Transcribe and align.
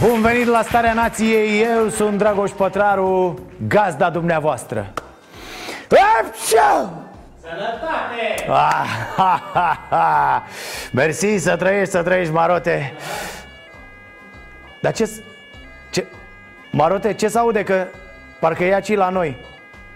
Bun 0.00 0.20
venit 0.20 0.46
la 0.46 0.62
Starea 0.62 0.92
Nației, 0.92 1.62
eu 1.62 1.88
sunt 1.88 2.18
Dragoș 2.18 2.50
Pătraru, 2.50 3.38
gazda 3.68 4.10
dumneavoastră 4.10 4.92
Epșa! 5.90 6.90
Sănătate! 7.40 8.48
Ah, 8.48 8.86
ha, 9.16 9.42
ha, 9.52 9.86
ha. 9.90 10.42
Mersi, 10.92 11.36
să 11.36 11.56
trăiești, 11.56 11.90
să 11.90 12.02
trăiești, 12.02 12.32
Marote 12.32 12.94
Dar 14.80 14.92
ce, 14.92 15.10
ce 15.90 16.06
Marote, 16.70 17.14
ce 17.14 17.28
se 17.28 17.38
aude 17.38 17.62
că 17.62 17.86
parcă 18.40 18.64
e 18.64 18.74
aici 18.74 18.94
la 18.94 19.08
noi? 19.08 19.36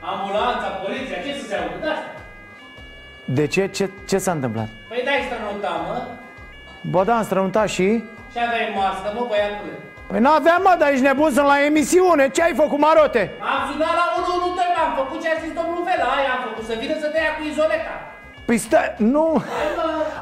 Ambulanța, 0.00 0.66
poliția, 0.66 1.16
ce 1.16 1.40
să 1.40 1.46
se 1.46 1.54
audă? 1.54 1.84
Da. 1.84 1.94
De 3.24 3.46
ce? 3.46 3.66
Ce, 3.66 3.90
ce 4.08 4.18
s-a 4.18 4.32
întâmplat? 4.32 4.68
Păi 4.88 5.02
dai 5.04 5.28
strănuta, 5.30 5.84
mă. 5.86 6.02
Bă, 6.90 7.04
da, 7.04 7.16
am 7.16 7.24
strănutat 7.24 7.68
și... 7.68 8.04
Și 8.32 8.38
aveai 8.46 8.72
mască, 8.74 9.12
mă, 9.14 9.26
băiatule. 9.28 9.72
Păi 10.12 10.20
n-aveam, 10.20 10.62
mă, 10.66 10.74
dar 10.78 10.88
ești 10.92 11.06
nebun, 11.08 11.30
sunt 11.36 11.46
la 11.52 11.58
emisiune 11.70 12.24
Ce 12.34 12.42
ai 12.42 12.54
făcut, 12.62 12.78
Marote? 12.78 13.22
Am 13.52 13.60
sunat 13.68 13.94
la 14.00 14.06
112, 14.18 14.84
am 14.86 14.92
făcut 15.00 15.18
ce 15.22 15.28
a 15.34 15.36
zis 15.42 15.52
domnul 15.60 15.82
Vela, 15.88 16.08
aia 16.16 16.30
am 16.36 16.42
făcut, 16.48 16.64
să 16.70 16.74
vină 16.82 16.94
să 17.02 17.08
te 17.12 17.18
ia 17.24 17.32
cu 17.36 17.42
izoleta. 17.50 17.94
Păi 18.46 18.56
stai, 18.56 18.94
nu. 18.98 19.42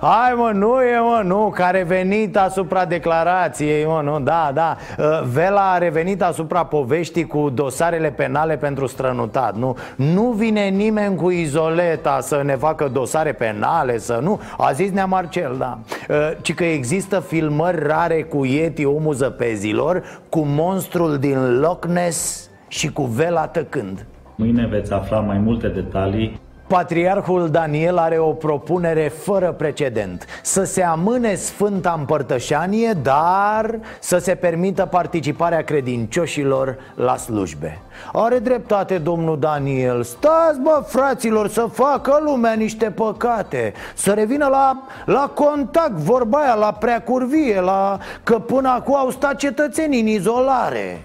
Hai 0.01 0.35
mă, 0.37 0.51
nu 0.55 0.81
e 0.83 0.99
mă, 0.99 1.23
nu 1.25 1.53
Că 1.55 1.63
a 1.63 1.71
revenit 1.71 2.37
asupra 2.37 2.85
declarației 2.85 3.85
mă, 3.87 4.01
nu, 4.05 4.21
da, 4.21 4.51
da. 4.55 4.77
Uh, 4.99 5.23
Vela 5.33 5.73
a 5.73 5.79
revenit 5.79 6.23
asupra 6.23 6.65
poveștii 6.65 7.27
cu 7.27 7.51
dosarele 7.55 8.11
penale 8.11 8.57
pentru 8.57 8.87
strănutat 8.87 9.57
Nu, 9.57 9.77
nu 9.95 10.23
vine 10.23 10.69
nimeni 10.69 11.17
cu 11.17 11.31
izoleta 11.31 12.19
să 12.21 12.43
ne 12.45 12.55
facă 12.57 12.89
dosare 12.93 13.33
penale 13.33 13.99
Să 13.99 14.19
nu, 14.23 14.41
a 14.59 14.73
zis 14.73 14.91
Nea 14.91 15.07
Marcel, 15.07 15.55
da. 15.59 15.79
Uh, 16.09 16.17
Ci 16.41 16.55
că 16.55 16.65
există 16.65 17.21
filmări 17.21 17.87
rare 17.87 18.23
cu 18.23 18.45
Yeti 18.45 18.85
omul 18.85 19.15
zăpezilor 19.15 20.03
Cu 20.29 20.41
monstrul 20.47 21.19
din 21.19 21.61
Loch 21.61 21.87
Ness 21.87 22.51
și 22.69 22.93
cu 22.93 23.03
Vela 23.03 23.47
tăcând. 23.47 24.07
Mâine 24.35 24.67
veți 24.67 24.93
afla 24.93 25.21
mai 25.21 25.39
multe 25.39 25.69
detalii 25.69 26.41
Patriarhul 26.71 27.49
Daniel 27.51 27.99
are 27.99 28.19
o 28.19 28.33
propunere 28.33 29.09
fără 29.09 29.53
precedent. 29.53 30.25
Să 30.43 30.65
se 30.65 30.83
amâne 30.83 31.35
Sfânta 31.35 31.95
Împărtășanie, 31.99 32.93
dar 33.03 33.79
să 34.01 34.19
se 34.19 34.35
permită 34.35 34.87
participarea 34.87 35.65
credincioșilor 35.65 36.79
la 36.95 37.17
slujbe. 37.17 37.79
Are 38.13 38.39
dreptate 38.39 38.99
domnul 38.99 39.39
Daniel. 39.39 40.03
Stați 40.03 40.61
bă 40.61 40.85
fraților 40.87 41.49
să 41.49 41.69
facă 41.73 42.21
lumea 42.25 42.53
niște 42.53 42.91
păcate. 42.91 43.73
Să 43.95 44.13
revină 44.13 44.47
la, 44.47 44.83
la 45.05 45.31
contact, 45.35 45.97
vorba 45.97 46.39
aia, 46.39 46.55
la 46.55 46.73
preacurvie 46.73 47.61
la... 47.61 47.99
Că 48.23 48.39
până 48.39 48.69
acum 48.69 48.97
au 48.97 49.11
stat 49.11 49.37
cetățenii 49.37 50.01
în 50.01 50.07
izolare 50.07 51.05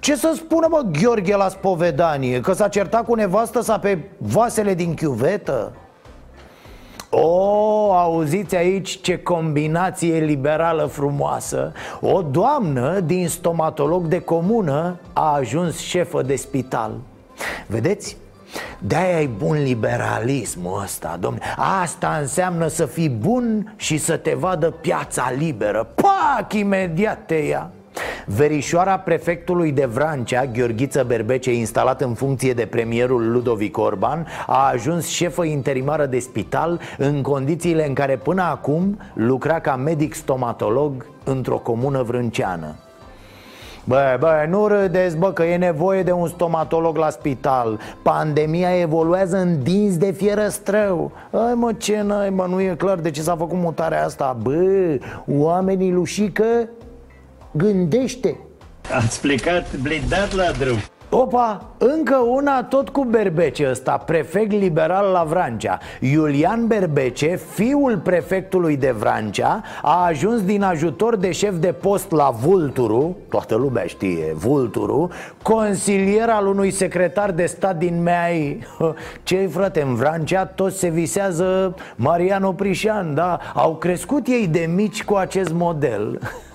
ce 0.00 0.16
să 0.16 0.32
spună, 0.36 0.66
mă, 0.70 0.86
Gheorghe 1.00 1.36
la 1.36 1.48
spovedanie? 1.48 2.40
Că 2.40 2.52
s-a 2.52 2.68
certat 2.68 3.04
cu 3.04 3.14
nevastă 3.14 3.60
sa 3.60 3.78
pe 3.78 3.98
vasele 4.18 4.74
din 4.74 4.94
chiuvetă? 4.94 5.72
O, 7.10 7.92
auziți 7.92 8.56
aici 8.56 9.00
ce 9.00 9.18
combinație 9.18 10.18
liberală 10.18 10.84
frumoasă 10.84 11.72
O 12.00 12.22
doamnă 12.22 13.00
din 13.00 13.28
stomatolog 13.28 14.06
de 14.06 14.20
comună 14.20 14.98
a 15.12 15.32
ajuns 15.34 15.78
șefă 15.78 16.22
de 16.22 16.36
spital 16.36 16.92
Vedeți? 17.66 18.16
De-aia 18.78 19.20
e 19.20 19.26
bun 19.26 19.62
liberalismul 19.62 20.80
ăsta, 20.82 21.16
domnule 21.20 21.44
Asta 21.82 22.16
înseamnă 22.20 22.66
să 22.66 22.86
fii 22.86 23.08
bun 23.08 23.74
și 23.76 23.96
să 23.96 24.16
te 24.16 24.34
vadă 24.34 24.70
piața 24.70 25.32
liberă 25.36 25.88
Pac, 25.94 26.52
imediat 26.52 27.26
te 27.26 27.34
ia 27.34 27.70
Verișoara 28.26 28.98
prefectului 28.98 29.72
de 29.72 29.84
Vrancea, 29.84 30.46
Gheorghiță 30.46 31.04
Berbece, 31.06 31.54
instalat 31.54 32.00
în 32.00 32.14
funcție 32.14 32.52
de 32.52 32.66
premierul 32.66 33.32
Ludovic 33.32 33.78
Orban, 33.78 34.26
a 34.46 34.70
ajuns 34.72 35.06
șefă 35.06 35.44
interimară 35.44 36.06
de 36.06 36.18
spital 36.18 36.80
în 36.98 37.22
condițiile 37.22 37.86
în 37.86 37.94
care 37.94 38.16
până 38.16 38.42
acum 38.42 38.98
lucra 39.14 39.60
ca 39.60 39.76
medic 39.76 40.14
stomatolog 40.14 41.06
într-o 41.24 41.56
comună 41.56 42.02
vrânceană. 42.02 42.74
Bă, 43.84 44.16
bă, 44.18 44.46
nu 44.48 44.66
râdeți, 44.66 45.16
bă, 45.16 45.32
că 45.32 45.42
e 45.42 45.56
nevoie 45.56 46.02
de 46.02 46.12
un 46.12 46.28
stomatolog 46.28 46.96
la 46.96 47.10
spital. 47.10 47.78
Pandemia 48.02 48.80
evoluează 48.80 49.36
în 49.36 49.62
dinți 49.62 49.98
de 49.98 50.10
fierăstrău 50.10 51.12
Ai 51.30 51.54
mă, 51.54 51.72
ce 51.72 52.02
n-ai, 52.02 52.30
mă, 52.30 52.46
nu 52.48 52.60
e 52.60 52.74
clar 52.78 52.98
de 52.98 53.10
ce 53.10 53.22
s-a 53.22 53.36
făcut 53.36 53.58
mutarea 53.58 54.04
asta. 54.04 54.36
Bă, 54.42 54.98
oamenii 55.26 55.92
lușică 55.92 56.44
Gândește. 57.52 58.36
Ați 58.94 59.20
plecat 59.20 59.76
blindat 59.76 60.34
la 60.34 60.50
drum. 60.58 60.78
Opa, 61.12 61.66
încă 61.78 62.16
una 62.16 62.64
tot 62.64 62.88
cu 62.88 63.04
Berbece 63.04 63.68
ăsta, 63.70 63.96
prefect 63.96 64.50
liberal 64.50 65.12
la 65.12 65.24
Vrancea. 65.24 65.78
Iulian 66.00 66.66
Berbece, 66.66 67.40
fiul 67.52 67.98
prefectului 67.98 68.76
de 68.76 68.90
Vrancea 68.90 69.62
A 69.82 70.04
ajuns 70.04 70.42
din 70.42 70.62
ajutor 70.62 71.16
de 71.16 71.32
șef 71.32 71.54
de 71.58 71.72
post 71.72 72.10
la 72.10 72.30
Vulturu 72.30 73.16
Toată 73.28 73.54
lumea 73.54 73.84
știe, 73.84 74.32
Vulturu 74.34 75.08
Consilier 75.42 76.28
al 76.28 76.46
unui 76.46 76.70
secretar 76.70 77.30
de 77.30 77.46
stat 77.46 77.76
din 77.76 78.02
Meai. 78.02 78.66
Ce 79.22 79.46
frate, 79.46 79.82
în 79.82 79.94
Vrancea 79.94 80.46
toți 80.46 80.78
se 80.78 80.88
visează 80.88 81.74
Marian 81.96 82.42
Oprișan, 82.42 83.14
da? 83.14 83.38
Au 83.54 83.76
crescut 83.76 84.26
ei 84.26 84.46
de 84.46 84.70
mici 84.74 85.04
cu 85.04 85.14
acest 85.14 85.52
model 85.52 86.18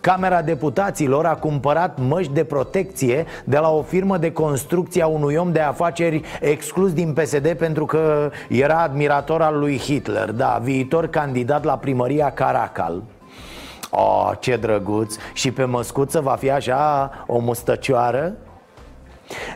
Camera 0.00 0.42
Deputaților 0.42 1.26
a 1.26 1.34
cumpărat 1.34 1.98
măști 1.98 2.32
de 2.32 2.44
protecție 2.44 3.24
de 3.44 3.58
la 3.58 3.70
o 3.70 3.82
firmă 3.82 4.16
de 4.18 4.32
construcție 4.32 5.02
a 5.02 5.06
unui 5.06 5.34
om 5.36 5.52
de 5.52 5.60
afaceri 5.60 6.20
exclus 6.40 6.92
din 6.92 7.12
PSD 7.12 7.52
pentru 7.52 7.84
că 7.86 8.30
era 8.48 8.80
admirator 8.82 9.42
al 9.42 9.58
lui 9.58 9.78
Hitler, 9.78 10.30
da, 10.32 10.60
viitor 10.62 11.06
candidat 11.06 11.64
la 11.64 11.76
primăria 11.78 12.30
Caracal. 12.30 13.02
Oh, 13.90 14.30
ce 14.40 14.56
drăguț! 14.56 15.16
Și 15.32 15.50
pe 15.50 15.64
măscuță 15.64 16.20
va 16.20 16.32
fi 16.32 16.50
așa 16.50 17.10
o 17.26 17.38
mustăcioară? 17.38 18.32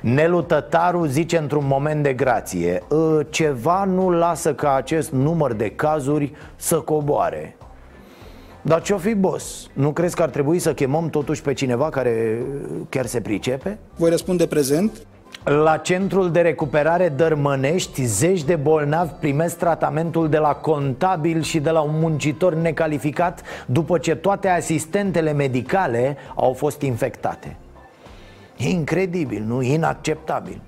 Nelu 0.01 0.43
Tătaru 0.43 1.05
zice 1.05 1.39
într-un 1.39 1.67
moment 1.67 2.03
de 2.03 2.13
grație 2.13 2.83
"Ă, 2.91 3.23
Ceva 3.31 3.85
nu 3.85 4.11
lasă 4.11 4.55
ca 4.55 4.75
acest 4.75 5.11
număr 5.11 5.53
de 5.53 5.71
cazuri 5.71 6.33
să 6.57 6.77
coboare 6.77 7.57
dar 8.63 8.83
ce-o 8.83 8.99
fi, 8.99 9.15
boss? 9.15 9.69
Nu 9.73 9.93
crezi 9.93 10.15
că 10.15 10.23
ar 10.23 10.29
trebui 10.29 10.59
să 10.59 10.75
chemăm 10.75 11.11
totuși 11.11 11.43
pe 11.43 11.53
cineva 11.53 11.89
care 11.89 12.43
chiar 12.89 13.07
se 13.07 13.21
pricepe? 13.21 13.79
Voi 13.97 14.11
răspunde 14.11 14.47
prezent? 14.47 14.91
La 15.45 15.77
centrul 15.77 16.31
de 16.31 16.41
recuperare 16.41 17.09
Dărmănești, 17.09 18.05
zeci 18.05 18.43
de 18.43 18.57
bolnavi 18.57 19.13
primesc 19.21 19.59
tratamentul 19.59 20.29
de 20.29 20.39
la 20.39 20.55
contabil 20.55 21.43
și 21.43 21.61
de 21.61 21.71
la 21.71 21.81
un 21.81 21.99
muncitor 21.99 22.55
necalificat 22.55 23.43
după 23.67 23.99
ce 23.99 24.15
toate 24.15 24.49
asistentele 24.49 25.33
medicale 25.33 26.17
au 26.35 26.53
fost 26.53 26.81
infectate. 26.81 27.57
E 28.57 28.69
incredibil, 28.69 29.45
nu? 29.47 29.63
Inacceptabil. 29.63 30.61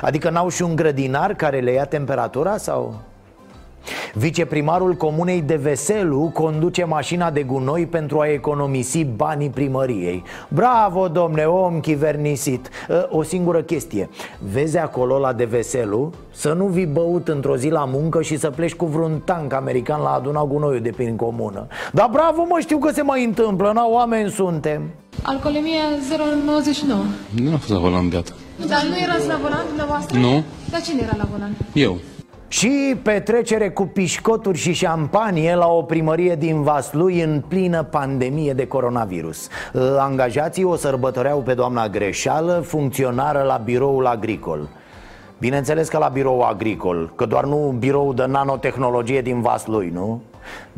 Adică 0.00 0.30
n-au 0.30 0.48
și 0.48 0.62
un 0.62 0.76
grădinar 0.76 1.34
care 1.34 1.60
le 1.60 1.70
ia 1.70 1.84
temperatura 1.84 2.56
sau... 2.56 3.00
Viceprimarul 4.14 4.94
comunei 4.94 5.42
de 5.42 5.54
Veselu 5.56 6.30
conduce 6.34 6.84
mașina 6.84 7.30
de 7.30 7.42
gunoi 7.42 7.86
pentru 7.86 8.20
a 8.20 8.26
economisi 8.26 9.04
banii 9.04 9.50
primăriei 9.50 10.22
Bravo, 10.48 11.08
domne, 11.08 11.44
om 11.44 11.80
chivernisit 11.80 12.68
Ă, 12.90 13.08
O 13.10 13.22
singură 13.22 13.60
chestie 13.62 14.08
Vezi 14.52 14.78
acolo 14.78 15.18
la 15.18 15.32
de 15.32 15.44
Veselu 15.44 16.12
să 16.30 16.52
nu 16.52 16.64
vii 16.66 16.86
băut 16.86 17.28
într-o 17.28 17.56
zi 17.56 17.68
la 17.68 17.84
muncă 17.84 18.22
și 18.22 18.36
să 18.38 18.50
pleci 18.50 18.74
cu 18.74 18.86
vreun 18.86 19.22
tank 19.24 19.52
american 19.52 20.00
la 20.00 20.10
aduna 20.10 20.44
gunoiul 20.44 20.80
de 20.80 20.90
prin 20.96 21.16
comună 21.16 21.66
Dar 21.92 22.08
bravo, 22.12 22.44
mă, 22.48 22.56
știu 22.60 22.78
că 22.78 22.90
se 22.92 23.02
mai 23.02 23.24
întâmplă, 23.24 23.72
na, 23.74 23.86
oameni 23.88 24.30
suntem 24.30 24.82
Alcoolemia 25.22 25.82
0,99 27.34 27.40
Nu 27.42 27.50
am 27.50 27.58
fost 27.58 27.72
la 27.72 27.78
volan 27.78 28.08
beat. 28.08 28.34
Dar 28.68 28.82
nu 28.88 28.96
erați 29.02 29.26
la 29.28 29.38
volan 29.42 29.64
dumneavoastră? 29.66 30.18
Nu. 30.18 30.42
Dar 30.70 30.80
cine 30.80 31.00
era 31.02 31.14
la 31.16 31.26
volan? 31.30 31.56
Eu. 31.72 31.96
Și 32.48 32.96
petrecere 33.02 33.70
cu 33.70 33.86
pișcoturi 33.86 34.58
și 34.58 34.72
șampanie 34.72 35.54
la 35.54 35.66
o 35.66 35.82
primărie 35.82 36.34
din 36.34 36.62
Vaslui 36.62 37.22
în 37.22 37.42
plină 37.48 37.82
pandemie 37.82 38.52
de 38.52 38.66
coronavirus. 38.66 39.48
Angajații 39.98 40.64
o 40.64 40.76
sărbătoreau 40.76 41.42
pe 41.42 41.54
doamna 41.54 41.88
Greșeală, 41.88 42.62
funcționară 42.66 43.42
la 43.42 43.56
biroul 43.56 44.06
agricol. 44.06 44.68
Bineînțeles 45.38 45.88
că 45.88 45.98
la 45.98 46.08
birou 46.08 46.40
agricol, 46.40 47.12
că 47.14 47.26
doar 47.26 47.44
nu 47.44 47.74
birou 47.78 48.12
de 48.12 48.24
nanotehnologie 48.24 49.22
din 49.22 49.40
Vaslui, 49.40 49.90
nu? 49.92 50.22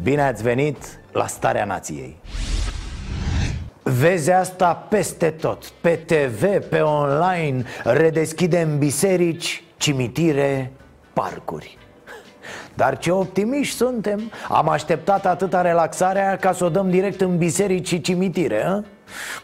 Bine 0.02 0.22
ați 0.22 0.42
venit 0.42 1.00
la 1.12 1.26
Starea 1.26 1.64
Nației. 1.64 2.16
Vezi 3.82 4.30
asta 4.30 4.86
peste 4.88 5.30
tot, 5.30 5.64
pe 5.80 5.90
TV, 6.06 6.68
pe 6.68 6.80
online, 6.80 7.62
redeschidem 7.84 8.78
biserici, 8.78 9.64
cimitire, 9.76 10.72
parcuri. 11.12 11.78
Dar 12.74 12.98
ce 12.98 13.10
optimiști 13.10 13.76
suntem. 13.76 14.32
Am 14.48 14.68
așteptat 14.68 15.26
atâta 15.26 15.60
relaxarea 15.60 16.36
ca 16.36 16.52
să 16.52 16.64
o 16.64 16.68
dăm 16.68 16.90
direct 16.90 17.20
în 17.20 17.36
biserici 17.36 17.88
și 17.88 18.00
cimitire 18.00 18.64
a? 18.66 18.82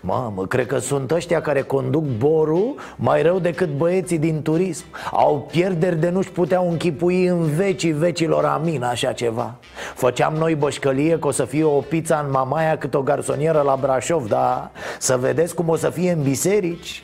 Mamă, 0.00 0.46
cred 0.46 0.66
că 0.66 0.78
sunt 0.78 1.10
ăștia 1.10 1.40
care 1.40 1.62
conduc 1.62 2.04
borul 2.04 2.74
mai 2.96 3.22
rău 3.22 3.38
decât 3.38 3.76
băieții 3.76 4.18
din 4.18 4.42
turism. 4.42 4.84
Au 5.12 5.48
pierderi 5.50 5.96
de 5.96 6.08
nu-și 6.08 6.30
puteau 6.30 6.70
închipui 6.70 7.26
în 7.26 7.54
vecii 7.54 7.92
vecilor 7.92 8.44
amin 8.44 8.82
așa 8.82 9.12
ceva. 9.12 9.54
Făceam 9.94 10.34
noi 10.34 10.54
bășcălie 10.54 11.18
că 11.18 11.26
o 11.26 11.30
să 11.30 11.44
fie 11.44 11.64
o 11.64 11.80
pizza 11.80 12.22
în 12.24 12.30
Mamaia 12.30 12.78
cât 12.78 12.94
o 12.94 13.02
garsonieră 13.02 13.60
la 13.60 13.76
Brașov 13.80 14.28
Dar 14.28 14.70
să 14.98 15.16
vedeți 15.16 15.54
cum 15.54 15.68
o 15.68 15.76
să 15.76 15.90
fie 15.90 16.12
în 16.12 16.22
biserici 16.22 17.02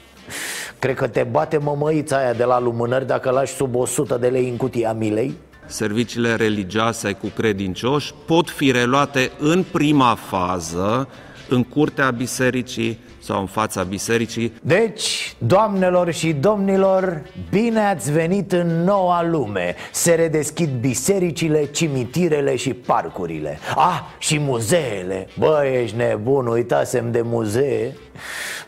Cred 0.82 0.94
că 0.94 1.06
te 1.06 1.23
bate 1.31 1.58
mămăița 1.58 2.17
aia 2.17 2.32
de 2.32 2.44
la 2.44 2.61
lumânări 2.61 3.06
dacă 3.06 3.31
lași 3.31 3.52
sub 3.52 3.75
100 3.75 4.17
de 4.20 4.29
lei 4.29 4.49
în 4.49 4.56
cutia 4.56 4.93
milei. 4.93 5.34
Serviciile 5.67 6.34
religioase 6.34 7.12
cu 7.12 7.26
credincioși 7.26 8.14
pot 8.26 8.50
fi 8.50 8.70
reluate 8.70 9.31
în 9.38 9.64
prima 9.73 10.14
fază 10.14 11.08
în 11.49 11.64
curtea 11.64 12.11
bisericii 12.11 12.99
sau 13.23 13.41
în 13.41 13.47
fața 13.47 13.83
bisericii. 13.83 14.53
Deci, 14.63 15.35
doamnelor 15.39 16.11
și 16.11 16.33
domnilor, 16.33 17.23
bine 17.51 17.81
ați 17.81 18.13
venit 18.13 18.53
în 18.53 18.85
noua 18.85 19.23
lume. 19.23 19.75
Se 19.93 20.15
redeschid 20.15 20.71
bisericile, 20.81 21.65
cimitirele 21.65 22.57
și 22.57 22.75
parcurile. 22.75 23.59
Ah, 23.77 24.01
și 24.19 24.39
muzeele. 24.39 25.29
Bă, 25.39 25.65
ești 25.83 25.97
nebun, 25.97 26.47
uitasem 26.47 27.11
de 27.11 27.21
muzee. 27.23 27.97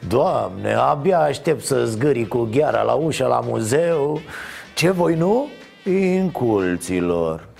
Doamne, 0.08 0.72
abia 0.72 1.18
aștept 1.18 1.64
să 1.64 1.84
zgâri 1.84 2.28
cu 2.28 2.48
gheara 2.50 2.82
la 2.82 2.92
ușa 2.92 3.26
la 3.26 3.40
muzeu. 3.44 4.20
Ce 4.74 4.90
voi 4.90 5.14
nu? 5.14 5.48
Inculților 5.84 7.53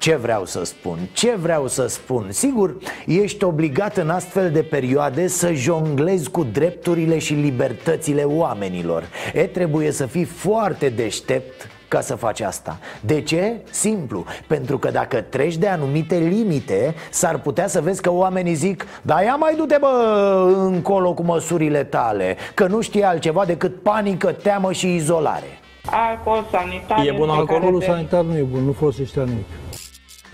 ce 0.00 0.16
vreau 0.16 0.44
să 0.44 0.64
spun? 0.64 0.98
Ce 1.12 1.34
vreau 1.36 1.66
să 1.66 1.86
spun? 1.86 2.26
Sigur, 2.28 2.76
ești 3.06 3.44
obligat 3.44 3.96
în 3.96 4.10
astfel 4.10 4.50
de 4.50 4.62
perioade 4.62 5.26
să 5.26 5.52
jonglezi 5.52 6.30
cu 6.30 6.44
drepturile 6.44 7.18
și 7.18 7.32
libertățile 7.32 8.22
oamenilor 8.22 9.04
E, 9.34 9.46
trebuie 9.46 9.90
să 9.90 10.06
fii 10.06 10.24
foarte 10.24 10.88
deștept 10.88 11.68
ca 11.88 12.00
să 12.00 12.14
faci 12.14 12.40
asta 12.40 12.78
De 13.00 13.20
ce? 13.20 13.60
Simplu 13.70 14.24
Pentru 14.46 14.78
că 14.78 14.90
dacă 14.90 15.20
treci 15.20 15.56
de 15.56 15.68
anumite 15.68 16.16
limite 16.16 16.94
S-ar 17.10 17.38
putea 17.38 17.66
să 17.66 17.80
vezi 17.80 18.02
că 18.02 18.12
oamenii 18.12 18.54
zic 18.54 18.86
Da 19.02 19.22
ia 19.22 19.34
mai 19.34 19.54
du-te 19.56 19.76
bă 19.80 20.54
încolo 20.56 21.14
cu 21.14 21.22
măsurile 21.22 21.84
tale 21.84 22.36
Că 22.54 22.66
nu 22.66 22.80
știi 22.80 23.02
altceva 23.02 23.44
decât 23.44 23.82
panică, 23.82 24.32
teamă 24.32 24.72
și 24.72 24.94
izolare 24.94 25.60
Alcool 25.90 26.44
sanitar 26.50 27.06
E 27.06 27.14
bun 27.16 27.28
alcoolul 27.28 27.78
de... 27.78 27.84
sanitar 27.84 28.24
nu 28.24 28.36
e 28.36 28.42
bun, 28.42 28.64
nu 28.64 28.72
folosește 28.72 29.20
nimic. 29.20 29.44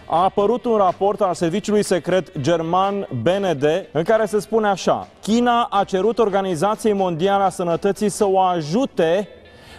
A 0.06 0.22
apărut 0.22 0.64
un 0.64 0.76
raport 0.76 1.20
al 1.20 1.34
serviciului 1.34 1.82
secret 1.82 2.40
german 2.40 3.08
BND 3.22 3.64
în 3.92 4.02
care 4.02 4.26
se 4.26 4.40
spune 4.40 4.68
așa 4.68 5.08
China 5.22 5.68
a 5.70 5.84
cerut 5.84 6.18
Organizației 6.18 6.92
Mondiale 6.92 7.42
a 7.42 7.48
Sănătății 7.48 8.08
să 8.08 8.26
o 8.26 8.40
ajute 8.40 9.28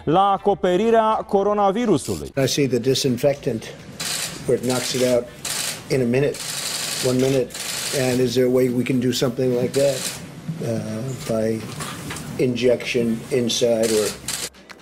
la 0.04 0.30
acoperirea 0.30 1.24
coronavirusului. 1.26 2.32
I 2.44 2.46
see 2.46 2.66
the 2.66 2.78
disinfectant 2.78 3.64
where 4.46 4.62
it 4.62 4.68
knocks 4.68 4.92
it 4.92 5.02
out 5.14 5.24
in 5.90 6.00
a 6.00 6.04
minute, 6.04 6.36
one 7.06 7.18
minute. 7.18 7.46
And 8.10 8.20
is 8.20 8.32
there 8.32 8.46
a 8.46 8.50
way 8.50 8.68
we 8.68 8.82
can 8.82 9.00
do 9.00 9.12
something 9.12 9.52
like 9.60 9.72
that 9.80 9.96
uh, 10.62 11.00
by 11.26 11.60
injection 12.36 13.16
inside 13.30 13.90
or 13.90 14.27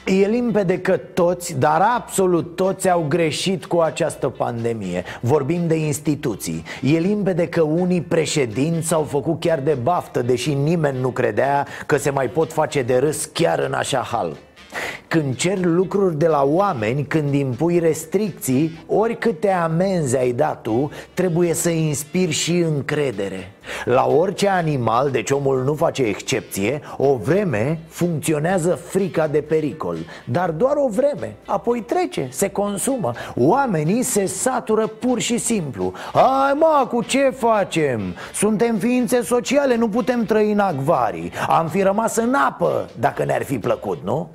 E 0.08 0.26
limpede 0.26 0.78
că 0.78 0.96
toți, 0.96 1.58
dar 1.58 1.80
absolut 1.96 2.56
toți 2.56 2.90
au 2.90 3.04
greșit 3.08 3.64
cu 3.64 3.78
această 3.78 4.28
pandemie. 4.28 5.04
Vorbim 5.20 5.66
de 5.66 5.74
instituții. 5.74 6.62
E 6.82 6.98
limpede 6.98 7.48
că 7.48 7.62
unii 7.62 8.00
președinți 8.00 8.86
s-au 8.86 9.02
făcut 9.02 9.40
chiar 9.40 9.58
de 9.58 9.76
baftă 9.82 10.22
Deși 10.22 10.54
nimeni 10.54 11.00
nu 11.00 11.08
credea 11.08 11.66
că 11.86 11.96
se 11.96 12.10
mai 12.10 12.28
pot 12.28 12.52
face 12.52 12.82
de 12.82 12.96
râs 12.96 13.24
chiar 13.24 13.58
în 13.58 13.72
așa 13.72 13.98
hal. 13.98 14.36
Când 15.08 15.36
cer 15.36 15.58
lucruri 15.64 16.18
de 16.18 16.26
la 16.26 16.42
oameni, 16.44 17.04
când 17.04 17.34
impui 17.34 17.78
restricții, 17.78 18.84
oricâte 18.86 19.50
amenzi 19.50 20.16
ai 20.16 20.32
dat 20.32 20.62
tu, 20.62 20.90
trebuie 21.14 21.54
să 21.54 21.70
inspiri 21.70 22.32
și 22.32 22.58
încredere 22.58 23.55
La 23.84 24.06
orice 24.06 24.48
animal, 24.48 25.10
deci 25.10 25.30
omul 25.30 25.64
nu 25.64 25.74
face 25.74 26.02
excepție, 26.02 26.80
o 26.96 27.16
vreme 27.16 27.80
funcționează 27.88 28.74
frica 28.74 29.26
de 29.26 29.40
pericol 29.40 29.96
Dar 30.24 30.50
doar 30.50 30.76
o 30.76 30.88
vreme, 30.88 31.36
apoi 31.46 31.80
trece, 31.80 32.28
se 32.30 32.50
consumă 32.50 33.12
Oamenii 33.36 34.02
se 34.02 34.26
satură 34.26 34.86
pur 34.86 35.20
și 35.20 35.38
simplu 35.38 35.92
Hai 36.12 36.52
mă, 36.54 36.86
cu 36.88 37.02
ce 37.02 37.30
facem? 37.30 38.00
Suntem 38.34 38.76
ființe 38.76 39.22
sociale, 39.22 39.76
nu 39.76 39.88
putem 39.88 40.24
trăi 40.24 40.52
în 40.52 40.58
acvarii 40.58 41.32
Am 41.48 41.68
fi 41.68 41.82
rămas 41.82 42.16
în 42.16 42.34
apă 42.34 42.88
dacă 42.98 43.24
ne-ar 43.24 43.42
fi 43.42 43.58
plăcut, 43.58 43.98
nu? 44.04 44.30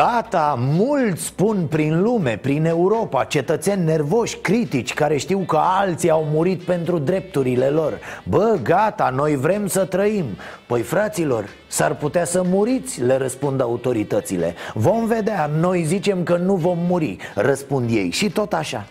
Gata, 0.00 0.54
mulți 0.58 1.24
spun 1.24 1.66
prin 1.70 2.02
lume, 2.02 2.36
prin 2.36 2.64
Europa 2.64 3.24
Cetățeni 3.24 3.84
nervoși, 3.84 4.36
critici, 4.36 4.94
care 4.94 5.16
știu 5.16 5.38
că 5.38 5.58
alții 5.62 6.10
au 6.10 6.26
murit 6.32 6.62
pentru 6.62 6.98
drepturile 6.98 7.66
lor. 7.68 7.98
Bă, 8.24 8.58
gata, 8.62 9.12
noi 9.16 9.36
vrem 9.36 9.66
să 9.66 9.84
trăim. 9.84 10.24
Păi 10.66 10.82
fraților, 10.82 11.48
s-ar 11.66 11.94
putea 11.94 12.24
să 12.24 12.42
muriți, 12.44 13.02
le 13.02 13.16
răspund 13.16 13.60
autoritățile. 13.60 14.54
Vom 14.74 15.06
vedea, 15.06 15.50
noi 15.58 15.82
zicem 15.82 16.22
că 16.22 16.36
nu 16.36 16.54
vom 16.54 16.78
muri, 16.88 17.16
răspund 17.34 17.90
ei. 17.90 18.10
Și 18.10 18.30
tot 18.30 18.52
așa 18.52 18.86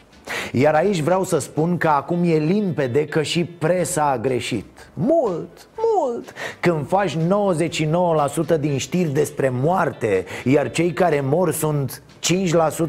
iar 0.52 0.74
aici 0.74 1.00
vreau 1.00 1.24
să 1.24 1.40
spun 1.40 1.78
că 1.78 1.88
acum 1.88 2.24
e 2.24 2.38
limpede 2.38 3.06
că 3.06 3.22
și 3.22 3.44
presa 3.44 4.10
a 4.10 4.18
greșit. 4.18 4.92
Mult, 4.94 5.68
mult. 5.78 6.34
Când 6.60 6.88
faci 6.88 7.18
99% 8.56 8.60
din 8.60 8.78
știri 8.78 9.10
despre 9.10 9.50
moarte 9.54 10.26
Iar 10.44 10.72
cei 10.72 10.94
care 10.94 11.22
mor 11.22 11.54
sunt 11.54 12.04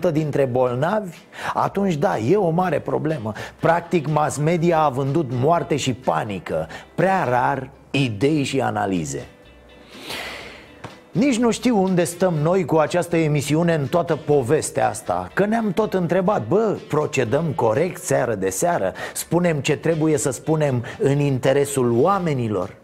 5% 0.09 0.13
dintre 0.13 0.45
bolnavi 0.45 1.17
Atunci 1.55 1.95
da, 1.95 2.19
e 2.19 2.37
o 2.37 2.51
mare 2.51 2.81
problemă. 2.81 3.33
Practic 3.61 4.09
mass 4.09 4.37
media 4.37 4.79
a 4.79 4.89
vândut 4.89 5.31
moarte 5.33 5.77
și 5.77 5.93
panică. 5.93 6.69
Prea 6.95 7.25
rar 7.25 7.71
idei 7.91 8.43
și 8.43 8.61
analize 8.61 9.27
nici 11.13 11.39
nu 11.39 11.51
știu 11.51 11.83
unde 11.83 12.05
stăm 12.05 12.35
noi 12.35 12.65
cu 12.65 12.77
această 12.77 13.17
emisiune 13.17 13.75
în 13.75 13.87
toată 13.87 14.17
povestea 14.17 14.89
asta 14.89 15.31
Că 15.35 15.47
ne-am 15.47 15.73
tot 15.73 15.95
întrebat, 15.95 16.47
bă, 16.49 16.77
procedăm 16.89 17.45
corect 17.55 18.03
seară 18.03 18.35
de 18.35 18.51
seară? 18.51 18.93
Spunem 19.15 19.61
ce 19.61 19.77
trebuie 19.77 20.17
să 20.17 20.31
spunem 20.31 20.85
în 20.99 21.19
interesul 21.19 21.93
oamenilor 22.01 22.80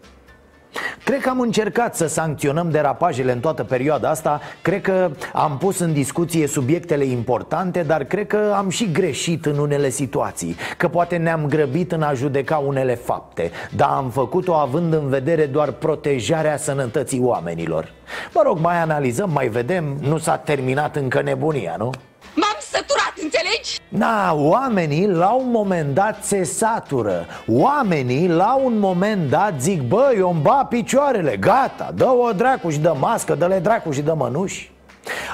Cred 1.03 1.21
că 1.21 1.29
am 1.29 1.39
încercat 1.39 1.95
să 1.95 2.07
sancționăm 2.07 2.69
derapajele 2.71 3.31
în 3.31 3.39
toată 3.39 3.63
perioada 3.63 4.09
asta. 4.09 4.41
Cred 4.61 4.81
că 4.81 5.11
am 5.33 5.57
pus 5.57 5.79
în 5.79 5.93
discuție 5.93 6.47
subiectele 6.47 7.05
importante 7.05 7.83
Dar 7.83 8.03
cred 8.03 8.27
că 8.27 8.53
am 8.55 8.69
și 8.69 8.91
greșit 8.91 9.45
în 9.45 9.57
unele 9.57 9.89
situații 9.89 10.55
Că 10.77 10.87
poate 10.87 11.17
ne-am 11.17 11.45
grăbit 11.47 11.91
în 11.91 12.01
a 12.01 12.13
judeca 12.13 12.57
unele 12.57 12.95
fapte 12.95 13.51
Dar 13.75 13.89
am 13.89 14.09
făcut-o 14.09 14.53
având 14.53 14.93
în 14.93 15.09
vedere 15.09 15.45
doar 15.45 15.71
protejarea 15.71 16.57
sănătății 16.57 17.19
oamenilor. 17.21 17.91
Mă 18.33 18.41
rog, 18.45 18.59
mai 18.59 18.77
analizăm, 18.77 19.29
mai 19.29 19.47
vedem. 19.47 19.97
Nu 19.99 20.17
s-a 20.17 20.37
terminat 20.37 20.95
încă 20.95 21.21
nebunia, 21.21 21.75
nu? 21.77 21.91
M-am 22.35 22.57
săturat, 22.59 23.06
înțelegi? 23.21 23.79
Da, 23.89 24.33
oamenii 24.35 25.07
la 25.07 25.31
un 25.31 25.51
moment 25.51 25.93
dat 25.93 26.23
se 26.23 26.43
satură. 26.43 27.25
Oamenii 27.47 28.27
la 28.27 28.55
un 28.63 28.79
moment 28.79 29.29
dat 29.29 29.53
zic 29.59 29.81
Bă, 29.81 30.13
eu 30.17 30.29
îmi 30.29 30.41
ba 30.41 30.65
picioarele, 30.69 31.37
gata 31.37 31.91
Dă 31.95 32.05
o 32.05 32.31
dracu 32.31 32.69
și 32.69 32.79
dă 32.79 32.95
mască, 32.99 33.35
dă-le 33.35 33.59
dracu 33.59 33.91
și 33.91 34.01
dă 34.01 34.13
mănuși 34.13 34.71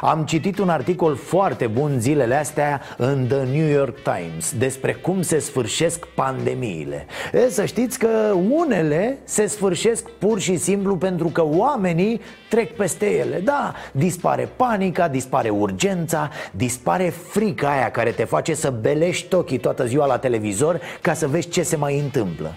am 0.02 0.26
citit 0.26 0.60
un 0.60 0.70
articol 0.70 1.16
foarte 1.16 1.68
bun 1.68 2.00
zilele 2.00 2.36
astea 2.36 2.82
în 2.98 3.28
The 3.28 3.44
New 3.44 3.68
York 3.68 3.98
Times 4.02 4.54
despre 4.58 4.94
cum 4.94 5.22
se 5.22 5.40
sfârșesc 5.40 6.06
pandemiile. 6.06 7.06
E, 7.34 7.50
să 7.50 7.66
știți 7.66 8.00
că 8.00 8.36
unele 8.50 9.18
se 9.24 9.46
sfârșesc 9.46 10.10
pur 10.10 10.40
și 10.40 10.58
simplu 10.58 10.98
pentru 10.98 11.28
că 11.28 11.44
oamenii 11.46 12.22
trec 12.50 12.76
peste 12.76 13.06
ele. 13.06 13.40
Da, 13.40 13.74
dispare 13.92 14.50
panica, 14.56 15.08
dispare 15.08 15.50
urgența, 15.50 16.30
dispare 16.52 17.14
frica 17.30 17.70
aia 17.70 17.92
care 17.92 18.12
te 18.12 18.24
face 18.24 18.54
să 18.54 18.74
belești 18.82 19.36
ochii 19.36 19.58
toată 19.58 19.86
ziua 19.86 20.06
la 20.06 20.18
televizor 20.18 20.80
ca 21.02 21.14
să 21.14 21.28
vezi 21.28 21.50
ce 21.50 21.64
se 21.64 21.76
mai 21.76 22.00
întâmplă. 22.00 22.56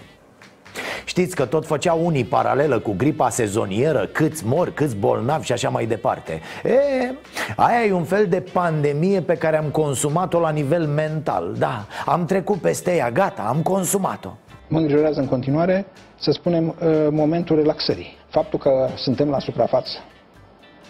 Știți 1.07 1.35
că 1.35 1.45
tot 1.45 1.65
făceau 1.65 2.05
unii 2.05 2.23
paralelă 2.23 2.79
cu 2.79 2.93
gripa 2.97 3.29
sezonieră 3.29 4.05
Câți 4.05 4.45
mor, 4.45 4.71
câți 4.73 4.95
bolnavi 4.95 5.45
și 5.45 5.51
așa 5.51 5.69
mai 5.69 5.85
departe. 5.85 6.41
E, 6.63 7.13
Aia 7.55 7.85
e 7.85 7.93
un 7.93 8.03
fel 8.03 8.27
de 8.27 8.43
pandemie 8.53 9.21
pe 9.21 9.33
care 9.33 9.57
am 9.57 9.69
consumat-o 9.69 10.39
la 10.39 10.49
nivel 10.49 10.85
mental. 10.85 11.55
Da, 11.57 11.85
am 12.05 12.25
trecut 12.25 12.57
peste 12.57 12.95
ea, 12.95 13.11
gata, 13.11 13.41
am 13.41 13.61
consumat-o. 13.61 14.29
Mă 14.67 14.77
îngrijorează 14.77 15.19
în 15.19 15.27
continuare, 15.27 15.85
să 16.19 16.31
spunem, 16.31 16.67
uh, 16.67 17.07
momentul 17.09 17.55
relaxării. 17.55 18.17
Faptul 18.29 18.59
că 18.59 18.87
suntem 18.95 19.29
la 19.29 19.39
suprafață 19.39 19.91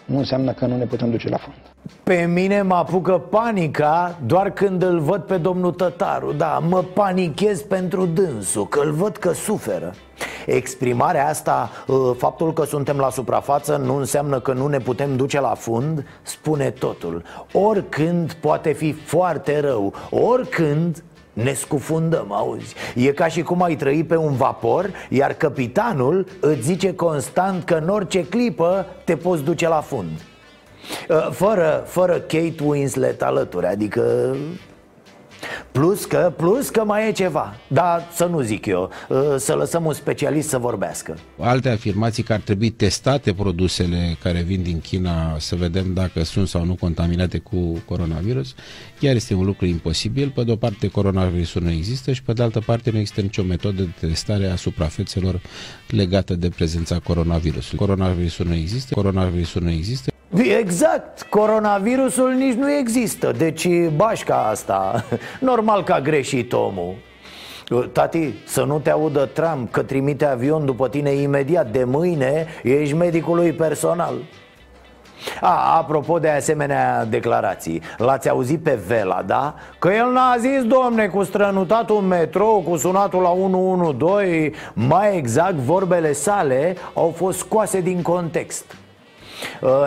nu 0.07 0.17
înseamnă 0.17 0.53
că 0.53 0.65
nu 0.65 0.77
ne 0.77 0.85
putem 0.85 1.09
duce 1.09 1.29
la 1.29 1.37
fund. 1.37 1.55
Pe 2.03 2.29
mine 2.33 2.61
mă 2.61 2.75
apucă 2.75 3.17
panica 3.29 4.19
doar 4.25 4.49
când 4.51 4.83
îl 4.83 4.99
văd 4.99 5.21
pe 5.21 5.37
domnul 5.37 5.71
Tătaru. 5.71 6.31
Da, 6.31 6.61
mă 6.69 6.83
panichez 6.93 7.61
pentru 7.61 8.05
dânsul, 8.05 8.67
că 8.67 8.79
îl 8.79 8.91
văd 8.91 9.17
că 9.17 9.33
suferă. 9.33 9.93
Exprimarea 10.45 11.27
asta, 11.27 11.69
ă, 11.89 12.13
faptul 12.17 12.53
că 12.53 12.63
suntem 12.63 12.97
la 12.97 13.09
suprafață 13.09 13.81
nu 13.85 13.95
înseamnă 13.95 14.39
că 14.39 14.53
nu 14.53 14.67
ne 14.67 14.77
putem 14.77 15.15
duce 15.15 15.39
la 15.39 15.53
fund 15.53 16.05
Spune 16.21 16.69
totul. 16.69 17.23
Oricând 17.53 18.33
poate 18.33 18.71
fi 18.71 18.91
foarte 18.91 19.59
rău 19.59 19.93
Oricând 20.09 21.03
ne 21.43 21.53
scufundăm, 21.53 22.31
auzi. 22.31 22.75
E 22.95 23.11
ca 23.11 23.27
și 23.27 23.41
cum 23.41 23.61
ai 23.63 23.75
trăi 23.75 24.03
pe 24.03 24.15
un 24.15 24.35
vapor 24.35 24.91
Iar 25.09 25.33
capitanul 25.33 26.27
îți 26.39 26.61
zice 26.61 26.93
constant 26.93 27.63
că 27.63 27.73
în 27.73 27.89
orice 27.89 28.25
clipă 28.25 28.85
te 29.03 29.15
poți 29.15 29.43
duce 29.43 29.67
la 29.67 29.81
fund. 29.81 30.21
Ă, 31.09 31.29
Fără, 31.31 31.83
fără 31.87 32.13
Kate 32.13 32.55
Winslet 32.63 33.21
alături 33.21 33.65
Adică 33.65 34.35
Plus 35.71 36.05
că, 36.05 36.33
plus 36.37 36.69
că 36.69 36.83
mai 36.85 37.07
e 37.07 37.11
ceva. 37.11 37.55
Dar 37.67 38.07
să 38.13 38.25
nu 38.25 38.41
zic 38.41 38.65
eu 38.65 38.89
ă, 39.09 39.37
Să 39.37 39.53
lăsăm 39.53 39.85
un 39.85 39.93
specialist 39.93 40.49
să 40.49 40.57
vorbească. 40.57 41.17
Alte 41.39 41.69
afirmații 41.69 42.23
că 42.23 42.33
ar 42.33 42.39
trebui 42.39 42.69
testate 42.69 43.33
produsele 43.33 44.17
care 44.23 44.41
vin 44.41 44.63
din 44.63 44.79
China 44.79 45.35
Să 45.39 45.55
vedem 45.55 45.93
dacă 45.93 46.23
sunt 46.23 46.47
sau 46.47 46.65
nu 46.65 46.75
contaminate 46.75 47.37
cu 47.37 47.81
coronavirus. 47.85 48.55
Chiar 48.99 49.15
este 49.15 49.33
un 49.33 49.45
lucru 49.45 49.65
imposibil. 49.65 50.29
Pe 50.35 50.43
de 50.43 50.51
o 50.51 50.55
parte 50.55 50.87
coronavirusul 50.87 51.61
nu 51.61 51.71
există 51.71 52.11
Și 52.11 52.23
pe 52.23 52.33
de 52.33 52.43
altă 52.43 52.59
parte 52.59 52.91
nu 52.91 52.97
există 52.97 53.21
nicio 53.21 53.43
metodă 53.43 53.81
de 53.81 54.07
testare 54.07 54.47
a 54.47 54.55
suprafețelor 54.55 55.41
Legată 55.87 56.35
de 56.35 56.49
prezența 56.49 56.99
coronavirusului. 56.99 57.85
Coronavirusul 57.85 58.45
nu 58.45 58.53
există 58.53 58.93
Coronavirusul 58.93 59.61
nu 59.61 59.69
există 59.69 60.11
Exact, 60.35 61.21
coronavirusul 61.29 62.33
nici 62.33 62.53
nu 62.53 62.71
există 62.71 63.31
Deci 63.31 63.67
bașca 63.95 64.47
asta. 64.49 65.03
Normal 65.39 65.83
că 65.83 65.93
a 65.93 65.99
greșit 65.99 66.53
omul. 66.53 66.95
Tati, 67.91 68.33
să 68.45 68.63
nu 68.63 68.79
te 68.79 68.89
audă 68.89 69.25
Trump 69.25 69.71
că 69.71 69.81
trimite 69.81 70.25
avion 70.25 70.65
după 70.65 70.89
tine 70.89 71.09
imediat 71.09 71.71
De 71.71 71.83
mâine 71.83 72.45
ești 72.63 72.95
medicul 72.95 73.35
lui 73.35 73.51
personal. 73.51 74.13
A, 75.41 75.77
apropo 75.77 76.19
de 76.19 76.29
asemenea 76.29 77.05
declarații 77.05 77.81
L-ați 77.97 78.29
auzit 78.29 78.63
pe 78.63 78.79
Vela, 78.87 79.23
da? 79.25 79.55
Că 79.79 79.89
el 79.89 80.11
n-a 80.11 80.35
zis, 80.37 80.63
domne, 80.63 81.07
cu 81.07 81.23
strănutatul 81.23 81.95
metrou, 81.95 82.61
cu 82.61 82.77
sunatul 82.77 83.21
la 83.21 83.29
112 83.29 84.51
Mai 84.73 85.17
exact, 85.17 85.55
vorbele 85.55 86.11
sale 86.11 86.75
au 86.93 87.13
fost 87.15 87.37
scoase 87.37 87.81
din 87.81 88.01
context. 88.01 88.65
Uh, 88.71 88.86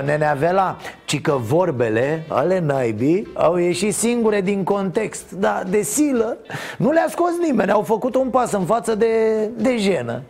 Nenea 0.05 0.35
Vela, 0.35 0.77
ci 1.05 1.21
că 1.21 1.33
vorbele, 1.33 2.25
ale 2.29 2.59
naibii, 2.59 3.29
au 3.35 3.57
ieșit 3.57 3.95
singure 3.95 4.41
din 4.41 4.65
context 4.65 5.31
Da, 5.33 5.63
de 5.67 5.83
silă, 5.83 6.37
nu 6.79 6.91
le-a 6.91 7.07
scos 7.09 7.33
nimeni, 7.43 7.71
au 7.71 7.83
făcut 7.83 8.15
un 8.15 8.29
pas 8.29 8.53
în 8.53 8.65
față 8.65 8.95
de, 8.95 9.47
de 9.57 9.77
jenă 9.77 10.23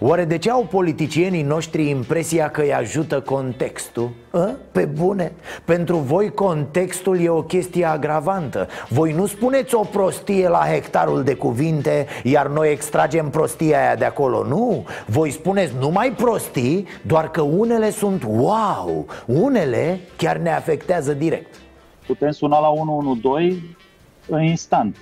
Oare 0.00 0.24
de 0.24 0.38
ce 0.38 0.50
au 0.50 0.66
politicienii 0.70 1.42
noștri 1.42 1.88
impresia 1.88 2.50
că 2.50 2.60
îi 2.60 2.74
ajută 2.74 3.20
contextul? 3.20 4.10
A? 4.30 4.54
Pe 4.72 4.84
bune? 4.84 5.32
Pentru 5.64 5.96
voi 5.96 6.30
contextul 6.30 7.20
e 7.20 7.28
o 7.28 7.42
chestie 7.42 7.84
agravantă 7.84 8.68
Voi 8.88 9.12
nu 9.12 9.26
spuneți 9.26 9.74
o 9.74 9.80
prostie 9.80 10.48
la 10.48 10.66
hectarul 10.72 11.22
de 11.22 11.34
cuvinte 11.34 12.06
Iar 12.22 12.46
noi 12.46 12.70
extragem 12.70 13.30
prostia 13.30 13.78
aia 13.78 13.96
de 13.96 14.04
acolo 14.04 14.44
Nu, 14.44 14.84
voi 15.06 15.30
spuneți 15.30 15.72
numai 15.78 16.12
prostii 16.12 16.86
Doar 17.02 17.30
că 17.30 17.40
unele 17.40 17.90
sunt 17.90 18.22
wow 18.26 19.06
Unele 19.26 20.00
chiar 20.16 20.36
ne 20.36 20.50
afectează 20.50 21.12
direct 21.12 21.54
Putem 22.06 22.30
suna 22.30 22.60
la 22.60 22.68
112 22.68 23.62
în 24.28 24.42
instant 24.42 24.96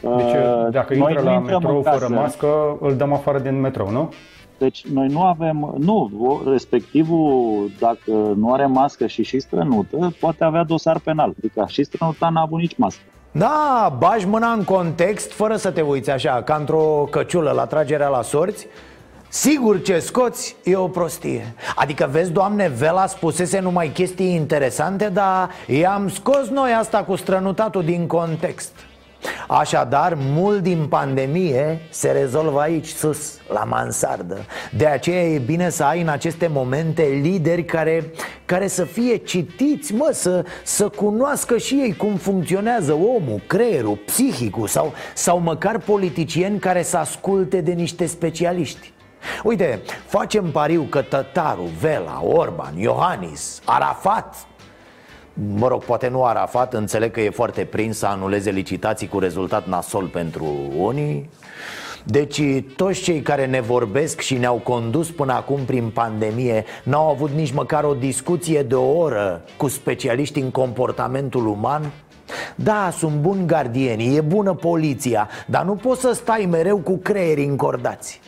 deci, 0.00 0.32
dacă 0.70 0.94
Noi 0.94 1.12
intră 1.12 1.30
la 1.30 1.38
metrou 1.38 1.82
fără 1.82 1.96
casă. 1.96 2.12
mască, 2.12 2.76
îl 2.80 2.96
dăm 2.96 3.12
afară 3.12 3.38
din 3.38 3.60
metrou, 3.60 3.90
nu? 3.90 4.12
Deci 4.58 4.86
noi 4.86 5.06
nu 5.06 5.22
avem, 5.22 5.74
nu, 5.78 6.10
respectivul 6.50 7.70
dacă 7.78 8.12
nu 8.36 8.52
are 8.52 8.66
mască 8.66 9.06
și 9.06 9.22
și 9.22 9.40
strănută, 9.40 10.14
poate 10.20 10.44
avea 10.44 10.64
dosar 10.64 10.98
penal. 10.98 11.34
Adică 11.38 11.64
și 11.68 11.84
strănuta 11.84 12.28
n-a 12.28 12.40
avut 12.40 12.58
nici 12.58 12.76
mască. 12.76 13.02
Da, 13.30 13.96
bagi 13.98 14.26
mâna 14.26 14.52
în 14.52 14.64
context 14.64 15.32
fără 15.32 15.56
să 15.56 15.70
te 15.70 15.80
uiți 15.80 16.10
așa, 16.10 16.42
ca 16.42 16.54
într-o 16.54 17.08
căciulă 17.10 17.50
la 17.50 17.64
tragerea 17.66 18.08
la 18.08 18.22
sorți 18.22 18.66
Sigur 19.28 19.82
ce 19.82 19.98
scoți 19.98 20.56
e 20.64 20.76
o 20.76 20.88
prostie 20.88 21.54
Adică 21.74 22.08
vezi, 22.10 22.32
doamne, 22.32 22.68
Vela 22.68 23.06
spusese 23.06 23.60
numai 23.60 23.88
chestii 23.88 24.34
interesante 24.34 25.08
Dar 25.08 25.50
i-am 25.66 26.08
scos 26.08 26.48
noi 26.48 26.70
asta 26.72 27.04
cu 27.04 27.16
strănutatul 27.16 27.82
din 27.82 28.06
context 28.06 28.72
Așadar, 29.48 30.16
mult 30.18 30.62
din 30.62 30.86
pandemie 30.88 31.80
se 31.90 32.10
rezolvă 32.10 32.60
aici, 32.60 32.86
sus, 32.86 33.38
la 33.52 33.64
mansardă. 33.64 34.36
De 34.76 34.86
aceea 34.86 35.22
e 35.22 35.38
bine 35.38 35.70
să 35.70 35.84
ai 35.84 36.00
în 36.00 36.08
aceste 36.08 36.46
momente 36.46 37.02
lideri 37.02 37.64
care, 37.64 38.12
care 38.44 38.66
să 38.66 38.84
fie 38.84 39.16
citiți, 39.16 39.94
mă, 39.94 40.10
să, 40.12 40.44
să 40.64 40.88
cunoască 40.88 41.56
și 41.56 41.74
ei 41.74 41.96
cum 41.96 42.16
funcționează 42.16 42.92
omul, 42.92 43.40
creierul, 43.46 43.98
psihicul 44.06 44.66
sau, 44.66 44.92
sau 45.14 45.38
măcar 45.38 45.78
politicieni 45.78 46.58
care 46.58 46.82
să 46.82 46.96
asculte 46.96 47.60
de 47.60 47.72
niște 47.72 48.06
specialiști. 48.06 48.94
Uite, 49.42 49.82
facem 50.06 50.50
pariu 50.50 50.82
că 50.82 51.02
Tătaru, 51.02 51.70
Vela, 51.80 52.22
Orban, 52.24 52.78
Iohannis, 52.78 53.60
Arafat 53.64 54.46
Mă 55.54 55.68
rog, 55.68 55.84
poate 55.84 56.08
nu 56.08 56.24
Arafat, 56.24 56.74
înțeleg 56.74 57.10
că 57.10 57.20
e 57.20 57.30
foarte 57.30 57.64
prins 57.64 57.98
să 57.98 58.06
anuleze 58.06 58.50
licitații 58.50 59.08
cu 59.08 59.18
rezultat 59.18 59.66
nasol 59.66 60.06
pentru 60.06 60.46
unii. 60.78 61.30
Deci 62.04 62.42
toți 62.76 63.02
cei 63.02 63.20
care 63.20 63.46
ne 63.46 63.60
vorbesc 63.60 64.20
și 64.20 64.34
ne-au 64.34 64.56
condus 64.56 65.10
până 65.10 65.32
acum 65.32 65.60
prin 65.64 65.90
pandemie 65.90 66.64
N-au 66.82 67.10
avut 67.10 67.30
nici 67.30 67.52
măcar 67.52 67.84
o 67.84 67.94
discuție 67.94 68.62
de 68.62 68.74
o 68.74 68.96
oră 68.96 69.42
cu 69.56 69.68
specialiști 69.68 70.40
în 70.40 70.50
comportamentul 70.50 71.46
uman? 71.46 71.92
Da, 72.54 72.90
sunt 72.96 73.14
buni 73.14 73.46
gardieni, 73.46 74.16
e 74.16 74.20
bună 74.20 74.54
poliția 74.54 75.28
Dar 75.46 75.64
nu 75.64 75.74
poți 75.74 76.00
să 76.00 76.12
stai 76.12 76.46
mereu 76.50 76.76
cu 76.76 76.96
creierii 76.96 77.46
încordați 77.46 78.20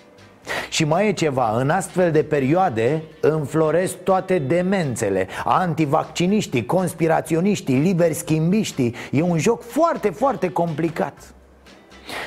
și 0.68 0.84
mai 0.84 1.08
e 1.08 1.12
ceva, 1.12 1.58
în 1.58 1.70
astfel 1.70 2.10
de 2.10 2.22
perioade 2.22 3.02
înfloresc 3.20 3.96
toate 3.96 4.38
demențele. 4.38 5.28
Antivacciniștii, 5.44 6.66
conspiraționiștii, 6.66 7.78
liberi 7.78 8.14
schimbiștii 8.14 8.94
E 9.10 9.22
un 9.22 9.38
joc 9.38 9.62
foarte, 9.62 10.10
foarte 10.10 10.50
complicat. 10.50 11.32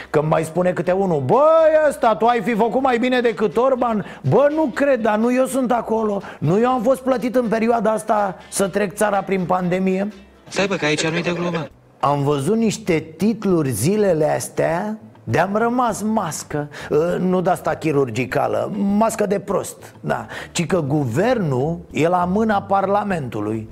Când 0.09 0.27
mai 0.27 0.43
spune 0.43 0.71
câte 0.71 0.91
unul 0.91 1.21
Băi 1.21 1.87
ăsta, 1.87 2.15
tu 2.15 2.25
ai 2.25 2.41
fi 2.41 2.53
făcut 2.53 2.81
mai 2.81 2.97
bine 2.97 3.21
decât 3.21 3.57
Orban? 3.57 4.05
Bă, 4.29 4.47
nu 4.55 4.71
cred, 4.73 5.01
dar 5.01 5.17
nu 5.17 5.33
eu 5.33 5.45
sunt 5.45 5.71
acolo. 5.71 6.21
Nu 6.39 6.59
eu 6.59 6.69
am 6.69 6.81
fost 6.81 7.01
plătit 7.01 7.35
în 7.35 7.47
perioada 7.47 7.91
asta 7.91 8.37
să 8.49 8.67
trec 8.67 8.93
țara 8.93 9.21
prin 9.21 9.45
pandemie? 9.45 10.07
Stai 10.47 10.67
bă, 10.67 10.75
că 10.75 10.85
aici 10.85 11.07
nu-i 11.07 11.21
de 11.21 11.31
glumă. 11.31 11.67
Am 11.99 12.23
văzut 12.23 12.55
niște 12.55 13.13
titluri 13.17 13.69
zilele 13.69 14.29
astea 14.29 14.99
de-am 15.31 15.55
rămas 15.55 16.01
mască 16.01 16.67
Uh, 16.89 17.15
Nu 17.19 17.41
de 17.41 17.49
asta 17.49 17.73
chirurgicală 17.73 18.71
Mască 18.97 19.25
de 19.25 19.39
prost 19.39 19.95
da. 19.99 20.25
Ci 20.51 20.65
că 20.65 20.81
guvernul 20.81 21.79
e 21.91 22.07
la 22.07 22.25
mâna 22.25 22.61
Parlamentului 22.61 23.69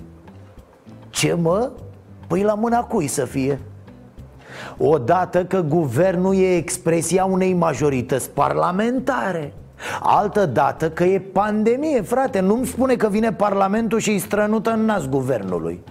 Ce 1.09 1.33
mă? 1.33 1.71
Păi 2.27 2.41
la 2.41 2.53
mâna 2.53 2.79
cui 2.79 3.07
să 3.07 3.25
fie? 3.25 3.59
Odată 4.77 5.45
că 5.45 5.61
guvernul 5.61 6.35
e 6.35 6.55
expresia 6.55 7.25
unei 7.25 7.53
majorități 7.53 8.29
parlamentare 8.29 9.53
Altă 10.01 10.45
dată 10.45 10.89
că 10.89 11.03
e 11.03 11.19
pandemie, 11.19 12.01
frate 12.01 12.39
Nu-mi 12.39 12.65
spune 12.65 12.95
că 12.95 13.07
vine 13.07 13.33
parlamentul 13.33 13.99
și 13.99 14.09
îi 14.09 14.19
strănută 14.19 14.69
în 14.71 14.85
nas 14.85 15.07
guvernului 15.07 15.83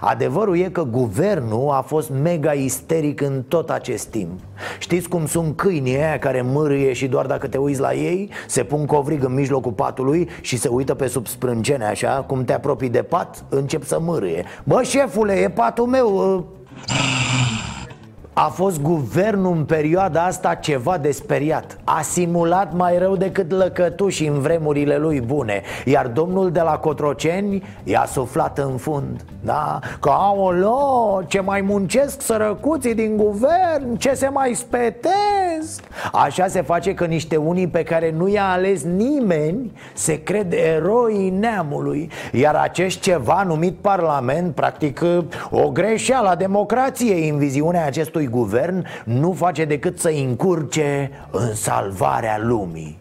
Adevărul 0.00 0.58
e 0.58 0.68
că 0.68 0.82
guvernul 0.82 1.70
a 1.70 1.80
fost 1.80 2.10
mega 2.22 2.52
isteric 2.52 3.20
în 3.20 3.42
tot 3.48 3.70
acest 3.70 4.06
timp. 4.06 4.40
Știți 4.78 5.08
cum 5.08 5.26
sunt 5.26 5.56
câinii 5.56 5.96
aia 5.96 6.18
care 6.18 6.42
mârâie 6.42 6.92
și 6.92 7.06
doar 7.06 7.26
dacă 7.26 7.48
te 7.48 7.58
uiți 7.58 7.80
la 7.80 7.94
ei 7.94 8.30
Se 8.46 8.62
pun 8.62 8.86
covrig 8.86 9.24
în 9.24 9.34
mijlocul 9.34 9.72
patului 9.72 10.28
și 10.40 10.56
se 10.56 10.68
uită 10.68 10.94
pe 10.94 11.06
sub 11.06 11.26
sprâncene 11.26 11.84
așa 11.84 12.24
Cum 12.26 12.44
te 12.44 12.52
apropii 12.52 12.88
de 12.88 13.02
pat, 13.02 13.44
încep 13.48 13.84
să 13.84 13.98
mârâie. 14.00 14.44
Bă, 14.64 14.82
șefule, 14.82 15.32
e 15.32 15.48
patul 15.48 15.86
meu 15.86 16.44
a 18.42 18.48
fost 18.48 18.82
guvernul 18.82 19.56
în 19.56 19.64
perioada 19.64 20.24
asta 20.24 20.54
ceva 20.54 20.98
de 20.98 21.10
speriat. 21.10 21.78
A 21.84 22.00
simulat 22.02 22.74
mai 22.74 22.98
rău 22.98 23.16
decât 23.16 23.50
lăcătuși 23.50 24.26
în 24.26 24.40
vremurile 24.40 24.96
lui 24.96 25.20
bune. 25.20 25.62
Iar 25.84 26.06
domnul 26.06 26.50
de 26.50 26.60
la 26.60 26.78
Cotroceni 26.78 27.62
i-a 27.84 28.04
suflat 28.06 28.58
în 28.58 28.76
fund. 28.76 29.24
Da? 29.40 29.78
Că 30.00 30.08
aolo, 30.08 31.22
ce 31.26 31.40
mai 31.40 31.60
muncesc 31.60 32.22
sărăcuții 32.22 32.94
din 32.94 33.16
guvern 33.16 33.96
Ce 33.96 34.12
se 34.14 34.28
mai 34.28 34.54
spetesc. 34.54 35.82
Așa 36.12 36.46
se 36.46 36.62
face 36.62 36.94
că 36.94 37.04
niște 37.04 37.36
unii 37.36 37.68
pe 37.68 37.82
care 37.82 38.14
nu 38.16 38.28
i-a 38.28 38.50
ales 38.50 38.82
nimeni 38.82 39.72
Se 39.94 40.22
cred 40.22 40.52
eroi 40.52 41.30
neamului. 41.38 42.10
Iar 42.32 42.54
acest 42.54 43.00
ceva 43.00 43.42
numit 43.42 43.74
parlament 43.80 44.54
Practic 44.54 45.00
o 45.50 45.70
greșeală 45.70 46.28
a 46.28 46.34
democrației 46.34 47.28
în 47.28 47.38
viziunea 47.38 47.86
acestui 47.86 48.28
guvern 48.30 48.86
nu 49.04 49.32
face 49.32 49.64
decât 49.64 49.98
să 49.98 50.08
încurce 50.08 51.10
în 51.30 51.54
salvarea 51.54 52.38
lumii. 52.40 52.98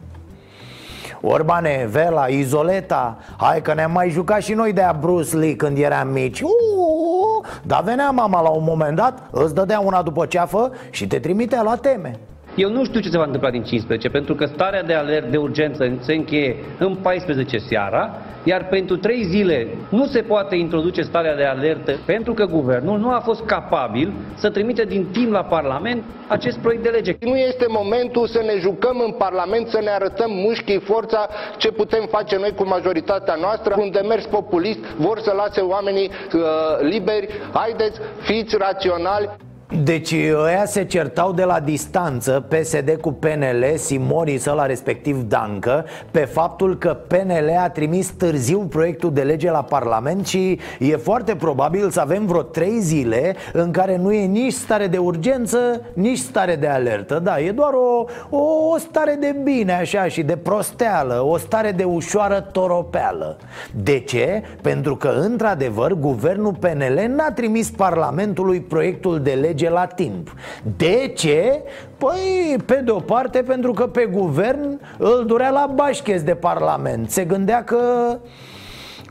Orbane, 1.21 1.87
Vela, 1.91 2.25
Izoleta 2.25 3.17
Hai 3.37 3.61
că 3.61 3.73
ne-am 3.73 3.91
mai 3.91 4.09
jucat 4.09 4.41
și 4.41 4.53
noi 4.53 4.73
de-a 4.73 4.97
Bruce 4.99 5.35
Lee 5.35 5.55
când 5.55 5.77
eram 5.77 6.07
mici. 6.07 6.41
Uuu, 6.41 7.43
Dar 7.63 7.83
venea 7.83 8.09
mama 8.09 8.41
la 8.41 8.49
un 8.49 8.63
moment 8.63 8.95
dat 8.95 9.27
Îți 9.31 9.53
dădea 9.53 9.79
una 9.79 10.01
după 10.01 10.25
ceafă 10.25 10.71
și 10.89 11.07
te 11.07 11.19
trimitea 11.19 11.61
la 11.61 11.75
teme 11.75 12.19
eu 12.59 12.69
nu 12.69 12.85
știu 12.85 12.99
ce 12.99 13.09
se 13.09 13.17
va 13.17 13.23
întâmpla 13.23 13.49
din 13.49 13.63
15, 13.63 14.09
pentru 14.09 14.35
că 14.35 14.45
starea 14.45 14.83
de 14.83 14.93
alert 14.93 15.31
de 15.31 15.37
urgență 15.37 15.97
se 15.99 16.13
încheie 16.13 16.55
în 16.79 16.95
14 16.95 17.57
seara, 17.57 18.15
iar 18.43 18.67
pentru 18.67 18.97
3 18.97 19.23
zile 19.23 19.67
nu 19.89 20.05
se 20.05 20.21
poate 20.21 20.55
introduce 20.55 21.01
starea 21.01 21.35
de 21.35 21.43
alertă 21.43 21.91
pentru 22.05 22.33
că 22.33 22.45
guvernul 22.45 22.99
nu 22.99 23.09
a 23.09 23.19
fost 23.19 23.43
capabil 23.45 24.13
să 24.35 24.49
trimite 24.49 24.83
din 24.83 25.05
timp 25.11 25.31
la 25.31 25.43
Parlament 25.43 26.03
acest 26.27 26.57
proiect 26.57 26.83
de 26.83 26.89
lege. 26.89 27.17
Nu 27.19 27.35
este 27.37 27.65
momentul 27.69 28.27
să 28.27 28.41
ne 28.45 28.59
jucăm 28.59 29.01
în 29.05 29.11
Parlament, 29.11 29.67
să 29.67 29.79
ne 29.83 29.89
arătăm 29.89 30.31
mușchii, 30.31 30.79
forța, 30.79 31.27
ce 31.57 31.71
putem 31.71 32.05
face 32.09 32.37
noi 32.37 32.53
cu 32.55 32.67
majoritatea 32.67 33.35
noastră, 33.41 33.75
un 33.77 33.91
demers 33.91 34.25
populist, 34.25 34.79
vor 34.97 35.19
să 35.19 35.33
lase 35.35 35.61
oamenii 35.61 36.09
uh, 36.33 36.41
liberi, 36.81 37.27
haideți, 37.53 37.99
fiți 38.21 38.57
raționali. 38.57 39.29
Deci 39.77 40.15
ăia 40.43 40.65
se 40.65 40.83
certau 40.83 41.31
de 41.31 41.43
la 41.43 41.59
distanță 41.59 42.45
PSD 42.47 42.97
cu 43.01 43.11
PNL, 43.11 43.75
Simonis 43.75 44.45
la 44.45 44.65
respectiv 44.65 45.21
Dancă 45.21 45.85
Pe 46.11 46.19
faptul 46.19 46.77
că 46.77 46.97
PNL 47.07 47.57
a 47.59 47.69
trimis 47.69 48.09
târziu 48.09 48.59
proiectul 48.59 49.13
de 49.13 49.21
lege 49.21 49.51
la 49.51 49.63
Parlament 49.63 50.27
Și 50.27 50.59
e 50.79 50.95
foarte 50.95 51.35
probabil 51.35 51.89
să 51.89 51.99
avem 51.99 52.25
vreo 52.25 52.41
trei 52.41 52.79
zile 52.79 53.35
în 53.53 53.71
care 53.71 53.97
nu 53.97 54.13
e 54.13 54.25
nici 54.25 54.53
stare 54.53 54.87
de 54.87 54.97
urgență, 54.97 55.81
nici 55.93 56.17
stare 56.17 56.55
de 56.55 56.67
alertă 56.67 57.19
Da, 57.23 57.39
e 57.39 57.51
doar 57.51 57.73
o, 57.73 58.05
o, 58.29 58.41
o 58.73 58.77
stare 58.77 59.17
de 59.19 59.35
bine 59.43 59.73
așa 59.73 60.07
și 60.07 60.21
de 60.23 60.37
prosteală 60.37 61.25
O 61.25 61.37
stare 61.37 61.71
de 61.71 61.83
ușoară 61.83 62.47
toropeală 62.51 63.37
De 63.83 63.99
ce? 63.99 64.43
Pentru 64.61 64.95
că 64.95 65.07
într-adevăr 65.07 65.93
guvernul 65.93 66.53
PNL 66.53 67.13
n-a 67.15 67.31
trimis 67.31 67.69
Parlamentului 67.69 68.61
proiectul 68.61 69.19
de 69.19 69.31
lege 69.31 69.58
lege 69.59 69.69
la 69.69 69.85
timp. 69.85 70.33
De 70.77 71.13
ce? 71.15 71.61
Păi, 71.97 72.57
pe 72.65 72.81
de 72.85 72.91
o 72.91 72.99
parte, 72.99 73.43
pentru 73.43 73.71
că 73.71 73.87
pe 73.87 74.05
guvern 74.05 74.79
îl 74.97 75.23
durea 75.25 75.49
la 75.49 75.71
bașchez 75.75 76.21
de 76.21 76.35
parlament. 76.35 77.09
Se 77.09 77.23
gândea 77.25 77.63
că... 77.63 77.79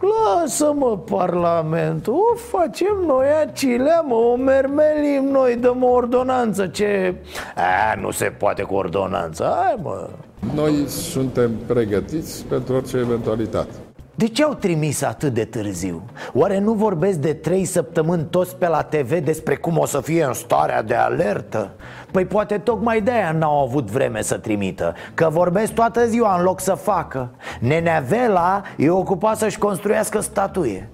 Lasă-mă 0.01 0.99
Parlamentul, 0.99 2.15
o 2.15 2.37
facem 2.37 2.97
noi 3.07 3.27
acilea, 3.47 4.01
mă, 4.01 4.15
o 4.15 4.37
mermelim 4.37 5.29
noi, 5.31 5.57
dăm 5.57 5.83
o 5.83 5.87
ordonanță. 5.87 6.67
Ce... 6.67 7.15
A, 7.57 8.01
nu 8.01 8.11
se 8.11 8.25
poate 8.25 8.63
cu 8.63 8.75
ordonanță, 8.75 9.53
hai 9.57 9.79
mă. 9.83 10.09
Noi 10.55 10.85
suntem 10.87 11.51
pregătiți 11.67 12.45
pentru 12.45 12.75
orice 12.75 12.97
eventualitate 12.97 13.75
de 14.19 14.29
ce 14.29 14.43
au 14.43 14.55
trimis 14.55 15.03
atât 15.03 15.35
de 15.35 15.45
târziu? 15.45 16.03
Oare 16.33 16.59
nu 16.59 16.73
vorbesc 16.73 17.19
de 17.19 17.33
trei 17.33 17.65
săptămâni 17.65 18.27
toți 18.31 18.57
pe 18.57 18.69
la 18.69 18.83
TV 18.83 19.19
despre 19.19 19.57
cum 19.57 19.79
o 19.79 19.87
să 19.87 20.01
fie 20.01 20.25
în 20.25 20.33
starea 20.33 20.83
de 20.83 20.95
alertă? 20.95 21.71
Păi 22.11 22.25
poate 22.25 22.59
tocmai 22.59 23.01
de 23.01 23.11
aia 23.11 23.33
n-au 23.33 23.63
avut 23.63 23.91
vreme 23.91 24.23
să 24.23 24.39
trimită 24.39 24.95
Că 25.15 25.29
vorbesc 25.31 25.73
toată 25.73 26.07
ziua 26.07 26.37
în 26.37 26.43
loc 26.43 26.61
să 26.61 26.75
facă 26.75 27.31
Nenea 27.61 28.05
Vela 28.09 28.63
e 28.77 28.91
ocupat 28.91 29.37
să-și 29.37 29.59
construiască 29.59 30.21
statuie 30.21 30.89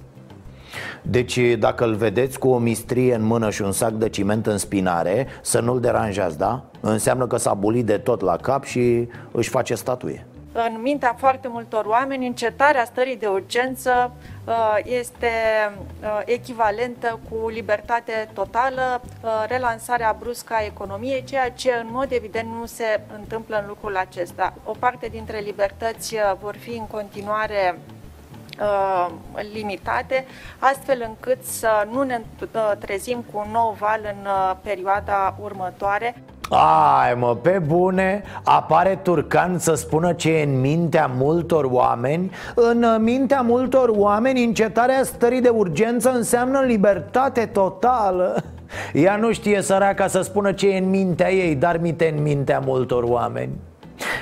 deci 1.03 1.39
dacă 1.59 1.85
îl 1.85 1.95
vedeți 1.95 2.39
cu 2.39 2.49
o 2.49 2.59
mistrie 2.59 3.15
în 3.15 3.23
mână 3.23 3.51
și 3.51 3.63
un 3.63 3.73
sac 3.73 3.93
de 3.93 4.09
ciment 4.09 4.47
în 4.47 4.59
spinare 4.59 5.27
Să 5.43 5.61
nu-l 5.61 5.81
deranjați, 5.81 6.39
da? 6.39 6.65
Înseamnă 6.81 7.27
că 7.27 7.37
s-a 7.37 7.55
bulit 7.55 7.87
de 7.87 7.97
tot 7.99 8.21
la 8.21 8.37
cap 8.37 8.65
și 8.65 9.09
își 9.33 9.49
face 9.49 9.75
statuie 9.75 10.27
în 10.57 10.81
mintea 10.81 11.15
foarte 11.19 11.49
multor 11.49 11.85
oameni, 11.85 12.27
încetarea 12.27 12.85
stării 12.85 13.17
de 13.17 13.27
urgență 13.27 14.13
uh, 14.45 14.77
este 14.83 15.29
uh, 16.03 16.21
echivalentă 16.25 17.21
cu 17.31 17.49
libertate 17.49 18.29
totală, 18.33 19.01
uh, 19.05 19.45
relansarea 19.49 20.17
bruscă 20.19 20.55
a 20.55 20.65
economiei, 20.65 21.25
ceea 21.25 21.51
ce 21.51 21.73
în 21.73 21.87
mod 21.91 22.13
evident 22.13 22.49
nu 22.49 22.67
se 22.67 23.01
întâmplă 23.19 23.59
în 23.61 23.65
lucrul 23.69 23.97
acesta. 23.97 24.55
O 24.65 24.73
parte 24.79 25.07
dintre 25.07 25.39
libertăți 25.39 26.17
vor 26.41 26.57
fi 26.57 26.71
în 26.71 26.87
continuare 26.87 27.79
limitate, 29.53 30.27
astfel 30.59 31.05
încât 31.09 31.45
să 31.45 31.89
nu 31.91 32.03
ne 32.03 32.21
trezim 32.79 33.25
cu 33.33 33.39
un 33.47 33.51
nou 33.51 33.77
val 33.79 34.01
în 34.03 34.29
perioada 34.63 35.37
următoare. 35.41 36.15
Ai 36.49 37.15
mă, 37.15 37.37
pe 37.37 37.63
bune, 37.67 38.23
apare 38.45 38.99
Turcan 39.03 39.59
să 39.59 39.75
spună 39.75 40.13
ce 40.13 40.31
e 40.31 40.43
în 40.43 40.61
mintea 40.61 41.11
multor 41.17 41.65
oameni. 41.65 42.31
În 42.55 42.87
mintea 43.01 43.41
multor 43.41 43.91
oameni 43.97 44.45
încetarea 44.45 45.03
stării 45.03 45.41
de 45.41 45.49
urgență 45.49 46.11
înseamnă 46.11 46.61
libertate 46.61 47.47
totală. 47.47 48.43
Ea 48.93 49.17
nu 49.17 49.33
știe 49.33 49.63
săraca 49.63 50.07
să 50.07 50.21
spună 50.21 50.53
ce 50.53 50.69
e 50.69 50.79
în 50.79 50.91
mintea 50.91 51.33
ei, 51.33 51.55
dar 51.55 51.77
mite 51.77 52.15
în 52.17 52.23
mintea 52.23 52.63
multor 52.65 53.03
oameni 53.03 53.53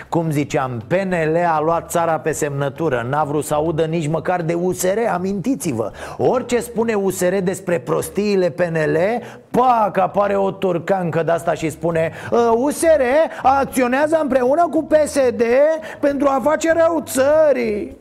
cum 0.09 0.31
ziceam, 0.31 0.83
PNL 0.87 1.37
a 1.57 1.61
luat 1.61 1.91
țara 1.91 2.19
pe 2.19 2.33
semnătură. 2.33 3.07
N-a 3.11 3.25
vrut 3.25 3.45
să 3.45 3.55
audă 3.55 3.85
nici 3.85 4.09
măcar 4.09 4.43
de 4.43 4.55
USR, 4.55 4.99
amintiți-vă. 5.13 5.91
Orice 6.17 6.61
spune 6.61 6.95
USR 6.95 7.35
despre 7.35 7.79
prostiile 7.79 8.51
PNL 8.51 8.99
Pac, 9.51 9.99
apare 9.99 10.37
o 10.37 10.51
turcancă 10.51 11.23
de 11.23 11.31
asta 11.31 11.55
și 11.55 11.71
spune 11.71 12.13
USR 12.55 13.01
acționează 13.43 14.19
împreună 14.23 14.69
cu 14.71 14.85
PSD 14.85 15.43
pentru 16.01 16.29
a 16.29 16.41
face 16.43 16.73
rău 16.73 17.05
țării 17.07 17.97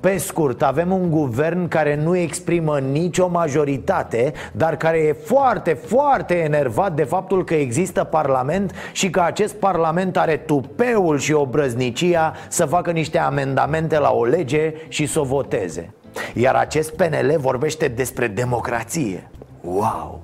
pe 0.00 0.16
scurt, 0.16 0.62
avem 0.62 0.92
un 0.92 1.10
guvern 1.10 1.68
care 1.68 1.96
nu 1.96 2.16
exprimă 2.16 2.78
nicio 2.78 3.28
majoritate 3.28 4.32
Dar 4.52 4.76
care 4.76 4.98
e 4.98 5.12
foarte, 5.12 5.72
foarte 5.72 6.34
enervat 6.34 6.94
de 6.94 7.02
faptul 7.04 7.44
că 7.44 7.54
există 7.54 8.04
parlament 8.04 8.72
Și 8.92 9.10
că 9.10 9.20
acest 9.20 9.54
parlament 9.54 10.16
are 10.16 10.36
tupeul 10.36 11.18
și 11.18 11.32
obrăznicia 11.32 12.32
Să 12.48 12.64
facă 12.64 12.90
niște 12.90 13.18
amendamente 13.18 13.98
la 13.98 14.10
o 14.12 14.24
lege 14.24 14.74
și 14.88 15.06
să 15.06 15.20
o 15.20 15.24
voteze. 15.24 15.92
Iar 16.34 16.54
acest 16.54 16.94
PNL 16.96 17.34
vorbește 17.38 17.88
despre 17.88 18.26
democrație. 18.26 19.30
Wow! 19.60 20.20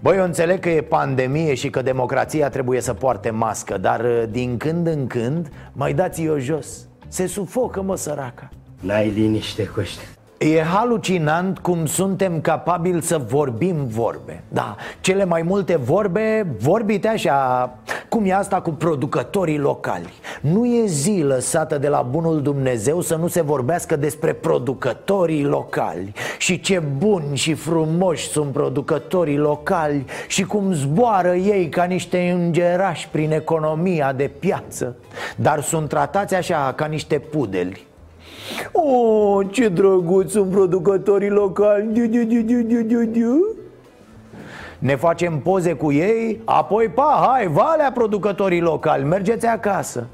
Băi, 0.00 0.16
eu 0.16 0.24
înțeleg 0.24 0.60
că 0.60 0.68
e 0.68 0.80
pandemie 0.80 1.54
și 1.54 1.70
că 1.70 1.82
democrația 1.82 2.48
trebuie 2.48 2.80
să 2.80 2.94
poarte 2.94 3.30
mască 3.30 3.78
Dar 3.78 4.04
din 4.30 4.56
când 4.56 4.86
în 4.86 5.06
când 5.06 5.48
mai 5.72 5.92
dați-o 5.92 6.38
jos 6.38 6.86
se 7.12 7.26
sufocă, 7.26 7.82
mă, 7.82 7.96
săraca. 7.96 8.48
N-ai 8.80 9.10
liniște 9.10 9.64
cu 9.64 9.80
ăștia 9.80 10.08
E 10.42 10.62
halucinant 10.62 11.58
cum 11.58 11.86
suntem 11.86 12.40
capabili 12.40 13.02
să 13.02 13.18
vorbim 13.18 13.76
vorbe. 13.86 14.42
Da, 14.48 14.76
cele 15.00 15.24
mai 15.24 15.42
multe 15.42 15.76
vorbe 15.76 16.46
vorbite 16.58 17.08
așa 17.08 17.70
Cum 18.08 18.24
e 18.24 18.34
asta 18.34 18.60
cu 18.60 18.70
producătorii 18.70 19.58
locali. 19.58 20.12
Nu 20.40 20.66
e 20.66 20.86
zi 20.86 21.22
lăsată 21.26 21.78
de 21.78 21.88
la 21.88 22.02
bunul 22.02 22.42
Dumnezeu 22.42 23.00
să 23.00 23.16
nu 23.16 23.26
se 23.26 23.42
vorbească 23.42 23.96
despre 23.96 24.32
producătorii 24.32 25.44
locali. 25.44 26.12
Și 26.38 26.60
ce 26.60 26.78
buni 26.78 27.36
și 27.36 27.54
frumoși 27.54 28.28
sunt 28.28 28.52
producătorii 28.52 29.38
locali 29.38 30.04
Și 30.28 30.44
cum 30.44 30.72
zboară 30.72 31.34
ei 31.34 31.68
ca 31.68 31.84
niște 31.84 32.30
îngerași 32.30 33.08
prin 33.08 33.32
economia 33.32 34.12
de 34.12 34.30
piață. 34.38 34.96
Dar 35.36 35.62
sunt 35.62 35.88
tratați 35.88 36.34
așa 36.34 36.72
ca 36.76 36.86
niște 36.86 37.18
pudeli 37.18 37.90
Oh, 38.72 39.46
ce 39.50 39.68
drăguț 39.68 40.30
sunt 40.30 40.50
producătorii 40.50 41.28
locali. 41.28 41.86
Diu, 41.92 42.06
diu, 42.06 42.24
diu, 42.24 42.40
diu, 42.40 42.62
diu, 42.62 42.82
diu, 42.82 43.04
diu. 43.04 43.36
Ne 44.78 44.96
facem 44.96 45.38
poze 45.38 45.72
cu 45.72 45.92
ei, 45.92 46.40
apoi 46.44 46.88
pa, 46.88 47.28
hai, 47.28 47.46
valea 47.46 47.92
producătorii 47.94 48.60
locali, 48.60 49.04
mergeți 49.04 49.46
acasă. 49.46 50.06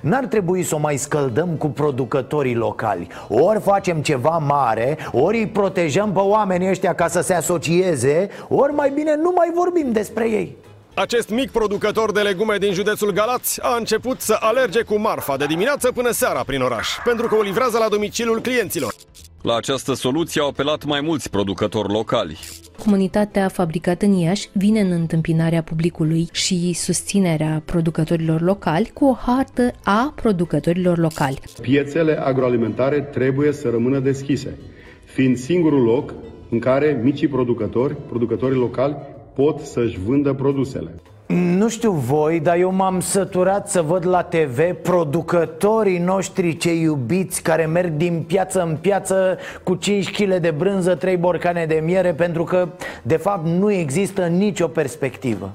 N-ar 0.00 0.24
trebui 0.24 0.62
să 0.62 0.74
o 0.74 0.78
mai 0.78 0.96
scăldăm 0.96 1.48
cu 1.48 1.66
producătorii 1.66 2.54
locali. 2.54 3.08
Ori 3.28 3.60
facem 3.60 4.02
ceva 4.02 4.38
mare, 4.46 4.98
ori 5.12 5.38
îi 5.38 5.46
protejăm 5.46 6.12
pe 6.12 6.18
oamenii 6.18 6.68
ăștia 6.68 6.94
ca 6.94 7.08
să 7.08 7.20
se 7.20 7.34
asocieze 7.34 8.28
Ori 8.48 8.72
mai 8.72 8.90
bine 8.90 9.16
nu 9.16 9.32
mai 9.34 9.50
vorbim 9.54 9.92
despre 9.92 10.28
ei 10.28 10.56
acest 11.00 11.30
mic 11.30 11.50
producător 11.50 12.12
de 12.12 12.20
legume 12.20 12.56
din 12.56 12.72
județul 12.72 13.12
Galați 13.12 13.62
a 13.62 13.76
început 13.76 14.20
să 14.20 14.36
alerge 14.40 14.82
cu 14.82 14.98
marfa 14.98 15.36
de 15.36 15.46
dimineață 15.46 15.92
până 15.92 16.10
seara 16.10 16.42
prin 16.42 16.60
oraș, 16.60 16.88
pentru 17.04 17.26
că 17.26 17.34
o 17.34 17.42
livrează 17.42 17.78
la 17.78 17.88
domiciliul 17.88 18.40
clienților. 18.40 18.94
La 19.42 19.56
această 19.56 19.94
soluție 19.94 20.40
au 20.40 20.48
apelat 20.48 20.84
mai 20.84 21.00
mulți 21.00 21.30
producători 21.30 21.92
locali. 21.92 22.38
Comunitatea 22.84 23.48
fabricată 23.48 24.04
în 24.04 24.12
Iași 24.12 24.48
vine 24.52 24.80
în 24.80 24.90
întâmpinarea 24.90 25.62
publicului 25.62 26.28
și 26.32 26.72
susținerea 26.72 27.62
producătorilor 27.64 28.40
locali 28.40 28.90
cu 28.94 29.04
o 29.04 29.16
hartă 29.26 29.72
a 29.84 30.12
producătorilor 30.16 30.98
locali. 30.98 31.38
Piețele 31.60 32.20
agroalimentare 32.22 33.00
trebuie 33.00 33.52
să 33.52 33.68
rămână 33.70 33.98
deschise, 33.98 34.58
fiind 35.04 35.36
singurul 35.36 35.82
loc 35.82 36.14
în 36.50 36.58
care 36.58 37.00
micii 37.02 37.28
producători, 37.28 37.96
producătorii 38.08 38.58
locali, 38.58 38.96
pot 39.34 39.60
să-și 39.60 39.98
vândă 40.06 40.32
produsele. 40.32 40.90
Nu 41.32 41.68
știu 41.68 41.90
voi, 41.90 42.40
dar 42.40 42.56
eu 42.56 42.72
m-am 42.72 43.00
săturat 43.00 43.68
să 43.68 43.82
văd 43.82 44.06
la 44.06 44.22
TV 44.22 44.72
producătorii 44.82 45.98
noștri 45.98 46.56
ce 46.56 46.74
iubiți 46.74 47.42
care 47.42 47.66
merg 47.66 47.92
din 47.92 48.24
piață 48.26 48.62
în 48.62 48.76
piață 48.80 49.38
cu 49.62 49.74
5 49.74 50.10
kg 50.10 50.34
de 50.34 50.50
brânză, 50.50 50.94
3 50.94 51.16
borcane 51.16 51.64
de 51.64 51.82
miere 51.84 52.12
pentru 52.12 52.44
că 52.44 52.68
de 53.02 53.16
fapt 53.16 53.46
nu 53.46 53.72
există 53.72 54.26
nicio 54.26 54.66
perspectivă. 54.66 55.50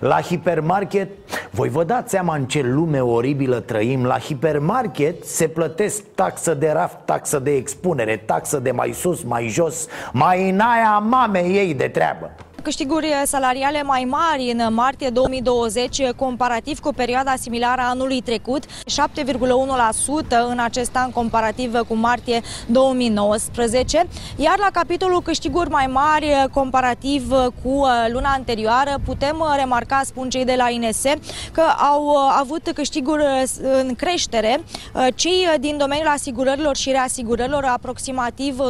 La 0.00 0.20
hipermarket, 0.20 1.08
voi 1.50 1.68
vă 1.68 1.84
dați 1.84 2.10
seama 2.10 2.34
în 2.34 2.44
ce 2.44 2.62
lume 2.62 3.00
oribilă 3.00 3.60
trăim 3.60 4.04
La 4.04 4.18
hipermarket 4.18 5.24
se 5.24 5.48
plătesc 5.48 6.02
taxă 6.14 6.54
de 6.54 6.70
raft, 6.74 6.96
taxă 7.04 7.38
de 7.38 7.54
expunere, 7.54 8.22
taxă 8.26 8.58
de 8.58 8.70
mai 8.70 8.92
sus, 8.92 9.22
mai 9.22 9.48
jos 9.48 9.86
Mai 10.12 10.50
în 10.50 10.58
aia 10.58 10.98
mamei 10.98 11.56
ei 11.56 11.74
de 11.74 11.88
treabă 11.88 12.30
câștiguri 12.66 13.14
salariale 13.24 13.82
mai 13.82 14.06
mari 14.10 14.54
în 14.56 14.74
martie 14.74 15.08
2020 15.08 16.10
comparativ 16.16 16.78
cu 16.78 16.92
perioada 16.92 17.34
similară 17.36 17.80
a 17.80 17.88
anului 17.88 18.20
trecut, 18.20 18.64
7,1% 18.66 18.70
în 20.48 20.58
acest 20.58 20.96
an 20.96 21.10
comparativ 21.10 21.78
cu 21.88 21.94
martie 21.94 22.40
2019, 22.66 24.06
iar 24.36 24.58
la 24.58 24.68
capitolul 24.72 25.22
câștiguri 25.22 25.70
mai 25.70 25.86
mari 25.86 26.26
comparativ 26.52 27.30
cu 27.62 27.68
uh, 27.68 27.88
luna 28.08 28.30
anterioară 28.32 28.94
putem 29.04 29.44
remarca, 29.56 30.00
spun 30.04 30.28
cei 30.28 30.44
de 30.44 30.54
la 30.56 30.70
INS, 30.70 31.02
că 31.52 31.62
au 31.92 32.04
uh, 32.04 32.36
avut 32.38 32.70
câștiguri 32.74 33.22
în 33.62 33.94
creștere 33.94 34.64
cei 35.14 35.46
din 35.60 35.76
domeniul 35.76 36.08
asigurărilor 36.08 36.76
și 36.76 36.90
reasigurărilor 36.90 37.64
aproximativ 37.64 38.58
20,9% 38.58 38.66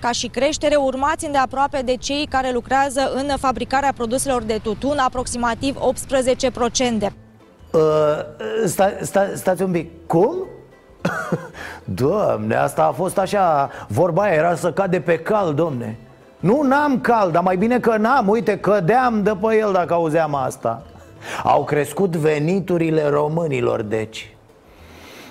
ca 0.00 0.10
și 0.10 0.26
creștere, 0.26 0.76
urmați 0.76 1.24
îndeaproape 1.24 1.62
aproape 1.64 1.84
de 1.86 1.96
cei 1.96 2.26
care 2.30 2.50
lucrează 2.52 3.12
în 3.14 3.36
fabricarea 3.38 3.92
produselor 3.96 4.42
de 4.42 4.60
tutun, 4.62 4.98
aproximativ 4.98 5.76
18%. 5.76 5.80
Uh, 7.70 7.80
sta, 8.64 8.92
sta, 9.00 9.30
stați 9.34 9.62
un 9.62 9.70
pic, 9.70 10.06
cum? 10.06 10.34
Doamne, 12.02 12.54
asta 12.54 12.84
a 12.84 12.92
fost 12.92 13.18
așa. 13.18 13.70
Vorba 13.88 14.22
aia 14.22 14.34
era 14.34 14.54
să 14.54 14.72
cade 14.72 15.00
pe 15.00 15.18
cal, 15.18 15.54
domne. 15.54 15.98
Nu, 16.40 16.62
n-am 16.62 17.00
cal, 17.00 17.30
dar 17.30 17.42
mai 17.42 17.56
bine 17.56 17.80
că 17.80 17.96
n-am. 17.96 18.28
Uite, 18.28 18.58
cădeam 18.58 19.22
de 19.22 19.36
pe 19.40 19.56
el 19.56 19.72
dacă 19.72 19.94
auzeam 19.94 20.34
asta. 20.34 20.82
Au 21.44 21.64
crescut 21.64 22.16
veniturile 22.16 23.08
românilor, 23.08 23.82
deci 23.82 24.36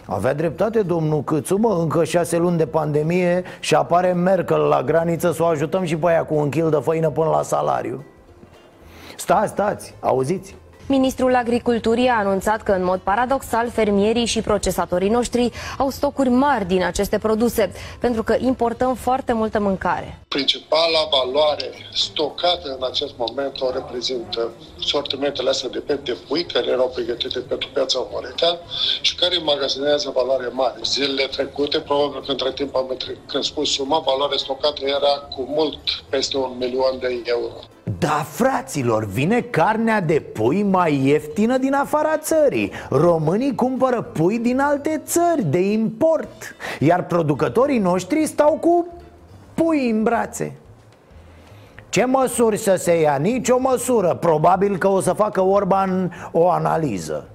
avea 0.06 0.34
dreptate 0.34 0.82
domnul 0.82 1.24
Câțu, 1.24 1.58
mă, 1.58 1.78
încă 1.80 2.04
șase 2.04 2.38
luni 2.38 2.58
de 2.58 2.66
pandemie 2.66 3.44
și 3.60 3.76
apare 3.76 4.14
Merkel 4.14 4.60
la 4.60 4.84
graniță 4.84 5.32
să 5.32 5.44
o 5.44 5.46
ajutăm 5.46 5.84
și 5.84 5.98
pe 5.98 6.08
aia 6.08 6.26
cu 6.26 6.36
un 6.36 6.50
kil 6.50 6.70
de 6.70 6.80
făină 6.82 7.10
până 7.10 7.30
la 7.30 7.42
salariu. 7.42 8.04
Stați, 9.16 9.52
stați, 9.52 9.96
auziți 10.00 10.56
Ministrul 10.88 11.36
Agriculturii 11.36 12.08
a 12.08 12.18
anunțat 12.18 12.62
că, 12.62 12.72
în 12.72 12.84
mod 12.84 13.00
paradoxal, 13.00 13.70
fermierii 13.70 14.26
și 14.26 14.42
procesatorii 14.42 15.10
noștri 15.10 15.52
au 15.78 15.90
stocuri 15.90 16.30
mari 16.30 16.66
din 16.66 16.84
aceste 16.84 17.18
produse, 17.18 17.72
pentru 18.00 18.24
că 18.24 18.36
importăm 18.40 18.96
foarte 18.96 19.34
multă 19.34 19.60
mâncare. 19.60 20.20
Principala 20.28 21.08
valoare 21.12 21.70
stocată 21.94 22.76
în 22.80 22.88
acest 22.92 23.14
moment 23.18 23.62
o 23.62 23.72
reprezintă 23.72 24.52
sortimentele 24.80 25.50
astea 25.50 25.70
de 25.70 25.80
pep 25.80 26.06
de 26.06 26.18
pui, 26.28 26.46
care 26.46 26.68
erau 26.68 26.92
pregătite 26.94 27.40
pentru 27.40 27.70
piața 27.74 28.08
Moretea 28.12 28.60
și 29.02 29.16
care 29.16 29.38
magazinează 29.38 30.12
valoare 30.16 30.48
mare. 30.52 30.80
Zilele 30.84 31.28
trecute, 31.28 31.80
probabil 31.80 32.22
că 32.26 32.32
între 32.32 32.52
timp 32.52 32.76
am 32.76 32.98
crescut 33.28 33.68
suma, 33.68 34.00
valoarea 34.00 34.38
stocată 34.38 34.82
era 34.86 35.14
cu 35.36 35.42
mult 35.48 35.80
peste 36.10 36.38
un 36.38 36.52
milion 36.58 36.98
de 37.00 37.22
euro. 37.26 37.60
Da, 38.00 38.26
fraților, 38.30 39.06
vine 39.06 39.42
carnea 39.42 40.02
de 40.02 40.20
pui 40.34 40.64
mai 40.64 41.06
ieftină 41.06 41.58
din 41.58 41.74
afara 41.74 42.18
țării. 42.18 42.72
Românii 42.90 43.56
cumpără 43.56 44.02
pui 44.02 44.40
din 44.40 44.60
alte 44.60 45.02
țări, 45.06 45.44
de 45.46 45.60
import 45.72 46.56
Iar 46.80 47.06
producătorii 47.06 47.80
noștri 47.80 48.26
stau 48.26 48.58
cu 48.62 48.88
pui 49.54 49.90
în 49.90 50.04
brațe. 50.04 50.56
Ce 51.90 52.06
măsuri 52.06 52.58
să 52.58 52.76
se 52.76 53.00
ia? 53.00 53.16
Nici 53.16 53.50
o 53.50 53.58
măsură. 53.58 54.14
Probabil 54.14 54.78
că 54.78 54.88
o 54.88 55.00
să 55.00 55.14
facă 55.14 55.42
Orban 55.42 56.14
o 56.32 56.50
analiză 56.50 57.28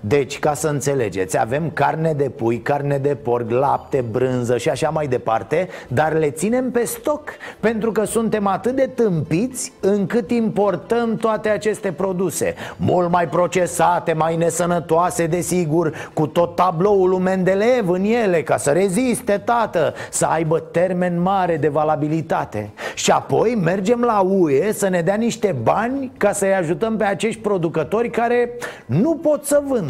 deci, 0.00 0.38
ca 0.38 0.54
să 0.54 0.68
înțelegeți, 0.68 1.40
avem 1.40 1.70
carne 1.70 2.12
de 2.12 2.28
pui, 2.28 2.58
carne 2.58 2.98
de 2.98 3.14
porc, 3.14 3.50
lapte, 3.50 4.04
brânză 4.10 4.56
și 4.56 4.68
așa 4.68 4.88
mai 4.88 5.06
departe 5.06 5.68
Dar 5.88 6.12
le 6.12 6.30
ținem 6.30 6.70
pe 6.70 6.84
stoc 6.84 7.30
Pentru 7.60 7.92
că 7.92 8.04
suntem 8.04 8.46
atât 8.46 8.76
de 8.76 8.90
tâmpiți 8.94 9.72
încât 9.80 10.30
importăm 10.30 11.16
toate 11.16 11.48
aceste 11.48 11.92
produse. 11.92 12.54
Mult 12.76 13.10
mai 13.10 13.28
procesate, 13.28 14.12
mai 14.12 14.36
nesănătoase, 14.36 15.26
desigur 15.26 16.10
Cu 16.12 16.26
tot 16.26 16.54
tabloul 16.54 17.08
lui 17.08 17.18
Mendeleev 17.18 17.88
în 17.88 18.04
ele 18.04 18.42
Ca 18.42 18.56
să 18.56 18.70
reziste, 18.70 19.42
tată 19.44 19.94
Să 20.10 20.26
aibă 20.26 20.58
termen 20.58 21.20
mare 21.22 21.56
de 21.56 21.68
valabilitate. 21.68 22.70
Și 22.94 23.10
apoi 23.10 23.54
mergem 23.64 24.00
la 24.00 24.20
UE 24.20 24.72
să 24.72 24.88
ne 24.88 25.00
dea 25.00 25.14
niște 25.14 25.56
bani 25.62 26.12
Ca 26.16 26.32
să-i 26.32 26.54
ajutăm 26.54 26.96
pe 26.96 27.04
acești 27.04 27.40
producători 27.40 28.10
care 28.10 28.50
nu 28.86 29.14
pot 29.14 29.44
să 29.44 29.62
vândă 29.66 29.85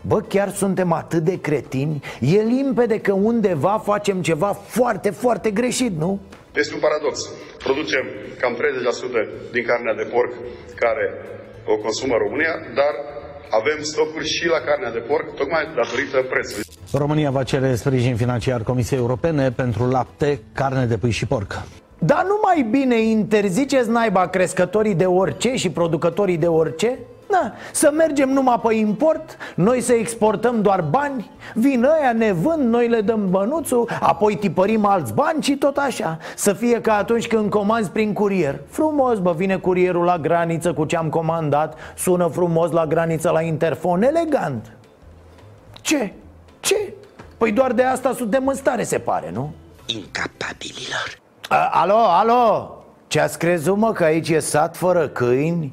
Bă, 0.00 0.20
chiar 0.20 0.50
suntem 0.50 0.92
atât 0.92 1.22
de 1.22 1.40
cretini 1.40 2.02
E 2.20 2.40
limpede 2.42 3.00
că 3.00 3.12
undeva 3.12 3.82
facem 3.84 4.22
ceva 4.22 4.46
foarte, 4.46 5.10
foarte 5.10 5.50
greșit, 5.50 5.98
nu? 5.98 6.20
Este 6.54 6.74
un 6.74 6.80
paradox. 6.80 7.30
Producem 7.58 8.04
cam 8.40 8.56
30% 8.56 9.52
din 9.52 9.64
carnea 9.64 9.94
de 9.94 10.02
porc 10.02 10.32
care 10.74 11.04
o 11.66 11.76
consumă 11.76 12.14
România, 12.18 12.54
dar 12.74 12.94
avem 13.50 13.82
stocuri 13.82 14.26
și 14.26 14.46
la 14.46 14.58
carnea 14.58 14.92
de 14.92 14.98
porc, 14.98 15.34
tocmai 15.34 15.62
datorită 15.74 16.22
prețului. 16.30 16.64
România 16.92 17.30
va 17.30 17.42
cere 17.42 17.74
sprijin 17.74 18.16
financiar 18.16 18.62
Comisiei 18.62 18.98
Europene 18.98 19.50
pentru 19.50 19.88
lapte, 19.88 20.40
carne 20.52 20.84
de 20.86 20.96
pui 20.96 21.10
și 21.10 21.26
porc. 21.26 21.62
Dar 21.98 22.24
nu 22.24 22.40
mai 22.42 22.66
bine 22.70 23.00
interziceți 23.00 23.90
naiba 23.90 24.28
crescătorii 24.28 24.94
de 24.94 25.06
orice 25.06 25.54
și 25.54 25.70
producătorii 25.70 26.36
de 26.36 26.46
orice? 26.46 26.98
Da, 27.30 27.52
să 27.72 27.90
mergem 27.96 28.28
numai 28.28 28.60
pe 28.62 28.74
import, 28.74 29.36
noi 29.54 29.80
să 29.80 29.92
exportăm 29.92 30.62
doar 30.62 30.80
bani 30.80 31.30
Vin 31.54 31.84
ăia, 32.00 32.12
ne 32.12 32.32
vând, 32.32 32.72
noi 32.72 32.88
le 32.88 33.00
dăm 33.00 33.30
bănuțul 33.30 33.88
Apoi 34.00 34.36
tipărim 34.36 34.84
alți 34.84 35.14
bani 35.14 35.42
și 35.42 35.56
tot 35.56 35.76
așa 35.76 36.18
Să 36.36 36.52
fie 36.52 36.80
ca 36.80 36.94
atunci 36.94 37.26
când 37.26 37.50
comanzi 37.50 37.90
prin 37.90 38.12
curier 38.12 38.60
Frumos, 38.68 39.18
bă, 39.18 39.32
vine 39.32 39.56
curierul 39.56 40.04
la 40.04 40.18
graniță 40.18 40.72
cu 40.72 40.84
ce 40.84 40.96
am 40.96 41.08
comandat 41.08 41.78
Sună 41.96 42.26
frumos 42.26 42.70
la 42.70 42.86
graniță 42.86 43.30
la 43.30 43.40
interfon, 43.40 44.02
elegant 44.02 44.72
Ce? 45.80 46.12
Ce? 46.60 46.92
Păi 47.36 47.52
doar 47.52 47.72
de 47.72 47.82
asta 47.82 48.12
suntem 48.12 48.46
în 48.46 48.54
stare, 48.54 48.82
se 48.82 48.98
pare, 48.98 49.30
nu? 49.32 49.52
Incapabililor 49.86 51.18
A, 51.48 51.68
alo, 51.72 51.96
alo 51.96 52.74
Ce-ați 53.06 53.38
crezut, 53.38 53.76
mă, 53.76 53.92
că 53.92 54.04
aici 54.04 54.28
e 54.28 54.38
sat 54.38 54.76
fără 54.76 55.08
câini? 55.08 55.72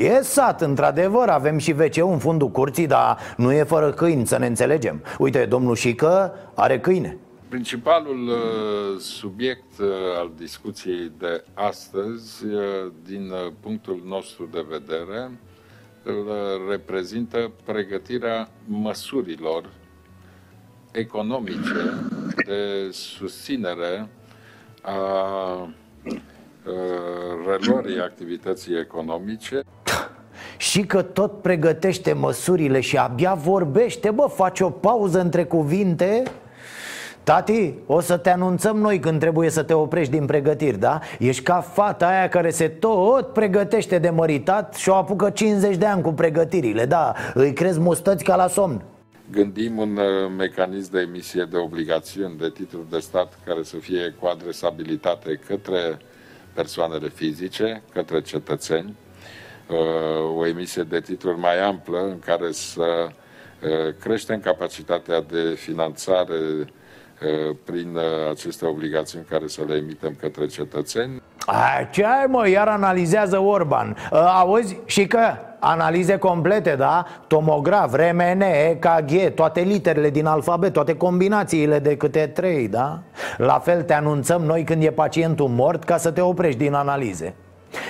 E 0.00 0.22
sat, 0.22 0.60
într-adevăr, 0.60 1.28
avem 1.28 1.58
și 1.58 1.70
wc 1.78 1.96
în 1.96 2.18
fundul 2.18 2.50
curții, 2.50 2.86
dar 2.86 3.18
nu 3.36 3.52
e 3.52 3.62
fără 3.62 3.90
câini, 3.92 4.26
să 4.26 4.38
ne 4.38 4.46
înțelegem 4.46 5.02
Uite, 5.18 5.44
domnul 5.44 5.74
Șică 5.74 6.34
are 6.54 6.80
câine 6.80 7.18
Principalul 7.48 8.28
uh, 8.28 8.98
subiect 8.98 9.78
uh, 9.78 9.86
al 10.18 10.30
discuției 10.36 11.12
de 11.18 11.44
astăzi, 11.54 12.44
uh, 12.44 12.92
din 13.04 13.30
uh, 13.30 13.52
punctul 13.60 14.02
nostru 14.06 14.48
de 14.52 14.64
vedere, 14.68 15.30
îl 16.02 16.26
uh, 16.26 16.70
reprezintă 16.70 17.50
pregătirea 17.64 18.48
măsurilor 18.66 19.70
economice 20.92 21.94
de 22.46 22.88
susținere 22.90 24.08
a 24.82 24.98
uh, 26.64 27.46
reluării 27.46 28.00
activității 28.00 28.78
economice. 28.78 29.62
Și 30.70 30.86
că 30.86 31.02
tot 31.02 31.40
pregătește 31.40 32.12
măsurile 32.12 32.80
și 32.80 32.96
abia 32.96 33.34
vorbește, 33.34 34.10
bă, 34.10 34.26
face 34.34 34.64
o 34.64 34.70
pauză 34.70 35.20
între 35.20 35.44
cuvinte 35.44 36.22
Tati, 37.22 37.74
o 37.86 38.00
să 38.00 38.16
te 38.16 38.30
anunțăm 38.30 38.76
noi 38.76 39.00
când 39.00 39.20
trebuie 39.20 39.50
să 39.50 39.62
te 39.62 39.72
oprești 39.72 40.12
din 40.12 40.26
pregătiri, 40.26 40.78
da? 40.78 40.98
Ești 41.18 41.42
ca 41.42 41.60
fata 41.60 42.08
aia 42.08 42.28
care 42.28 42.50
se 42.50 42.68
tot 42.68 43.32
pregătește 43.32 43.98
de 43.98 44.10
măritat 44.10 44.74
și 44.74 44.88
o 44.88 44.94
apucă 44.94 45.30
50 45.30 45.76
de 45.76 45.86
ani 45.86 46.02
cu 46.02 46.12
pregătirile, 46.12 46.84
da? 46.86 47.14
Îi 47.34 47.52
crezi 47.52 47.80
mustăți 47.80 48.24
ca 48.24 48.36
la 48.36 48.48
somn 48.48 48.82
Gândim 49.30 49.78
un 49.78 49.96
uh, 49.96 50.32
mecanism 50.36 50.90
de 50.92 51.00
emisie 51.00 51.46
de 51.50 51.56
obligațiuni 51.56 52.38
de 52.38 52.50
titluri 52.54 52.90
de 52.90 52.98
stat 52.98 53.38
care 53.44 53.62
să 53.62 53.76
fie 53.76 54.14
cu 54.20 54.26
adresabilitate 54.26 55.40
către 55.46 55.98
persoanele 56.54 57.08
fizice, 57.08 57.82
către 57.92 58.20
cetățeni, 58.20 58.88
uh, 58.88 59.09
o 60.36 60.46
emisie 60.46 60.82
de 60.82 61.00
titluri 61.00 61.38
mai 61.38 61.60
amplă 61.60 61.98
în 61.98 62.18
care 62.18 62.52
să 62.52 63.06
uh, 63.06 63.94
creștem 64.00 64.40
capacitatea 64.40 65.20
de 65.20 65.54
finanțare 65.56 66.66
prin 67.64 67.98
aceste 68.30 68.66
obligațiuni 68.66 69.24
care 69.24 69.46
să 69.46 69.62
le 69.68 69.74
emitem 69.74 70.16
către 70.20 70.46
cetățeni. 70.46 71.22
A, 71.46 71.88
ce 71.90 72.04
ai 72.04 72.26
mă, 72.28 72.48
iar 72.48 72.68
analizează 72.68 73.38
Orban 73.38 73.96
Auzi? 74.10 74.80
Și 74.84 75.06
că 75.06 75.20
analize 75.58 76.18
complete, 76.18 76.74
da? 76.74 77.06
Tomograf, 77.26 77.94
RMN, 77.94 78.40
EKG, 78.40 79.34
toate 79.34 79.60
literele 79.60 80.10
din 80.10 80.26
alfabet, 80.26 80.72
toate 80.72 80.96
combinațiile 80.96 81.78
de 81.78 81.96
câte 81.96 82.26
trei, 82.26 82.68
da? 82.68 82.98
La 83.36 83.58
fel 83.58 83.82
te 83.82 83.92
anunțăm 83.92 84.42
noi 84.42 84.64
când 84.64 84.82
e 84.82 84.90
pacientul 84.90 85.48
mort 85.48 85.84
ca 85.84 85.96
să 85.96 86.10
te 86.10 86.20
oprești 86.20 86.58
din 86.58 86.74
analize 86.74 87.34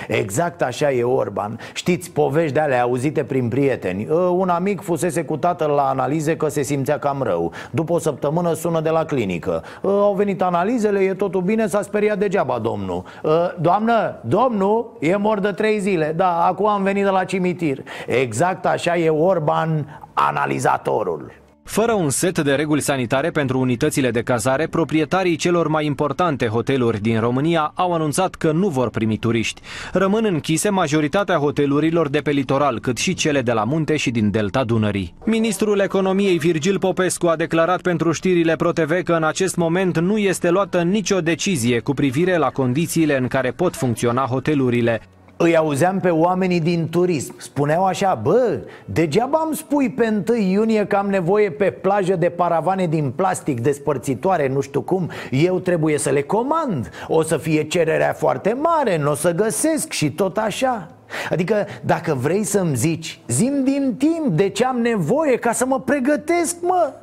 Exact 0.07 0.61
așa 0.61 0.91
e 0.91 1.03
Orban. 1.03 1.59
Știți, 1.73 2.11
povești 2.11 2.53
de 2.53 2.59
alea 2.59 2.81
auzite 2.81 3.23
prin 3.23 3.47
prieteni. 3.47 4.07
Ă, 4.11 4.15
Un 4.15 4.49
amic 4.49 4.81
fusese 4.81 5.23
cu 5.23 5.37
tatăl 5.37 5.69
la 5.69 5.89
analize 5.89 6.35
că 6.37 6.47
se 6.47 6.61
simțea 6.61 6.99
cam 6.99 7.21
rău. 7.21 7.51
După 7.71 7.93
o 7.93 7.99
săptămână 7.99 8.53
sună 8.53 8.79
de 8.81 8.89
la 8.89 9.05
clinică. 9.05 9.63
Ă, 9.83 9.89
Au 10.01 10.13
venit 10.13 10.41
analizele, 10.41 10.99
e 10.99 11.13
totul 11.13 11.41
bine, 11.41 11.67
s-a 11.67 11.81
speriat 11.81 12.17
degeaba 12.17 12.59
domnul. 12.59 13.03
Ă, 13.23 13.53
Doamnă, 13.59 14.15
domnul 14.25 14.97
e 14.99 15.15
mort 15.15 15.41
de 15.41 15.51
trei 15.51 15.79
zile. 15.79 16.13
Da, 16.15 16.45
acum 16.45 16.67
am 16.67 16.83
venit 16.83 17.03
de 17.03 17.09
la 17.09 17.23
cimitir. 17.23 17.83
Exact 18.07 18.65
așa 18.65 18.97
e 18.97 19.09
Orban, 19.09 19.99
analizatorul 20.13 21.31
Fără 21.63 21.91
un 21.93 22.09
set 22.09 22.39
de 22.39 22.53
reguli 22.53 22.81
sanitare 22.81 23.29
pentru 23.29 23.59
unitățile 23.59 24.11
de 24.11 24.21
cazare, 24.21 24.67
proprietarii 24.67 25.35
celor 25.35 25.67
mai 25.67 25.85
importante 25.85 26.47
hoteluri 26.47 27.01
din 27.01 27.19
România 27.19 27.71
au 27.75 27.93
anunțat 27.93 28.35
că 28.35 28.51
nu 28.51 28.67
vor 28.67 28.89
primi 28.89 29.17
turiști. 29.17 29.61
Rămân 29.93 30.25
închise 30.25 30.69
majoritatea 30.69 31.37
hotelurilor 31.37 32.09
de 32.09 32.19
pe 32.19 32.31
litoral, 32.31 32.79
cât 32.79 32.97
și 32.97 33.13
cele 33.13 33.41
de 33.41 33.51
la 33.51 33.63
munte 33.63 33.95
și 33.95 34.11
din 34.11 34.31
delta 34.31 34.63
Dunării. 34.63 35.13
Ministrul 35.25 35.79
Economiei 35.79 36.37
Virgil 36.37 36.79
Popescu 36.79 37.27
a 37.27 37.35
declarat 37.35 37.81
pentru 37.81 38.11
știrile 38.11 38.55
ProTV 38.55 39.03
că 39.03 39.13
în 39.13 39.23
acest 39.23 39.55
moment 39.55 39.99
nu 39.99 40.17
este 40.17 40.49
luată 40.49 40.81
nicio 40.81 41.21
decizie 41.21 41.79
cu 41.79 41.93
privire 41.93 42.37
la 42.37 42.49
condițiile 42.49 43.17
în 43.17 43.27
care 43.27 43.51
pot 43.51 43.75
funcționa 43.75 44.25
hotelurile. 44.25 45.01
Îi 45.43 45.57
auzeam 45.57 45.99
pe 45.99 46.09
oamenii 46.09 46.59
din 46.59 46.89
turism. 46.89 47.35
Spuneau 47.37 47.85
așa, 47.85 48.19
bă, 48.23 48.59
degeaba 48.85 49.43
îmi 49.45 49.55
spui 49.55 49.89
pe 49.89 50.23
1 50.29 50.37
iunie 50.37 50.85
că 50.85 50.95
am 50.95 51.09
nevoie 51.09 51.51
pe 51.51 51.71
plajă 51.71 52.15
de 52.15 52.29
paravane 52.29 52.85
din 52.85 53.11
plastic 53.15 53.61
despărțitoare, 53.61 54.47
nu 54.47 54.61
știu 54.61 54.81
cum. 54.81 55.09
Eu 55.31 55.59
trebuie 55.59 55.97
să 55.97 56.09
le 56.09 56.21
comand. 56.21 56.89
O 57.07 57.21
să 57.21 57.37
fie 57.37 57.63
cererea 57.63 58.13
foarte 58.13 58.57
mare, 58.61 58.97
nu 58.97 59.11
o 59.11 59.15
să 59.15 59.31
găsesc. 59.31 59.91
Și 59.91 60.11
tot 60.11 60.37
așa. 60.37 60.87
Adică 61.29 61.67
dacă 61.81 62.13
vrei 62.13 62.43
să-mi 62.43 62.75
zici, 62.75 63.19
zim 63.27 63.63
din 63.63 63.95
timp 63.97 64.27
de 64.27 64.49
ce 64.49 64.65
am 64.65 64.77
nevoie 64.77 65.37
ca 65.37 65.51
să 65.51 65.65
mă 65.65 65.79
pregătesc, 65.79 66.55
mă 66.61 66.93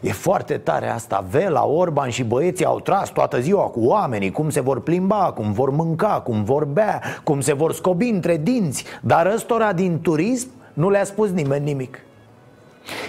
E 0.00 0.12
foarte 0.12 0.58
tare 0.58 0.88
asta. 0.88 1.24
Vela, 1.30 1.66
Orban 1.66 2.08
și 2.10 2.24
băieții 2.24 2.64
au 2.64 2.80
tras 2.80 3.10
toată 3.10 3.40
ziua 3.40 3.62
cu 3.62 3.80
oamenii 3.80 4.30
Cum 4.30 4.50
se 4.50 4.60
vor 4.60 4.80
plimba, 4.80 5.32
cum 5.34 5.52
vor 5.52 5.70
mânca, 5.70 6.20
cum 6.24 6.44
vor 6.44 6.64
bea 6.64 7.02
Cum 7.24 7.40
se 7.40 7.52
vor 7.52 7.72
scobi 7.72 8.08
între 8.08 8.36
dinți. 8.36 8.84
Dar 9.00 9.26
ăstora 9.26 9.72
din 9.72 10.00
turism 10.00 10.48
nu 10.72 10.90
le-a 10.90 11.04
spus 11.04 11.30
nimeni 11.30 11.64
nimic 11.64 11.98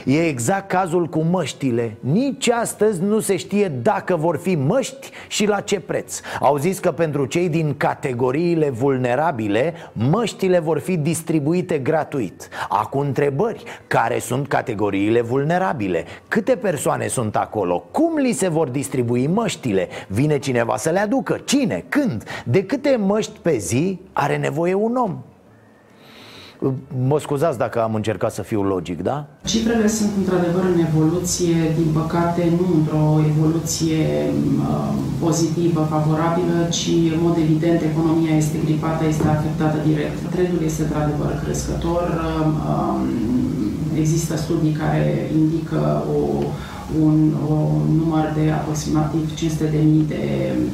E 0.05 0.27
exact 0.27 0.67
cazul 0.67 1.05
cu 1.05 1.19
măștile 1.19 1.97
Nici 1.99 2.49
astăzi 2.49 3.01
nu 3.01 3.19
se 3.19 3.35
știe 3.35 3.67
dacă 3.67 4.15
vor 4.15 4.37
fi 4.37 4.55
măști 4.55 5.09
și 5.27 5.47
la 5.47 5.59
ce 5.59 5.79
preț 5.79 6.19
Au 6.39 6.57
zis 6.57 6.79
că 6.79 6.91
pentru 6.91 7.25
cei 7.25 7.49
din 7.49 7.73
categoriile 7.77 8.69
vulnerabile 8.69 9.73
Măștile 9.93 10.59
vor 10.59 10.79
fi 10.79 10.97
distribuite 10.97 11.77
gratuit 11.77 12.49
Acum 12.69 12.99
întrebări 12.99 13.63
Care 13.87 14.19
sunt 14.19 14.47
categoriile 14.47 15.21
vulnerabile? 15.21 16.05
Câte 16.27 16.55
persoane 16.55 17.07
sunt 17.07 17.35
acolo? 17.35 17.83
Cum 17.91 18.17
li 18.17 18.31
se 18.31 18.47
vor 18.47 18.69
distribui 18.69 19.27
măștile? 19.27 19.87
Vine 20.07 20.39
cineva 20.39 20.77
să 20.77 20.89
le 20.89 20.99
aducă? 20.99 21.41
Cine? 21.45 21.85
Când? 21.89 22.23
De 22.45 22.63
câte 22.63 22.95
măști 22.95 23.39
pe 23.41 23.57
zi 23.57 23.99
are 24.13 24.37
nevoie 24.37 24.73
un 24.73 24.95
om? 24.95 25.17
Mă 27.07 27.19
scuzați 27.19 27.57
dacă 27.57 27.81
am 27.81 27.93
încercat 27.95 28.31
să 28.33 28.41
fiu 28.41 28.61
logic, 28.63 29.01
da? 29.01 29.25
Cifrele 29.45 29.87
sunt 29.87 30.11
într-adevăr 30.17 30.63
în 30.73 30.79
evoluție, 30.89 31.55
din 31.77 31.89
păcate 31.99 32.43
nu 32.59 32.65
într-o 32.79 33.05
evoluție 33.31 34.03
uh, 34.69 34.93
pozitivă, 35.19 35.81
favorabilă, 35.89 36.57
ci 36.77 36.89
în 37.13 37.19
mod 37.25 37.35
evident 37.45 37.81
economia 37.81 38.35
este 38.35 38.57
gripată, 38.65 39.05
este 39.05 39.27
afectată 39.27 39.77
direct. 39.89 40.17
Trendul 40.35 40.61
este 40.63 40.81
într-adevăr 40.81 41.41
crescător. 41.43 42.03
Uh, 42.71 42.99
există 44.01 44.37
studii 44.37 44.79
care 44.81 45.29
indică 45.39 46.03
o 46.15 46.19
un, 47.01 47.33
un 47.49 47.95
număr 47.99 48.33
de 48.37 48.51
aproximativ 48.51 49.33
500.000 49.35 50.07
de, 50.07 50.23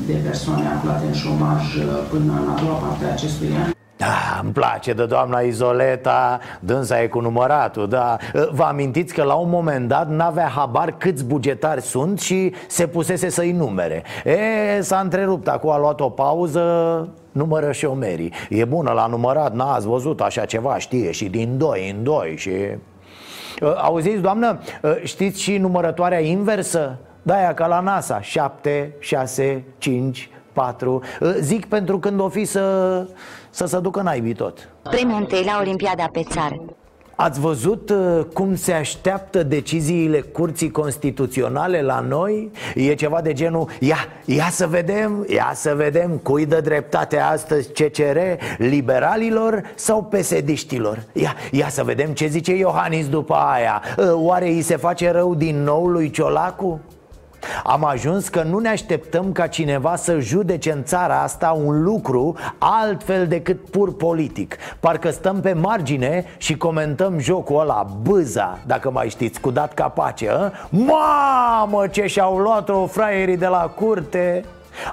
de 0.07 0.13
persoane 0.13 0.67
aflate 0.67 1.05
în 1.05 1.13
șomaj 1.13 1.63
până 2.09 2.31
în 2.41 2.49
a 2.53 2.59
doua 2.61 2.73
parte 2.73 3.05
a 3.05 3.11
acestui 3.11 3.47
an. 3.63 3.73
Da, 3.97 4.39
îmi 4.43 4.51
place 4.51 4.93
de 4.93 5.05
doamna 5.05 5.39
Izoleta 5.39 6.39
Dânsa 6.59 7.01
e 7.01 7.07
cu 7.07 7.19
număratul, 7.19 7.87
da. 7.87 8.17
Vă 8.51 8.63
amintiți 8.63 9.13
că 9.13 9.23
la 9.23 9.33
un 9.33 9.49
moment 9.49 9.87
dat 9.87 10.09
N-avea 10.09 10.47
habar 10.47 10.91
câți 10.97 11.25
bugetari 11.25 11.81
sunt 11.81 12.19
Și 12.19 12.53
se 12.67 12.87
pusese 12.87 13.29
să-i 13.29 13.51
numere. 13.51 14.03
E, 14.23 14.81
s-a 14.81 14.99
întrerupt, 14.99 15.47
acum 15.47 15.69
a 15.69 15.77
luat 15.77 15.99
o 15.99 16.09
pauză 16.09 16.61
Numără 17.31 17.71
șomerii. 17.71 18.33
E 18.49 18.65
bună 18.65 18.91
la 18.91 19.05
numărat, 19.05 19.53
n-ați 19.53 19.87
văzut 19.87 20.21
așa 20.21 20.45
ceva 20.45 20.77
Știe 20.77 21.11
și 21.11 21.25
din 21.25 21.57
doi 21.57 21.89
în 21.89 22.03
doi 22.03 22.35
și... 22.37 22.51
Auziți, 23.75 24.21
doamnă, 24.21 24.59
știți 25.03 25.41
și 25.41 25.57
numărătoarea 25.57 26.19
inversă? 26.19 26.97
Da, 27.21 27.53
ca 27.53 27.67
la 27.67 27.79
NASA. 27.79 28.21
7, 28.21 28.93
6, 28.99 29.63
5, 29.77 30.29
4 30.53 31.01
Zic 31.39 31.65
pentru 31.65 31.99
când 31.99 32.19
o 32.19 32.29
fi 32.29 32.45
să, 32.45 33.05
să 33.55 33.65
se 33.65 33.79
ducă 33.79 34.01
naibii 34.01 34.33
tot 34.33 34.69
Premiul 34.81 35.19
întâi 35.19 35.43
la 35.45 35.57
Olimpiada 35.61 36.09
pe 36.11 36.23
țară 36.29 36.61
Ați 37.15 37.39
văzut 37.39 37.89
uh, 37.89 38.25
cum 38.33 38.55
se 38.55 38.73
așteaptă 38.73 39.43
deciziile 39.43 40.21
curții 40.21 40.71
constituționale 40.71 41.81
la 41.81 41.99
noi? 41.99 42.51
E 42.75 42.93
ceva 42.93 43.21
de 43.21 43.33
genul, 43.33 43.69
ia, 43.79 43.97
ia 44.25 44.47
să 44.51 44.67
vedem, 44.67 45.25
ia 45.29 45.51
să 45.53 45.73
vedem 45.75 46.17
cui 46.23 46.45
dă 46.45 46.61
dreptate 46.61 47.19
astăzi 47.19 47.71
CCR, 47.71 48.17
liberalilor 48.57 49.63
sau 49.75 50.03
pesediștilor 50.03 51.03
Ia, 51.13 51.35
ia 51.51 51.69
să 51.69 51.83
vedem 51.83 52.11
ce 52.11 52.27
zice 52.27 52.55
Iohannis 52.55 53.09
după 53.09 53.33
aia 53.33 53.81
Oare 54.13 54.47
îi 54.47 54.61
se 54.61 54.75
face 54.75 55.11
rău 55.11 55.35
din 55.35 55.63
nou 55.63 55.85
lui 55.87 56.09
Ciolacu? 56.09 56.79
Am 57.63 57.85
ajuns 57.85 58.27
că 58.27 58.43
nu 58.43 58.59
ne 58.59 58.69
așteptăm 58.69 59.31
ca 59.31 59.47
cineva 59.47 59.95
să 59.95 60.19
judece 60.19 60.71
în 60.71 60.83
țara 60.83 61.21
asta 61.21 61.51
un 61.63 61.83
lucru 61.83 62.35
altfel 62.57 63.27
decât 63.27 63.69
pur 63.69 63.95
politic. 63.95 64.57
Parcă 64.79 65.09
stăm 65.09 65.39
pe 65.39 65.53
margine 65.53 66.25
și 66.37 66.57
comentăm 66.57 67.19
jocul 67.19 67.59
ăla, 67.59 67.87
bâza, 68.01 68.59
dacă 68.65 68.91
mai 68.91 69.09
știți, 69.09 69.39
cu 69.39 69.51
dat 69.51 69.73
capace 69.73 70.29
a? 70.29 70.51
Mamă, 70.69 71.87
ce 71.87 72.05
și-au 72.05 72.37
luat-o 72.37 72.85
fraierii 72.85 73.37
de 73.37 73.47
la 73.47 73.73
curte! 73.75 74.45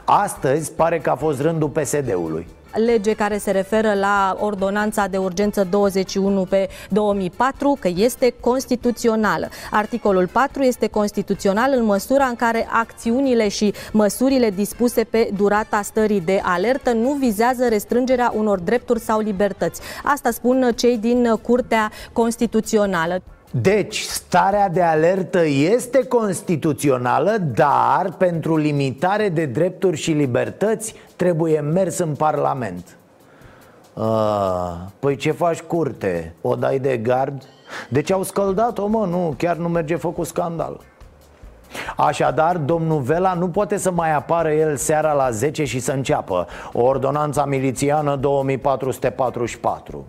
Astăzi 0.05 0.73
pare 0.73 0.99
că 0.99 1.11
a 1.11 1.15
fost 1.15 1.41
rândul 1.41 1.69
PSD-ului 1.69 2.47
lege 2.75 3.13
care 3.13 3.39
se 3.39 3.51
referă 3.51 3.95
la 3.95 4.37
ordonanța 4.41 5.07
de 5.07 5.17
urgență 5.17 5.67
21 5.71 6.45
pe 6.45 6.69
2004, 6.89 7.77
că 7.81 7.91
este 7.95 8.35
constituțională. 8.41 9.49
Articolul 9.71 10.29
4 10.29 10.63
este 10.63 10.87
constituțional 10.87 11.73
în 11.77 11.85
măsura 11.85 12.25
în 12.25 12.37
care 12.37 12.69
acțiunile 12.71 13.49
și 13.49 13.75
măsurile 13.93 14.51
dispuse 14.51 15.05
pe 15.05 15.31
durata 15.37 15.83
stării 15.83 16.21
de 16.21 16.41
alertă 16.45 16.93
nu 16.93 17.13
vizează 17.13 17.69
restrângerea 17.69 18.33
unor 18.37 18.59
drepturi 18.59 19.01
sau 19.01 19.21
libertăți. 19.21 19.81
Asta 20.05 20.31
spun 20.31 20.73
cei 20.77 20.99
din 20.99 21.35
Curtea 21.43 21.91
Constituțională. 22.13 23.23
Deci, 23.55 24.01
starea 24.01 24.69
de 24.69 24.83
alertă 24.83 25.45
este 25.47 26.07
constituțională, 26.07 27.37
dar 27.55 28.15
pentru 28.19 28.57
limitare 28.57 29.29
de 29.29 29.45
drepturi 29.45 29.97
și 29.97 30.11
libertăți 30.11 30.95
trebuie 31.17 31.61
mers 31.61 31.99
în 31.99 32.15
Parlament. 32.15 32.97
A, 33.95 34.93
păi 34.99 35.17
ce 35.17 35.31
faci 35.31 35.61
curte? 35.61 36.35
O 36.41 36.55
dai 36.55 36.79
de 36.79 36.97
gard? 36.97 37.43
Deci 37.89 38.11
au 38.11 38.23
scăldat-o, 38.23 38.87
mă, 38.87 39.07
nu, 39.07 39.35
chiar 39.39 39.57
nu 39.57 39.69
merge 39.69 39.97
făcut 39.97 40.27
scandal 40.27 40.81
Așadar, 41.97 42.57
domnul 42.57 43.01
Vela 43.01 43.35
nu 43.35 43.49
poate 43.49 43.77
să 43.77 43.91
mai 43.91 44.15
apară 44.15 44.53
el 44.53 44.77
seara 44.77 45.13
la 45.13 45.31
10 45.31 45.65
și 45.65 45.79
să 45.79 45.93
înceapă 45.93 46.47
Ordonanța 46.73 47.45
milițiană 47.45 48.17
2444 48.17 50.07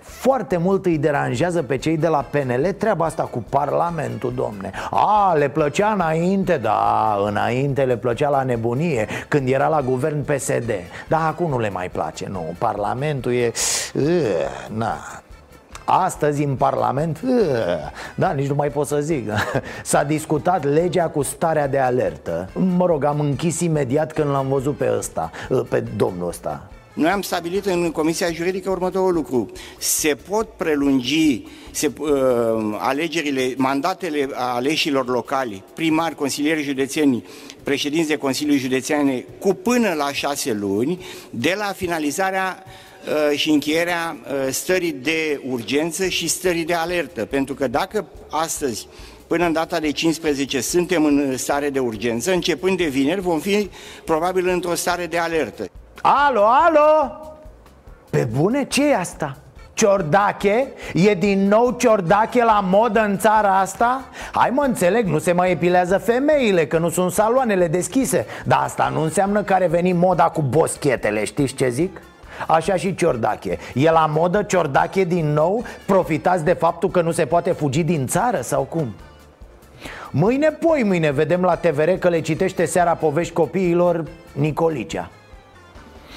foarte 0.00 0.56
mult 0.56 0.86
îi 0.86 0.98
deranjează 0.98 1.62
pe 1.62 1.76
cei 1.76 1.96
de 1.96 2.08
la 2.08 2.24
PNL 2.30 2.72
treaba 2.78 3.04
asta 3.04 3.22
cu 3.22 3.44
Parlamentul, 3.48 4.32
domne. 4.34 4.70
A, 4.90 5.34
le 5.34 5.48
plăcea 5.48 5.92
înainte, 5.92 6.56
da, 6.56 7.16
înainte 7.26 7.82
le 7.84 7.96
plăcea 7.96 8.28
la 8.28 8.42
nebunie 8.42 9.06
Când 9.28 9.48
era 9.48 9.68
la 9.68 9.80
guvern 9.80 10.24
PSD 10.24 10.70
Dar 11.08 11.20
acum 11.26 11.50
nu 11.50 11.58
le 11.58 11.70
mai 11.70 11.88
place, 11.88 12.28
nu. 12.30 12.54
Parlamentul 12.58 13.32
e... 13.32 13.52
Uh, 13.94 14.02
na, 14.74 14.96
Astăzi 15.84 16.44
în 16.44 16.54
Parlament, 16.54 17.20
da, 18.14 18.30
nici 18.30 18.48
nu 18.48 18.54
mai 18.54 18.68
pot 18.68 18.86
să 18.86 18.98
zic. 19.00 19.30
S-a 19.82 20.02
discutat 20.02 20.64
legea 20.64 21.08
cu 21.08 21.22
starea 21.22 21.68
de 21.68 21.78
alertă. 21.78 22.48
Mă 22.76 22.86
rog, 22.86 23.04
am 23.04 23.20
închis 23.20 23.60
imediat 23.60 24.12
când 24.12 24.30
l-am 24.30 24.48
văzut 24.48 24.76
pe 24.76 24.92
ăsta, 24.96 25.30
pe 25.68 25.80
domnul 25.96 26.28
ăsta 26.28 26.62
noi 26.98 27.10
am 27.10 27.22
stabilit 27.22 27.66
în 27.66 27.90
Comisia 27.90 28.32
Juridică 28.32 28.70
următorul 28.70 29.14
lucru. 29.14 29.50
Se 29.78 30.14
pot 30.28 30.48
prelungi 30.56 31.42
se, 31.70 31.92
uh, 31.98 32.08
alegerile, 32.78 33.54
mandatele 33.56 34.28
aleșilor 34.32 35.08
locali, 35.08 35.62
primari, 35.74 36.14
consilieri 36.14 36.62
județeni, 36.62 37.24
președinți 37.62 38.08
de 38.08 38.16
Consiliul 38.16 38.58
Județeane, 38.58 39.24
cu 39.38 39.54
până 39.54 39.92
la 39.92 40.12
șase 40.12 40.52
luni, 40.52 41.04
de 41.30 41.54
la 41.56 41.72
finalizarea 41.76 42.64
uh, 43.30 43.38
și 43.38 43.50
încheierea 43.50 44.16
uh, 44.22 44.52
stării 44.52 44.92
de 44.92 45.40
urgență 45.48 46.08
și 46.08 46.28
stării 46.28 46.64
de 46.64 46.74
alertă. 46.74 47.24
Pentru 47.24 47.54
că 47.54 47.68
dacă 47.68 48.06
astăzi 48.30 48.88
Până 49.28 49.46
în 49.46 49.52
data 49.52 49.80
de 49.80 49.90
15 49.90 50.60
suntem 50.60 51.04
în 51.04 51.36
stare 51.36 51.70
de 51.70 51.78
urgență, 51.78 52.32
începând 52.32 52.76
de 52.76 52.84
vineri 52.84 53.20
vom 53.20 53.40
fi 53.40 53.70
probabil 54.04 54.48
într-o 54.48 54.74
stare 54.74 55.06
de 55.06 55.18
alertă. 55.18 55.67
Alo, 56.02 56.44
alo! 56.44 57.20
Pe 58.10 58.28
bune, 58.36 58.64
ce 58.64 58.88
e 58.88 58.96
asta? 58.96 59.36
Ciordache? 59.72 60.72
E 60.94 61.14
din 61.14 61.48
nou 61.48 61.70
ciordache 61.78 62.44
la 62.44 62.60
modă 62.64 63.00
în 63.00 63.18
țara 63.18 63.58
asta? 63.58 64.04
Hai 64.32 64.50
mă 64.50 64.62
înțeleg, 64.62 65.06
nu 65.06 65.18
se 65.18 65.32
mai 65.32 65.50
epilează 65.50 65.98
femeile, 65.98 66.66
că 66.66 66.78
nu 66.78 66.88
sunt 66.88 67.12
saloanele 67.12 67.68
deschise 67.68 68.26
Dar 68.44 68.60
asta 68.62 68.90
nu 68.94 69.00
înseamnă 69.00 69.42
că 69.42 69.54
are 69.54 69.66
venit 69.66 69.94
moda 69.94 70.24
cu 70.24 70.42
boschetele, 70.42 71.24
știți 71.24 71.54
ce 71.54 71.68
zic? 71.68 72.00
Așa 72.46 72.74
și 72.74 72.94
ciordache 72.94 73.58
E 73.74 73.90
la 73.90 74.06
modă 74.06 74.42
ciordache 74.42 75.04
din 75.04 75.32
nou? 75.32 75.64
Profitați 75.86 76.44
de 76.44 76.52
faptul 76.52 76.90
că 76.90 77.00
nu 77.00 77.10
se 77.10 77.26
poate 77.26 77.52
fugi 77.52 77.82
din 77.82 78.06
țară 78.06 78.40
sau 78.40 78.62
cum? 78.62 78.94
Mâine, 80.10 80.48
poi 80.50 80.82
mâine, 80.84 81.10
vedem 81.10 81.42
la 81.42 81.56
TVR 81.56 81.90
că 81.90 82.08
le 82.08 82.20
citește 82.20 82.64
seara 82.64 82.94
povești 82.94 83.32
copiilor 83.32 84.04
Nicolicea 84.32 85.10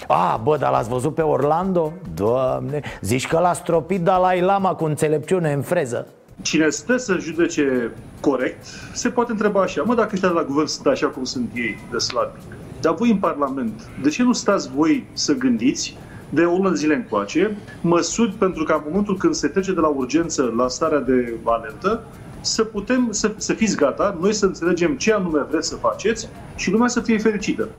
a, 0.08 0.40
bă, 0.44 0.58
dar 0.58 0.72
l-ați 0.72 0.90
văzut 0.90 1.16
pe 1.16 1.22
Orlando? 1.22 1.94
Doamne, 2.14 2.82
zici 3.02 3.28
că 3.28 3.40
l-a 3.40 3.54
stropit 3.54 4.02
Dalai 4.02 4.42
Lama 4.42 4.74
cu 4.74 4.86
înțelepciune 4.86 5.54
în 5.54 5.62
freză 5.62 6.08
Cine 6.42 6.70
stă 6.70 6.98
să 6.98 7.18
judece 7.20 7.92
corect, 8.20 8.66
se 8.94 9.10
poate 9.10 9.32
întreba 9.32 9.62
așa, 9.62 9.84
mă, 9.86 9.96
dacă 9.96 10.10
ăștia 10.14 10.30
de 10.30 10.34
la 10.34 10.44
guvern 10.44 10.68
sunt 10.68 10.86
așa 10.86 11.08
cum 11.08 11.24
sunt 11.24 11.52
ei, 11.54 11.80
de 11.92 11.98
slabi, 11.98 12.40
dar 12.82 12.94
voi 12.94 13.10
în 13.10 13.18
Parlament, 13.18 13.90
de 14.02 14.10
ce 14.10 14.24
nu 14.24 14.34
stați 14.34 14.70
voi 14.76 15.06
să 15.14 15.34
gândiți 15.34 15.98
de 16.30 16.42
o 16.42 16.56
lună 16.56 16.70
de 16.70 16.76
zile 16.76 16.96
încoace, 16.96 17.58
măsuri 17.82 18.32
pentru 18.32 18.64
ca 18.64 18.74
în 18.74 18.82
momentul 18.88 19.18
când 19.18 19.34
se 19.34 19.48
trece 19.48 19.74
de 19.74 19.80
la 19.80 19.88
urgență 19.88 20.54
la 20.58 20.68
starea 20.68 21.00
de 21.00 21.34
alertă, 21.44 22.04
să 22.42 22.64
putem 22.64 23.08
să, 23.12 23.32
să 23.38 23.54
fiți 23.54 23.76
gata, 23.76 24.18
noi 24.20 24.34
să 24.34 24.46
înțelegem 24.46 24.98
ce 24.98 25.14
anume 25.14 25.46
vreți 25.50 25.68
să 25.68 25.76
faceți 25.76 26.30
și 26.56 26.72
lumea 26.72 26.88
să 26.88 27.00
fie 27.00 27.18
fericită. 27.18 27.70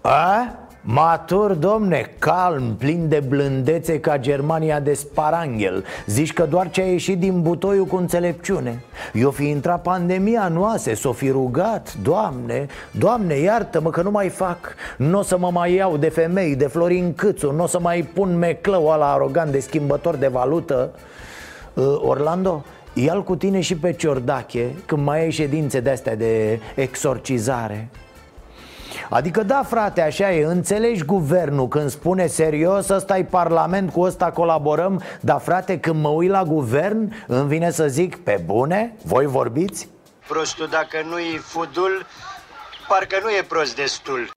A? 0.00 0.56
Matur, 0.84 1.52
domne, 1.52 2.10
calm, 2.18 2.74
plin 2.78 3.08
de 3.08 3.22
blândețe 3.28 4.00
ca 4.00 4.18
Germania 4.18 4.80
de 4.80 4.92
sparanghel. 4.92 5.84
Zici 6.06 6.32
că 6.32 6.42
doar 6.42 6.70
ce 6.70 6.80
a 6.80 6.84
ieșit 6.84 7.18
din 7.18 7.42
butoiul 7.42 7.84
cu 7.84 7.96
înțelepciune. 7.96 8.82
Eu 9.12 9.30
fi 9.30 9.48
intrat 9.48 9.82
pandemia 9.82 10.48
noase, 10.48 10.94
s-o 10.94 11.12
fi 11.12 11.30
rugat 11.30 11.94
Doamne, 12.02 12.66
Doamne, 12.90 13.34
iartă-mă 13.34 13.90
că 13.90 14.02
nu 14.02 14.10
mai 14.10 14.28
fac. 14.28 14.74
Nu 14.96 15.18
o 15.18 15.22
să 15.22 15.38
mă 15.38 15.50
mai 15.50 15.74
iau 15.74 15.96
de 15.96 16.08
femei, 16.08 16.56
de 16.56 16.66
Florin 16.66 17.14
Câțu 17.14 17.52
Nu 17.52 17.62
o 17.62 17.66
să 17.66 17.80
mai 17.80 18.02
pun 18.14 18.38
meclău 18.38 18.90
ala 18.90 19.12
arogant 19.12 19.50
de 19.50 19.60
schimbător 19.60 20.16
de 20.16 20.26
valută. 20.26 20.90
Uh, 21.74 21.84
Orlando, 22.00 22.64
ia 22.92 23.14
cu 23.14 23.36
tine 23.36 23.60
și 23.60 23.76
pe 23.76 23.92
Ciordache 23.92 24.66
Când 24.86 25.04
mai 25.04 25.20
ai 25.20 25.30
ședințe 25.30 25.80
de-astea 25.80 26.16
de 26.16 26.60
exorcizare 26.74 27.88
Adică 29.12 29.42
da 29.42 29.62
frate, 29.62 30.00
așa 30.00 30.32
e, 30.32 30.44
înțelegi 30.44 31.04
guvernul 31.04 31.68
când 31.68 31.90
spune 31.90 32.26
serios 32.26 32.88
ăsta 32.88 33.18
e 33.18 33.24
parlament, 33.24 33.90
cu 33.90 34.00
ăsta 34.00 34.30
colaborăm 34.30 35.02
Dar 35.20 35.40
frate, 35.40 35.78
când 35.78 36.02
mă 36.02 36.08
uit 36.08 36.30
la 36.30 36.42
guvern, 36.42 37.14
îmi 37.26 37.48
vine 37.48 37.70
să 37.70 37.86
zic, 37.86 38.16
pe 38.16 38.42
bune, 38.44 38.96
voi 39.02 39.26
vorbiți? 39.26 39.88
Prostul 40.28 40.68
dacă 40.70 40.96
nu 41.08 41.18
e 41.18 41.38
fudul, 41.38 42.06
parcă 42.88 43.16
nu 43.22 43.30
e 43.30 43.44
prost 43.48 43.76
destul 43.76 44.30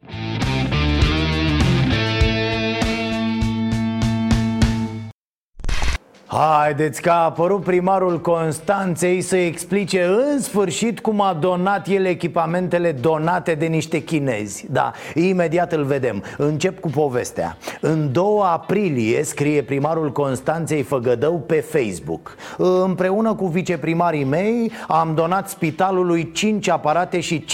Haideți 6.37 7.01
că 7.01 7.09
a 7.09 7.23
apărut 7.23 7.63
primarul 7.63 8.21
Constanței 8.21 9.21
să 9.21 9.37
explice 9.37 10.03
în 10.03 10.41
sfârșit 10.41 10.99
cum 10.99 11.21
a 11.21 11.33
donat 11.33 11.87
el 11.87 12.05
echipamentele 12.05 12.91
donate 12.91 13.53
de 13.53 13.65
niște 13.65 14.03
chinezi. 14.03 14.65
Da, 14.69 14.91
imediat 15.13 15.73
îl 15.73 15.83
vedem. 15.83 16.23
Încep 16.37 16.79
cu 16.79 16.89
povestea. 16.89 17.57
În 17.81 18.11
2 18.11 18.23
aprilie 18.43 19.23
scrie 19.23 19.61
primarul 19.61 20.11
Constanței 20.11 20.81
Făgădău 20.81 21.39
pe 21.39 21.55
Facebook 21.55 22.35
Împreună 22.57 23.33
cu 23.33 23.47
viceprimarii 23.47 24.23
mei 24.23 24.71
am 24.87 25.13
donat 25.15 25.49
spitalului 25.49 26.31
5 26.31 26.69
aparate 26.69 27.19
și 27.19 27.45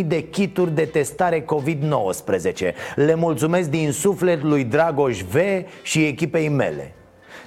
5.000 0.00 0.06
de 0.06 0.22
kituri 0.22 0.74
de 0.74 0.84
testare 0.84 1.44
COVID-19 1.44 2.74
Le 2.94 3.14
mulțumesc 3.14 3.70
din 3.70 3.92
suflet 3.92 4.42
lui 4.42 4.64
Dragoș 4.64 5.20
V 5.20 5.36
și 5.82 6.04
echipei 6.04 6.48
mele. 6.48 6.94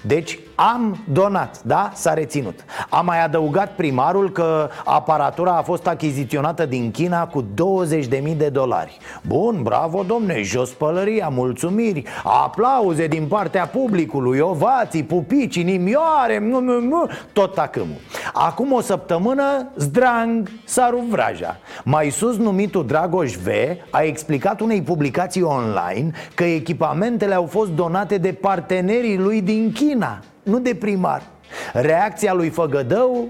Deci 0.02 0.40
am 0.72 0.98
donat, 1.12 1.62
da? 1.64 1.92
S-a 1.94 2.14
reținut. 2.14 2.66
Am 2.90 3.06
mai 3.06 3.24
adăugat 3.24 3.76
primarul 3.76 4.32
că 4.32 4.70
aparatura 4.86 5.58
a 5.58 5.62
fost 5.62 5.88
achiziționată 5.88 6.66
din 6.66 6.92
China 6.92 7.28
cu 7.28 7.44
20.000 7.44 8.38
de 8.38 8.50
dolari. 8.50 8.98
Bun, 9.28 9.60
bravo 9.64 10.04
domne, 10.08 10.42
jos 10.42 10.70
pălăria, 10.70 11.28
mulțumiri. 11.28 12.04
Aplauze 12.24 13.08
din 13.08 13.28
partea 13.28 13.66
publicului, 13.66 14.40
ovații, 14.40 15.04
pupici, 15.04 15.64
nimioare, 15.64 16.40
nu, 16.40 16.60
nu, 16.60 16.80
nu, 16.80 17.10
tot 17.34 17.54
tacâmul. 17.54 17.98
Acum 18.34 18.72
o 18.72 18.82
săptămână, 18.82 19.68
zdrang, 19.76 20.52
s-a 20.66 20.90
vraja. 21.10 21.58
Mai 21.84 22.10
sus 22.10 22.38
numitul 22.38 22.86
Dragoș 22.86 23.34
V 23.34 23.48
a 23.90 24.02
explicat 24.02 24.60
unei 24.60 24.82
publicații 24.82 25.42
online 25.42 26.12
Că 26.36 26.44
echipamentele 26.44 27.34
au 27.34 27.46
fost 27.46 27.70
donate 27.70 28.18
de 28.18 28.34
partenerii 28.34 29.18
lui 29.18 29.42
din 29.42 29.72
China 29.72 30.20
nu 30.44 30.60
de 30.60 30.76
primar. 30.76 31.22
Reacția 31.74 32.34
lui 32.34 32.50
Făgădău 32.50 33.28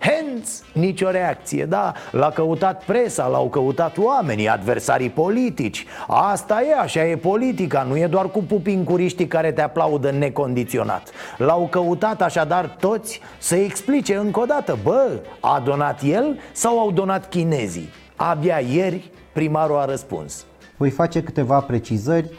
Hence, 0.00 0.50
nicio 0.72 1.10
reacție, 1.10 1.64
da 1.64 1.92
L-a 2.10 2.30
căutat 2.30 2.84
presa, 2.84 3.26
l-au 3.26 3.48
căutat 3.48 3.98
oamenii, 3.98 4.48
adversarii 4.48 5.10
politici. 5.10 5.86
Asta 6.08 6.62
e, 6.62 6.74
așa 6.78 7.06
e 7.06 7.16
politica, 7.16 7.82
nu 7.82 7.96
e 7.96 8.06
doar 8.06 8.30
cu 8.30 8.42
pupincuriștii 8.42 9.26
care 9.26 9.52
te 9.52 9.62
aplaudă 9.62 10.10
necondiționat. 10.10 11.10
L-au 11.36 11.68
căutat 11.70 12.22
așadar 12.22 12.76
toți 12.80 13.20
să 13.38 13.54
explice 13.54 14.14
încă 14.16 14.40
o 14.40 14.44
dată 14.44 14.78
Bă, 14.82 15.20
a 15.40 15.62
donat 15.64 16.02
el 16.02 16.38
sau 16.52 16.78
au 16.78 16.90
donat 16.90 17.28
chinezii? 17.28 17.88
Abia 18.16 18.58
ieri 18.58 19.10
primarul 19.32 19.78
a 19.78 19.84
răspuns. 19.84 20.44
Voi 20.76 20.90
face 20.90 21.22
câteva 21.22 21.60
precizări 21.60 22.30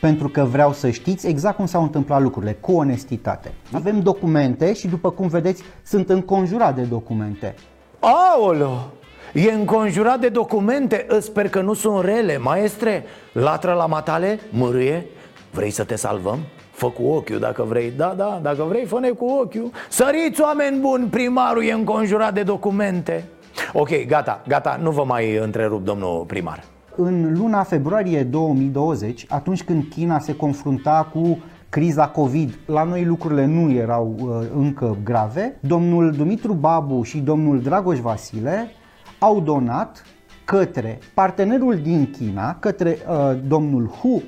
pentru 0.00 0.28
că 0.28 0.44
vreau 0.44 0.72
să 0.72 0.90
știți 0.90 1.26
exact 1.26 1.56
cum 1.56 1.66
s-au 1.66 1.82
întâmplat 1.82 2.22
lucrurile, 2.22 2.56
cu 2.60 2.72
onestitate. 2.72 3.52
Avem 3.72 4.00
documente 4.00 4.72
și 4.72 4.88
după 4.88 5.10
cum 5.10 5.28
vedeți 5.28 5.62
sunt 5.82 6.08
înconjurat 6.08 6.74
de 6.74 6.82
documente. 6.82 7.54
Aolo! 8.00 8.92
E 9.34 9.52
înconjurat 9.52 10.20
de 10.20 10.28
documente, 10.28 11.06
sper 11.20 11.48
că 11.48 11.60
nu 11.60 11.74
sunt 11.74 12.04
rele 12.04 12.38
Maestre, 12.38 13.04
latră 13.32 13.72
la 13.72 13.86
matale, 13.86 14.40
mârâie 14.50 15.06
Vrei 15.50 15.70
să 15.70 15.84
te 15.84 15.96
salvăm? 15.96 16.38
Fă 16.70 16.90
cu 16.90 17.02
ochiul 17.02 17.38
dacă 17.38 17.62
vrei 17.62 17.92
Da, 17.96 18.14
da, 18.16 18.40
dacă 18.42 18.62
vrei, 18.68 18.84
fă 18.84 19.12
cu 19.18 19.24
ochiul 19.24 19.70
Săriți 19.88 20.40
oameni 20.40 20.80
buni, 20.80 21.06
primarul 21.06 21.64
e 21.64 21.72
înconjurat 21.72 22.34
de 22.34 22.42
documente 22.42 23.28
Ok, 23.72 24.06
gata, 24.06 24.42
gata, 24.48 24.78
nu 24.82 24.90
vă 24.90 25.04
mai 25.04 25.36
întrerup, 25.36 25.84
domnul 25.84 26.24
primar 26.26 26.64
în 27.02 27.34
luna 27.38 27.62
februarie 27.62 28.22
2020, 28.22 29.26
atunci 29.28 29.62
când 29.62 29.84
China 29.88 30.18
se 30.18 30.36
confrunta 30.36 31.08
cu 31.12 31.38
criza 31.68 32.08
COVID, 32.08 32.58
la 32.66 32.82
noi 32.82 33.04
lucrurile 33.04 33.46
nu 33.46 33.70
erau 33.70 34.16
uh, 34.18 34.46
încă 34.56 34.96
grave, 35.04 35.56
domnul 35.60 36.10
Dumitru 36.10 36.52
Babu 36.52 37.02
și 37.02 37.18
domnul 37.18 37.60
Dragoș 37.60 37.98
Vasile 37.98 38.70
au 39.18 39.40
donat 39.40 40.04
către 40.44 40.98
partenerul 41.14 41.76
din 41.76 42.10
China, 42.18 42.54
către 42.54 42.98
uh, 43.08 43.38
domnul 43.48 43.86
Hu. 43.86 44.22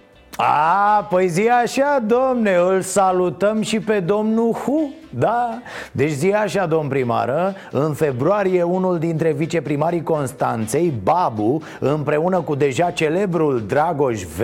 A, 0.44 1.06
păi 1.10 1.28
zi 1.28 1.48
așa, 1.48 2.02
domne, 2.06 2.54
îl 2.54 2.80
salutăm 2.80 3.62
și 3.62 3.80
pe 3.80 4.00
domnul 4.00 4.52
Hu 4.52 4.94
da, 5.14 5.58
deci 5.92 6.10
zi 6.10 6.32
așa, 6.32 6.66
domn 6.66 6.88
primară 6.88 7.54
În 7.70 7.94
februarie 7.94 8.62
unul 8.62 8.98
dintre 8.98 9.32
viceprimarii 9.32 10.02
Constanței, 10.02 10.92
Babu 11.02 11.62
Împreună 11.80 12.40
cu 12.40 12.54
deja 12.54 12.90
celebrul 12.90 13.64
Dragoș 13.66 14.22
V 14.22 14.40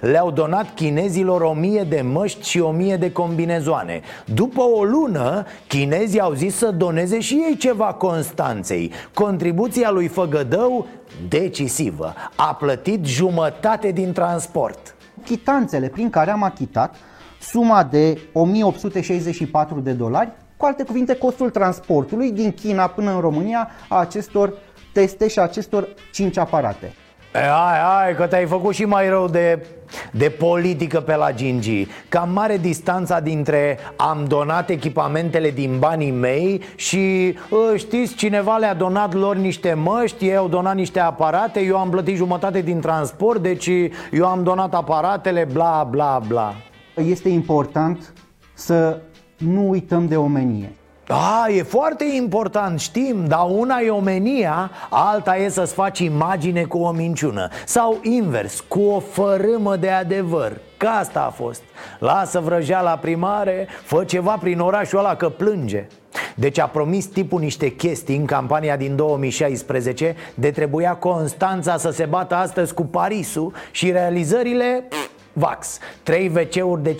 Le-au 0.00 0.30
donat 0.30 0.74
chinezilor 0.74 1.40
o 1.40 1.52
mie 1.52 1.86
de 1.88 2.00
măști 2.00 2.48
și 2.48 2.60
o 2.60 2.70
mie 2.70 2.96
de 2.96 3.12
combinezoane. 3.12 4.00
După 4.24 4.62
o 4.62 4.84
lună, 4.84 5.46
chinezii 5.66 6.20
au 6.20 6.32
zis 6.32 6.56
să 6.56 6.70
doneze 6.70 7.20
și 7.20 7.34
ei 7.48 7.56
ceva 7.56 7.84
Constanței. 7.84 8.92
Contribuția 9.14 9.90
lui 9.90 10.08
Făgădău 10.08 10.86
decisivă. 11.28 12.14
A 12.36 12.54
plătit 12.54 13.04
jumătate 13.04 13.90
din 13.90 14.12
transport 14.12 14.94
Chitanțele 15.24 15.88
prin 15.88 16.10
care 16.10 16.30
am 16.30 16.42
achitat 16.42 16.96
suma 17.40 17.84
de 17.84 18.20
1864 18.32 19.80
de 19.80 19.92
dolari, 19.92 20.32
cu 20.56 20.64
alte 20.64 20.84
cuvinte 20.84 21.16
costul 21.16 21.50
transportului 21.50 22.32
din 22.32 22.52
China 22.52 22.86
până 22.86 23.14
în 23.14 23.20
România 23.20 23.70
a 23.88 23.98
acestor 23.98 24.52
teste 24.92 25.28
și 25.28 25.38
a 25.38 25.42
acestor 25.42 25.88
5 26.12 26.36
aparate. 26.36 26.92
E, 27.34 27.38
hai, 27.38 27.78
hai, 27.78 28.14
că 28.16 28.26
te-ai 28.26 28.46
făcut 28.46 28.74
și 28.74 28.84
mai 28.84 29.08
rău 29.08 29.28
de, 29.28 29.66
de 30.10 30.28
politică 30.28 31.00
pe 31.00 31.16
la 31.16 31.32
Gingi 31.32 31.86
Cam 32.08 32.30
mare 32.32 32.56
distanța 32.56 33.20
dintre 33.20 33.78
am 33.96 34.24
donat 34.28 34.70
echipamentele 34.70 35.50
din 35.50 35.78
banii 35.78 36.10
mei 36.10 36.62
Și 36.76 37.34
ă, 37.52 37.76
știți, 37.76 38.14
cineva 38.14 38.56
le-a 38.56 38.74
donat 38.74 39.14
lor 39.14 39.36
niște 39.36 39.74
măști 39.74 40.26
Ei 40.26 40.36
au 40.36 40.48
donat 40.48 40.74
niște 40.74 41.00
aparate, 41.00 41.60
eu 41.60 41.78
am 41.78 41.90
plătit 41.90 42.16
jumătate 42.16 42.60
din 42.60 42.80
transport 42.80 43.42
Deci 43.42 43.70
eu 44.10 44.26
am 44.26 44.42
donat 44.42 44.74
aparatele, 44.74 45.48
bla, 45.52 45.86
bla, 45.90 46.20
bla 46.28 46.54
este 46.94 47.28
important 47.28 48.12
să 48.54 49.00
nu 49.36 49.68
uităm 49.68 50.06
de 50.06 50.16
omenie. 50.16 50.72
Da, 51.12 51.46
e 51.48 51.62
foarte 51.62 52.04
important, 52.16 52.80
știm, 52.80 53.26
dar 53.26 53.46
una 53.48 53.80
e 53.80 53.90
omenia, 53.90 54.70
alta 54.90 55.36
e 55.36 55.48
să-ți 55.48 55.74
faci 55.74 55.98
imagine 55.98 56.62
cu 56.62 56.78
o 56.78 56.90
minciună. 56.90 57.48
Sau 57.66 57.98
invers, 58.02 58.60
cu 58.60 58.80
o 58.80 59.00
fărâmă 59.00 59.76
de 59.76 59.90
adevăr. 59.90 60.52
Că 60.76 60.86
asta 60.86 61.20
a 61.20 61.30
fost. 61.30 61.62
Lasă 61.98 62.40
vrăjeala 62.40 62.96
primare, 62.96 63.68
fă 63.84 64.04
ceva 64.04 64.36
prin 64.40 64.60
orașul 64.60 64.98
ăla 64.98 65.16
că 65.16 65.28
plânge. 65.28 65.86
Deci 66.34 66.58
a 66.58 66.66
promis 66.66 67.06
tipul 67.06 67.40
niște 67.40 67.68
chestii 67.68 68.16
în 68.16 68.24
campania 68.24 68.76
din 68.76 68.96
2016 68.96 70.16
De 70.34 70.50
trebuia 70.50 70.94
Constanța 70.94 71.76
să 71.76 71.90
se 71.90 72.04
bată 72.04 72.34
astăzi 72.34 72.74
cu 72.74 72.82
Parisul 72.82 73.52
Și 73.70 73.90
realizările... 73.90 74.84
Pff, 74.88 75.21
Vax, 75.32 75.78
3 76.02 76.28
WC-uri 76.28 76.82
de 76.82 76.96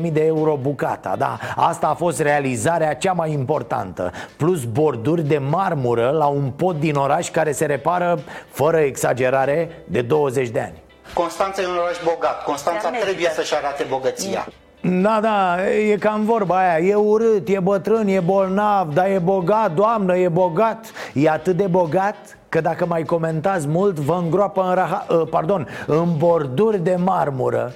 50.000 0.00 0.12
de 0.12 0.24
euro 0.24 0.58
bucata, 0.62 1.14
da? 1.18 1.38
Asta 1.56 1.86
a 1.86 1.94
fost 1.94 2.20
realizarea 2.20 2.94
cea 2.94 3.12
mai 3.12 3.32
importantă. 3.32 4.12
Plus 4.36 4.64
borduri 4.64 5.22
de 5.22 5.38
marmură 5.38 6.10
la 6.10 6.26
un 6.26 6.50
pod 6.50 6.76
din 6.76 6.94
oraș 6.94 7.30
care 7.30 7.52
se 7.52 7.66
repară, 7.66 8.18
fără 8.50 8.76
exagerare, 8.76 9.84
de 9.84 10.02
20 10.02 10.48
de 10.48 10.60
ani. 10.60 10.82
Constanța 11.14 11.62
e 11.62 11.66
un 11.66 11.76
oraș 11.76 11.96
bogat. 12.04 12.44
Constanța 12.44 12.90
trebuie 12.90 13.30
să-și 13.34 13.54
arate 13.54 13.86
bogăția 13.88 14.46
da, 14.82 15.20
da, 15.20 15.56
e 15.70 15.96
cam 15.96 16.24
vorba 16.24 16.56
aia. 16.56 16.86
E 16.86 16.94
urât, 16.94 17.48
e 17.48 17.60
bătrân, 17.60 18.06
e 18.08 18.20
bolnav 18.20 18.92
Dar 18.94 19.10
e 19.10 19.18
bogat, 19.18 19.74
doamnă, 19.74 20.16
e 20.16 20.28
bogat. 20.28 20.92
E 21.14 21.28
atât 21.28 21.56
de 21.56 21.66
bogat 21.66 22.36
Că 22.48 22.60
dacă 22.60 22.86
mai 22.86 23.02
comentați 23.02 23.66
mult, 23.66 23.98
vă 23.98 24.20
îngroapă 24.22 24.62
în, 24.68 24.74
raha, 24.74 25.06
uh, 25.10 25.28
pardon, 25.30 25.68
în 25.86 26.16
borduri 26.16 26.78
de 26.78 26.96
marmură. 27.04 27.72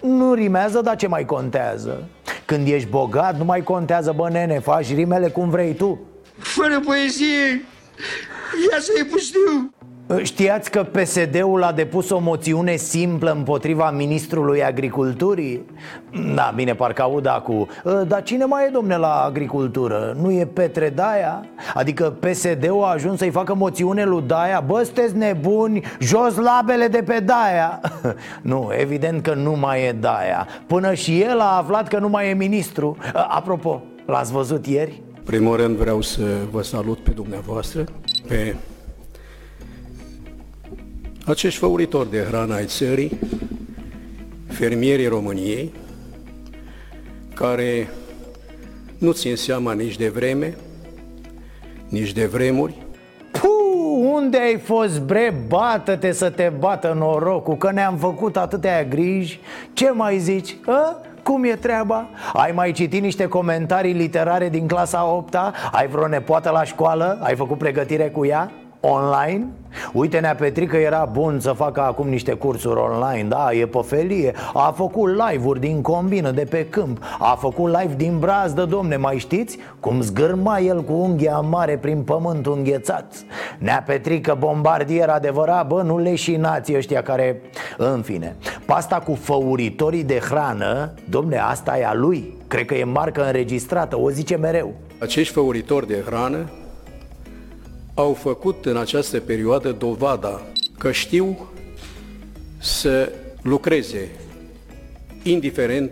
Nu 0.00 0.34
rimează, 0.34 0.80
dar 0.80 0.96
ce 0.96 1.06
mai 1.06 1.24
contează? 1.24 2.08
Când 2.44 2.68
ești 2.68 2.88
bogat, 2.88 3.38
nu 3.38 3.44
mai 3.44 3.62
contează, 3.62 4.12
bă, 4.16 4.28
nene, 4.28 4.58
faci 4.58 4.94
rimele 4.94 5.28
cum 5.28 5.50
vrei 5.50 5.74
tu. 5.74 6.00
Fără 6.38 6.80
poezie, 6.80 7.64
ia 8.70 8.78
să-i 8.80 9.04
pustiu 9.04 9.74
Știați 10.22 10.70
că 10.70 10.82
PSD-ul 10.82 11.62
a 11.62 11.72
depus 11.72 12.10
o 12.10 12.18
moțiune 12.18 12.76
simplă 12.76 13.32
împotriva 13.32 13.90
ministrului 13.90 14.64
agriculturii? 14.64 15.64
Da, 16.34 16.52
bine, 16.54 16.74
parcă 16.74 17.02
aud 17.02 17.26
acum 17.26 17.68
ă, 17.84 18.04
Dar 18.08 18.22
cine 18.22 18.44
mai 18.44 18.64
e, 18.66 18.70
domne, 18.72 18.96
la 18.96 19.22
agricultură? 19.24 20.16
Nu 20.20 20.30
e 20.30 20.44
Petre 20.44 20.88
Daia? 20.88 21.44
Adică 21.74 22.16
PSD-ul 22.20 22.82
a 22.82 22.86
ajuns 22.86 23.18
să-i 23.18 23.30
facă 23.30 23.54
moțiune 23.54 24.04
lui 24.04 24.22
Daia? 24.26 24.60
Bă, 24.66 24.82
sunteți 24.82 25.16
nebuni, 25.16 25.82
jos 26.00 26.36
labele 26.36 26.86
de 26.86 27.02
pe 27.02 27.20
Daia 27.24 27.80
Nu, 28.42 28.70
evident 28.78 29.22
că 29.22 29.34
nu 29.34 29.52
mai 29.52 29.82
e 29.82 29.92
Daia 29.92 30.46
Până 30.66 30.94
și 30.94 31.20
el 31.20 31.40
a 31.40 31.56
aflat 31.56 31.88
că 31.88 31.98
nu 31.98 32.08
mai 32.08 32.30
e 32.30 32.34
ministru 32.34 32.96
ă, 33.14 33.26
Apropo, 33.28 33.82
l-ați 34.04 34.32
văzut 34.32 34.66
ieri? 34.66 35.02
Primul 35.24 35.56
rând 35.56 35.76
vreau 35.76 36.00
să 36.00 36.22
vă 36.50 36.62
salut 36.62 36.98
pe 36.98 37.10
dumneavoastră, 37.10 37.84
pe 38.28 38.56
acești 41.26 41.58
făuritori 41.58 42.10
de 42.10 42.24
hrană 42.28 42.54
ai 42.54 42.64
țării, 42.64 43.18
fermierii 44.48 45.06
României, 45.06 45.72
care 47.34 47.88
nu 48.98 49.12
țin 49.12 49.36
seama 49.36 49.72
nici 49.72 49.96
de 49.96 50.08
vreme, 50.08 50.56
nici 51.88 52.12
de 52.12 52.26
vremuri. 52.26 52.74
Puh, 53.30 54.10
unde 54.12 54.38
ai 54.38 54.58
fost, 54.58 55.00
bre? 55.00 55.34
Bată-te 55.48 56.12
să 56.12 56.30
te 56.30 56.52
bată 56.58 56.94
norocul, 56.98 57.56
că 57.56 57.70
ne-am 57.70 57.96
făcut 57.96 58.36
atâtea 58.36 58.84
griji. 58.84 59.40
Ce 59.72 59.90
mai 59.90 60.18
zici? 60.18 60.56
A? 60.66 61.00
Cum 61.22 61.44
e 61.44 61.54
treaba? 61.54 62.08
Ai 62.32 62.52
mai 62.52 62.72
citit 62.72 63.02
niște 63.02 63.26
comentarii 63.26 63.92
literare 63.92 64.48
din 64.48 64.66
clasa 64.66 65.06
8 65.06 65.34
-a? 65.34 65.70
Ai 65.72 65.86
vreo 65.86 66.06
nepoată 66.06 66.50
la 66.50 66.64
școală? 66.64 67.18
Ai 67.22 67.36
făcut 67.36 67.58
pregătire 67.58 68.08
cu 68.10 68.26
ea? 68.26 68.52
Online? 68.80 69.46
Uite, 69.92 70.18
Nea 70.18 70.34
Petrică 70.34 70.76
era 70.76 71.08
bun 71.12 71.40
să 71.40 71.52
facă 71.52 71.80
acum 71.80 72.08
niște 72.08 72.32
cursuri 72.32 72.80
online 72.80 73.28
Da, 73.28 73.48
e 73.52 73.66
pe 73.66 73.78
felie 73.84 74.34
A 74.54 74.72
făcut 74.76 75.10
live-uri 75.10 75.60
din 75.60 75.82
combină 75.82 76.30
de 76.30 76.44
pe 76.44 76.66
câmp. 76.66 76.98
A 77.18 77.36
făcut 77.40 77.66
live 77.80 77.94
din 77.96 78.18
brazdă, 78.18 78.64
domne, 78.64 78.96
mai 78.96 79.18
știți? 79.18 79.58
Cum 79.80 80.00
zgârma 80.00 80.58
el 80.58 80.82
cu 80.82 80.92
unghia 80.92 81.38
mare 81.38 81.76
prin 81.76 82.02
pământ 82.02 82.46
înghețat. 82.46 83.14
Nea 83.58 83.82
Petrică, 83.86 84.36
bombardier 84.38 85.08
adevărat, 85.08 85.66
bă, 85.66 85.82
nu 85.82 85.98
leșinați 85.98 86.74
ăștia 86.76 87.02
care... 87.02 87.40
În 87.76 88.02
fine, 88.02 88.36
pasta 88.66 88.96
cu 88.96 89.14
făuritorii 89.14 90.04
de 90.04 90.18
hrană, 90.18 90.92
domne, 91.08 91.36
asta 91.36 91.78
e 91.78 91.86
a 91.86 91.94
lui. 91.94 92.34
Cred 92.48 92.64
că 92.64 92.74
e 92.74 92.84
marcă 92.84 93.26
înregistrată, 93.26 93.98
o 93.98 94.10
zice 94.10 94.36
mereu. 94.36 94.74
Acești 95.00 95.32
făuritori 95.32 95.86
de 95.86 96.02
hrană 96.06 96.48
au 97.98 98.12
făcut 98.12 98.66
în 98.66 98.76
această 98.76 99.20
perioadă 99.20 99.72
dovada 99.72 100.42
că 100.78 100.92
știu 100.92 101.50
să 102.58 103.12
lucreze 103.42 104.10
indiferent 105.22 105.90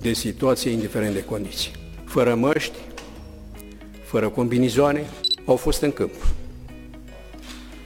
de 0.00 0.12
situație, 0.12 0.70
indiferent 0.70 1.14
de 1.14 1.24
condiții. 1.24 1.70
Fără 2.04 2.34
măști, 2.34 2.76
fără 4.04 4.28
combinizoane, 4.28 5.04
au 5.44 5.56
fost 5.56 5.82
în 5.82 5.92
câmp 5.92 6.14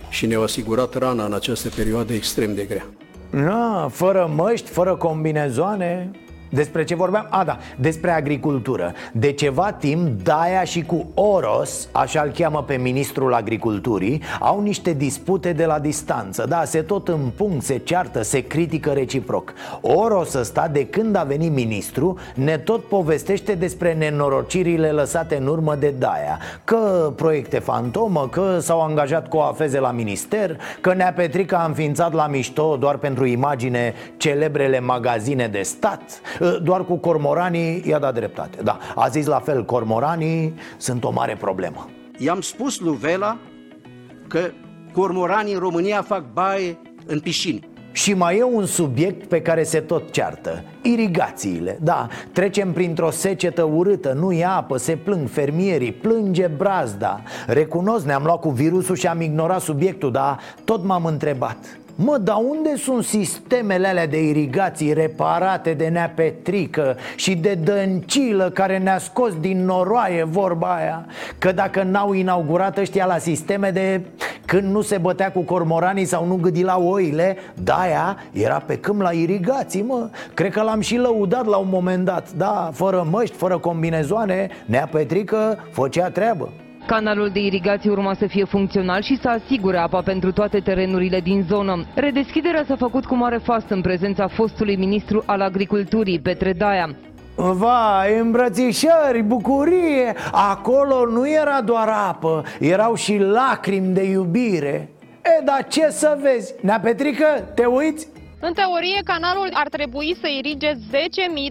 și 0.08 0.26
ne-au 0.26 0.42
asigurat 0.42 0.94
rana 0.94 1.24
în 1.24 1.32
această 1.32 1.68
perioadă 1.68 2.12
extrem 2.12 2.54
de 2.54 2.64
grea. 2.64 2.86
Na, 3.30 3.88
fără 3.88 4.32
măști, 4.34 4.70
fără 4.70 4.96
combinezoane 4.96 6.10
despre 6.48 6.84
ce 6.84 6.94
vorbeam? 6.94 7.26
A, 7.30 7.44
da, 7.44 7.58
despre 7.76 8.10
agricultură. 8.10 8.92
De 9.12 9.32
ceva 9.32 9.72
timp, 9.72 10.22
Daia 10.22 10.64
și 10.64 10.82
cu 10.82 11.10
Oros, 11.14 11.88
așa-l 11.92 12.30
cheamă 12.30 12.62
pe 12.62 12.76
ministrul 12.76 13.34
agriculturii 13.34 14.22
Au 14.40 14.60
niște 14.60 14.92
dispute 14.92 15.52
de 15.52 15.64
la 15.64 15.78
distanță. 15.78 16.46
Da, 16.48 16.64
se 16.64 16.82
tot 16.82 17.08
împung, 17.08 17.62
se 17.62 17.78
ceartă, 17.78 18.22
se 18.22 18.40
critică 18.40 18.90
reciproc. 18.90 19.52
Oros 19.80 20.34
ăsta, 20.34 20.68
de 20.68 20.86
când 20.86 21.16
a 21.16 21.22
venit 21.22 21.52
ministru, 21.52 22.18
ne 22.34 22.58
tot 22.58 22.84
povestește 22.84 23.54
despre 23.54 23.94
nenorocirile 23.94 24.90
lăsate 24.90 25.36
în 25.36 25.46
urmă 25.46 25.74
de 25.74 25.94
Daia. 25.98 26.38
Că 26.64 27.12
proiecte 27.16 27.58
fantomă, 27.58 28.28
că 28.30 28.58
s-au 28.60 28.80
angajat 28.80 29.28
cu 29.28 29.36
afeze 29.36 29.80
la 29.80 29.90
minister 29.90 30.56
Că 30.80 30.94
Nea 30.94 31.12
Petrica 31.12 31.58
a 31.58 31.66
înființat 31.66 32.12
la 32.12 32.26
mișto 32.26 32.76
doar 32.76 32.96
pentru 32.96 33.24
imagine 33.24 33.94
celebrele 34.16 34.80
magazine 34.80 35.48
de 35.48 35.62
stat. 35.62 36.02
Ă, 36.35 36.35
doar 36.62 36.84
cu 36.84 36.96
cormoranii 36.96 37.82
i-a 37.86 37.98
dat 37.98 38.14
dreptate. 38.14 38.62
Da, 38.62 38.78
a 38.94 39.08
zis 39.08 39.26
la 39.26 39.38
fel, 39.38 39.64
cormoranii 39.64 40.54
sunt 40.76 41.04
o 41.04 41.10
mare 41.10 41.36
problemă. 41.40 41.88
I-am 42.18 42.40
spus 42.40 42.80
lui 42.80 42.96
Vela 42.96 43.36
că 44.28 44.40
cormoranii 44.92 45.52
în 45.52 45.58
România 45.58 46.02
fac 46.02 46.24
baie 46.32 46.78
în 47.06 47.20
piscini 47.20 47.68
și 47.96 48.14
mai 48.14 48.36
e 48.36 48.42
un 48.42 48.66
subiect 48.66 49.26
pe 49.26 49.42
care 49.42 49.62
se 49.62 49.80
tot 49.80 50.10
ceartă. 50.10 50.64
Irigațiile, 50.82 51.78
da, 51.82 52.08
trecem 52.32 52.72
printr-o 52.72 53.10
secetă 53.10 53.62
urâtă, 53.62 54.12
nu 54.12 54.32
e 54.32 54.44
apă, 54.44 54.76
se 54.76 54.96
plâng 54.96 55.28
fermierii, 55.28 55.92
plânge 55.92 56.46
brazda. 56.46 57.22
Recunosc, 57.46 58.04
ne-am 58.04 58.24
luat 58.24 58.40
cu 58.40 58.50
virusul 58.50 58.94
și 58.96 59.06
am 59.06 59.20
ignorat 59.20 59.60
subiectul, 59.60 60.12
dar 60.12 60.38
tot 60.64 60.84
m-am 60.84 61.04
întrebat 61.04 61.56
Mă, 61.98 62.18
dar 62.18 62.36
unde 62.36 62.76
sunt 62.76 63.04
sistemele 63.04 63.88
alea 63.88 64.06
de 64.06 64.28
irigații 64.28 64.92
reparate 64.92 65.72
de 65.72 65.88
Nea 65.88 66.12
Petrică 66.14 66.96
și 67.14 67.34
de 67.34 67.54
dăncilă 67.54 68.50
care 68.50 68.78
ne-a 68.78 68.98
scos 68.98 69.40
din 69.40 69.64
noroaie 69.64 70.24
vorba 70.24 70.74
aia? 70.74 71.06
Că 71.38 71.52
dacă 71.52 71.82
n-au 71.82 72.12
inaugurat 72.12 72.78
ăștia 72.78 73.06
la 73.06 73.18
sisteme 73.18 73.70
de 73.70 74.00
când 74.46 74.72
nu 74.72 74.80
se 74.80 74.98
bătea 74.98 75.32
cu 75.32 75.40
cormoranii 75.40 76.04
sau 76.04 76.26
nu 76.26 76.40
la 76.62 76.76
oile 76.78 77.36
De-aia 77.54 78.16
era 78.32 78.62
pe 78.66 78.78
câmp 78.78 79.00
la 79.00 79.10
irigații, 79.10 79.82
mă. 79.82 80.08
Cred 80.34 80.52
că 80.52 80.62
l-am 80.62 80.80
și 80.80 80.96
lăudat 80.96 81.46
la 81.46 81.56
un 81.56 81.68
moment 81.70 82.04
dat 82.04 82.32
Da, 82.32 82.70
fără 82.72 83.06
măști, 83.10 83.36
fără 83.36 83.58
combinezoane 83.58 84.48
Nea 84.66 84.88
Petrică 84.92 85.58
făcea 85.70 86.10
treabă 86.10 86.48
Canalul 86.86 87.28
de 87.28 87.40
irigație 87.40 87.90
urma 87.90 88.14
să 88.14 88.26
fie 88.26 88.44
funcțional 88.44 89.02
și 89.02 89.18
să 89.20 89.28
asigure 89.28 89.78
apa 89.78 90.00
pentru 90.00 90.32
toate 90.32 90.60
terenurile 90.60 91.20
din 91.20 91.44
zonă. 91.48 91.84
Redeschiderea 91.94 92.64
s-a 92.68 92.76
făcut 92.76 93.04
cu 93.04 93.14
mare 93.14 93.36
fast 93.36 93.70
în 93.70 93.80
prezența 93.80 94.28
fostului 94.28 94.76
ministru 94.76 95.22
al 95.26 95.40
agriculturii, 95.40 96.20
Petre 96.20 96.52
Daia. 96.52 96.96
Vai, 97.34 98.18
îmbrățișări, 98.18 99.22
bucurie 99.22 100.14
Acolo 100.32 101.06
nu 101.06 101.28
era 101.28 101.60
doar 101.60 101.88
apă 101.88 102.44
Erau 102.60 102.94
și 102.94 103.18
lacrimi 103.18 103.94
de 103.94 104.02
iubire 104.02 104.90
E, 105.24 105.42
dar 105.44 105.66
ce 105.68 105.88
să 105.90 106.18
vezi? 106.22 106.54
Nea 106.60 106.80
Petrică, 106.80 107.24
te 107.54 107.64
uiți? 107.64 108.08
În 108.40 108.52
teorie, 108.52 109.00
canalul 109.04 109.50
ar 109.52 109.68
trebui 109.68 110.16
să 110.20 110.28
irige 110.28 110.72
10.000 110.72 110.78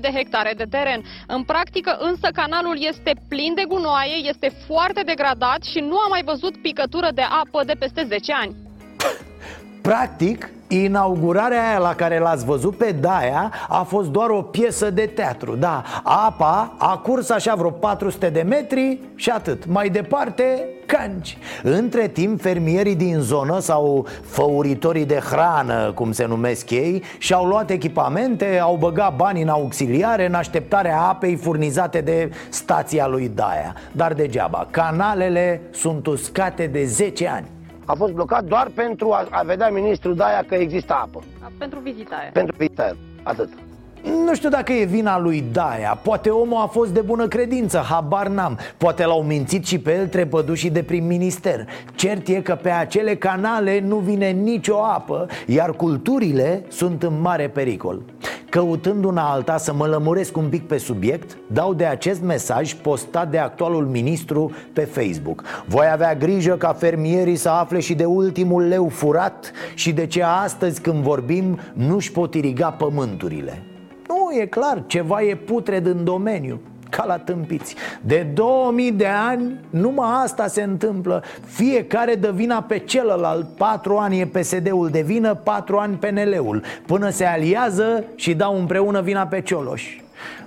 de 0.02 0.12
hectare 0.14 0.54
de 0.58 0.66
teren. 0.70 1.04
În 1.28 1.44
practică, 1.44 1.98
însă, 2.00 2.28
canalul 2.34 2.78
este 2.80 3.14
plin 3.28 3.54
de 3.54 3.64
gunoaie, 3.68 4.16
este 4.24 4.52
foarte 4.66 5.02
degradat 5.06 5.64
și 5.64 5.80
nu 5.80 5.98
am 5.98 6.10
mai 6.10 6.24
văzut 6.26 6.62
picătură 6.62 7.10
de 7.14 7.22
apă 7.22 7.64
de 7.64 7.74
peste 7.80 8.06
10 8.08 8.34
ani. 8.34 8.56
Practic, 9.82 10.50
Inaugurarea 10.84 11.70
aia 11.70 11.78
la 11.78 11.96
care 11.96 12.20
l-ați 12.20 12.46
văzut 12.46 12.78
pe 12.78 12.92
Daia 12.92 13.52
a 13.68 13.84
fost 13.84 14.10
doar 14.10 14.30
o 14.30 14.42
piesă 14.42 14.90
de 14.90 15.06
teatru. 15.06 15.56
Da, 15.56 15.84
apa 16.04 16.74
a 16.78 16.98
curs 16.98 17.30
așa 17.30 17.56
vreo 17.56 17.70
400 17.70 18.30
de 18.30 18.42
metri 18.42 19.00
și 19.16 19.30
atât. 19.30 19.66
Mai 19.66 19.90
departe, 19.90 20.68
canci. 20.86 21.38
Între 21.64 22.08
timp, 22.08 22.42
fermierii 22.42 22.96
din 22.96 23.20
zonă 23.20 23.60
sau 23.60 24.08
făuritorii 24.22 25.06
de 25.06 25.20
hrană, 25.30 25.92
cum 25.92 26.12
se 26.12 26.26
numesc 26.26 26.70
ei 26.70 27.04
Și-au 27.18 27.46
luat 27.46 27.70
echipamente, 27.70 28.60
au 28.62 28.76
băgat 28.76 29.16
bani 29.16 29.42
în 29.42 29.48
auxiliare 29.48 30.26
În 30.26 30.34
așteptarea 30.34 31.02
apei 31.02 31.36
furnizate 31.36 32.02
de 32.02 32.32
stația 32.50 33.08
lui 33.08 33.32
Daia. 33.36 33.76
Dar 33.92 34.14
degeaba, 34.14 34.68
canalele 34.72 35.62
sunt 35.72 36.08
uscate 36.08 36.68
de 36.68 36.86
10 36.86 37.28
ani 37.28 37.55
a 37.86 37.94
fost 37.94 38.14
blocat 38.14 38.44
doar 38.44 38.68
pentru 38.76 39.12
a, 39.12 39.28
a 39.30 39.42
vedea 39.44 39.70
ministrul 39.70 40.16
Daia 40.16 40.44
că 40.48 40.56
există 40.56 40.94
apă. 40.94 41.24
Pentru 41.58 41.80
vizitare. 41.80 42.30
Pentru 42.34 42.56
vizitare. 42.58 42.98
Atât. 43.24 43.50
Nu 44.06 44.36
știu 44.36 44.50
dacă 44.50 44.74
e 44.74 44.86
vina 44.86 45.20
lui 45.20 45.44
Daia. 45.52 46.00
Poate 46.02 46.30
omul 46.30 46.62
a 46.62 46.66
fost 46.66 46.92
de 46.92 47.02
bună 47.02 47.28
credință, 47.28 47.78
habar 47.90 48.28
n-am. 48.28 48.60
Poate 48.78 49.06
l-au 49.06 49.24
mințit 49.24 49.66
și 49.66 49.80
pe 49.80 49.94
el 49.94 50.08
trepădușii 50.08 50.70
de 50.70 50.84
prin 50.84 51.08
minister. 51.08 51.68
Cert 51.96 52.28
e 52.28 52.42
că 52.42 52.56
pe 52.56 52.70
acele 52.70 53.16
canale 53.16 53.80
nu 53.80 53.96
vine 53.96 54.30
nicio 54.30 54.84
apă 54.84 55.28
Iar 55.46 55.72
culturile 55.72 56.66
sunt 56.68 57.04
în 57.04 57.22
mare 57.22 57.50
pericol. 57.50 58.02
Căutând 58.50 59.04
una 59.04 59.32
alta 59.32 59.58
să 59.58 59.74
mă 59.74 59.88
lămuresc 59.88 60.38
un 60.38 60.50
pic 60.50 60.68
pe 60.68 60.78
subiect 60.78 61.38
Dau 61.52 61.74
de 61.74 61.86
acest 61.86 62.22
mesaj 62.22 62.74
postat 62.74 63.32
de 63.32 63.38
actualul 63.38 63.86
ministru 63.86 64.52
pe 64.74 64.82
Facebook. 64.82 65.44
Voi 65.66 65.86
avea 65.92 66.16
grijă 66.16 66.54
ca 66.54 66.74
fermierii 66.74 67.36
să 67.36 67.50
afle 67.50 67.80
și 67.80 67.94
de 67.94 68.06
ultimul 68.06 68.68
leu 68.68 68.88
furat 68.88 69.52
Și 69.74 69.92
de 69.92 70.06
ce 70.06 70.24
astăzi 70.24 70.82
când 70.82 71.04
vorbim 71.04 71.60
nu-și 71.74 72.12
pot 72.12 72.34
iriga 72.34 72.70
pământurile 72.70 73.64
Nu, 74.08 74.40
e 74.42 74.46
clar, 74.46 74.84
ceva 74.88 75.22
e 75.22 75.36
putred 75.36 75.86
în 75.86 76.04
domeniu 76.04 76.60
ca 76.90 77.06
la 77.06 77.18
tâmpiți. 77.18 77.76
De 78.02 78.28
2000 78.34 78.92
de 78.92 79.06
ani 79.06 79.60
numai 79.70 80.10
asta 80.24 80.48
se 80.48 80.62
întâmplă. 80.62 81.24
Fiecare 81.46 82.16
dă 82.16 82.32
vina 82.32 82.62
pe 82.62 82.78
celălalt. 82.78 83.48
Patru 83.58 83.98
ani 83.98 84.20
e 84.20 84.26
PSD-ul 84.26 84.90
de 84.90 85.02
vină, 85.02 85.34
patru 85.34 85.78
ani 85.78 85.96
PNL-ul 85.96 86.64
Până 86.86 87.10
se 87.10 87.26
aliază 87.26 88.04
și 88.16 88.34
dau 88.34 88.60
împreună 88.60 89.02
vina 89.02 89.28
pe 89.28 89.42
Cioloș. 89.42 89.84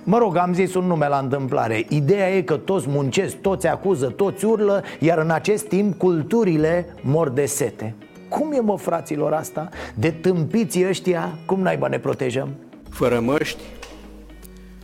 Mă 0.03 0.17
rog, 0.17 0.35
am 0.35 0.53
zis 0.53 0.73
un 0.73 0.85
nume 0.85 1.07
la 1.07 1.17
întâmplare. 1.17 1.85
Ideea 1.89 2.35
e 2.35 2.41
că 2.41 2.55
toți 2.55 2.89
muncesc, 2.89 3.35
toți 3.35 3.67
acuză, 3.67 4.05
toți 4.05 4.45
urlă 4.45 4.83
Iar 4.99 5.17
în 5.17 5.29
acest 5.29 5.67
timp 5.67 5.97
culturile 5.97 6.85
mor 7.01 7.29
de 7.29 7.45
sete. 7.45 7.95
Cum 8.29 8.51
e 8.51 8.59
mă 8.59 8.77
fraților 8.77 9.33
asta? 9.33 9.69
De 9.95 10.09
tâmpiții 10.09 10.87
ăștia, 10.87 11.29
cum 11.45 11.59
naiba 11.59 11.87
ne 11.87 11.99
protejăm? 11.99 12.49
Fără 12.89 13.19
măști, 13.19 13.61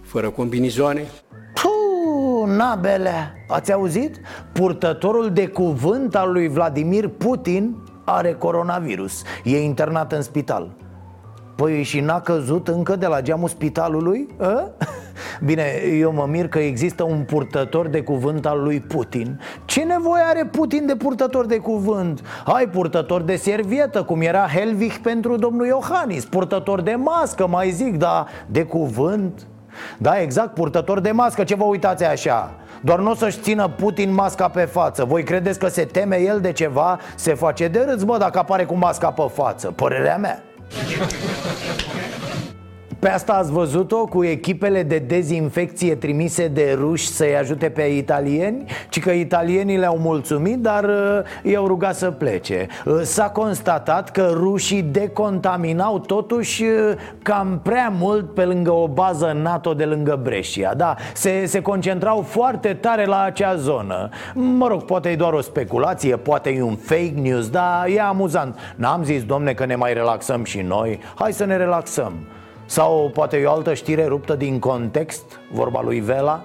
fără 0.01 0.29
combinizoane 0.29 1.05
Puh, 1.53 2.47
nabele, 2.47 3.45
ați 3.47 3.73
auzit? 3.73 4.21
Purtătorul 4.51 5.31
de 5.31 5.47
cuvânt 5.47 6.15
al 6.15 6.31
lui 6.31 6.47
Vladimir 6.47 7.07
Putin 7.07 7.75
are 8.05 8.33
coronavirus 8.33 9.21
E 9.43 9.63
internat 9.63 10.11
în 10.11 10.21
spital 10.21 10.75
Păi 11.55 11.83
și 11.83 11.99
n-a 11.99 12.21
căzut 12.21 12.67
încă 12.67 12.95
de 12.95 13.05
la 13.05 13.21
geamul 13.21 13.47
spitalului? 13.47 14.27
A? 14.39 14.71
Bine, 15.43 15.63
eu 15.99 16.11
mă 16.11 16.25
mir 16.29 16.47
că 16.47 16.59
există 16.59 17.03
un 17.03 17.23
purtător 17.23 17.87
de 17.87 18.01
cuvânt 18.01 18.45
al 18.45 18.63
lui 18.63 18.79
Putin 18.79 19.39
Ce 19.65 19.83
nevoie 19.83 20.23
are 20.25 20.45
Putin 20.45 20.85
de 20.85 20.95
purtător 20.95 21.45
de 21.45 21.57
cuvânt? 21.57 22.21
Hai, 22.45 22.67
purtător 22.67 23.21
de 23.21 23.35
servietă, 23.35 24.03
cum 24.03 24.21
era 24.21 24.47
Helvig 24.47 24.97
pentru 24.97 25.35
domnul 25.35 25.65
Iohannis 25.65 26.25
Purtător 26.25 26.81
de 26.81 26.95
mască, 26.95 27.47
mai 27.47 27.69
zic, 27.69 27.97
dar 27.97 28.27
de 28.45 28.63
cuvânt? 28.63 29.47
Da, 29.97 30.19
exact, 30.21 30.53
purtător 30.53 30.99
de 30.99 31.11
mască, 31.11 31.43
ce 31.43 31.55
vă 31.55 31.63
uitați 31.63 32.03
așa? 32.03 32.51
Doar 32.81 32.99
nu 32.99 33.11
o 33.11 33.15
să-și 33.15 33.39
țină 33.39 33.67
Putin 33.67 34.13
masca 34.13 34.47
pe 34.47 34.61
față 34.61 35.05
Voi 35.05 35.23
credeți 35.23 35.59
că 35.59 35.67
se 35.67 35.85
teme 35.85 36.19
el 36.19 36.39
de 36.39 36.51
ceva? 36.51 36.99
Se 37.15 37.33
face 37.33 37.67
de 37.67 37.85
râs, 37.89 38.03
bă, 38.03 38.17
dacă 38.17 38.39
apare 38.39 38.65
cu 38.65 38.73
masca 38.73 39.11
pe 39.11 39.23
față 39.33 39.71
Părerea 39.71 40.17
mea 40.17 40.43
pe 43.05 43.11
asta 43.11 43.33
ați 43.33 43.51
văzut-o 43.51 44.05
cu 44.05 44.23
echipele 44.23 44.83
de 44.83 44.97
dezinfecție 44.97 45.95
trimise 45.95 46.47
de 46.47 46.75
ruși 46.77 47.07
să-i 47.07 47.37
ajute 47.37 47.69
pe 47.69 47.81
italieni? 47.81 48.63
Ci 48.89 48.99
că 48.99 49.11
italienii 49.11 49.77
le-au 49.77 49.97
mulțumit, 49.97 50.57
dar 50.57 50.83
uh, 50.83 51.51
i-au 51.51 51.67
rugat 51.67 51.95
să 51.95 52.11
plece. 52.11 52.67
Uh, 52.85 53.01
S-a 53.01 53.29
constatat 53.29 54.11
că 54.11 54.29
rușii 54.33 54.81
decontaminau 54.81 55.99
totuși 55.99 56.63
uh, 56.63 56.93
cam 57.21 57.59
prea 57.63 57.93
mult 57.99 58.33
pe 58.33 58.45
lângă 58.45 58.71
o 58.71 58.87
bază 58.87 59.37
NATO 59.41 59.73
de 59.73 59.85
lângă 59.85 60.19
Brescia. 60.23 60.73
Da, 60.73 60.95
se, 61.13 61.45
se 61.45 61.61
concentrau 61.61 62.21
foarte 62.21 62.73
tare 62.73 63.05
la 63.05 63.21
acea 63.21 63.55
zonă. 63.55 64.09
Mă 64.33 64.67
rog, 64.67 64.83
poate 64.83 65.09
e 65.09 65.15
doar 65.15 65.33
o 65.33 65.41
speculație, 65.41 66.15
poate 66.15 66.49
e 66.49 66.61
un 66.61 66.75
fake 66.75 67.13
news, 67.21 67.49
dar 67.49 67.87
e 67.87 68.01
amuzant. 68.01 68.59
N-am 68.75 69.03
zis, 69.03 69.23
domne, 69.23 69.53
că 69.53 69.65
ne 69.65 69.75
mai 69.75 69.93
relaxăm 69.93 70.43
și 70.43 70.61
noi. 70.61 70.99
Hai 71.15 71.33
să 71.33 71.45
ne 71.45 71.57
relaxăm 71.57 72.13
sau 72.65 73.11
poate 73.13 73.37
e 73.37 73.45
o 73.45 73.51
altă 73.51 73.73
știre 73.73 74.05
ruptă 74.05 74.35
din 74.35 74.59
context, 74.59 75.39
vorba 75.51 75.81
lui 75.81 75.99
Vela? 75.99 76.43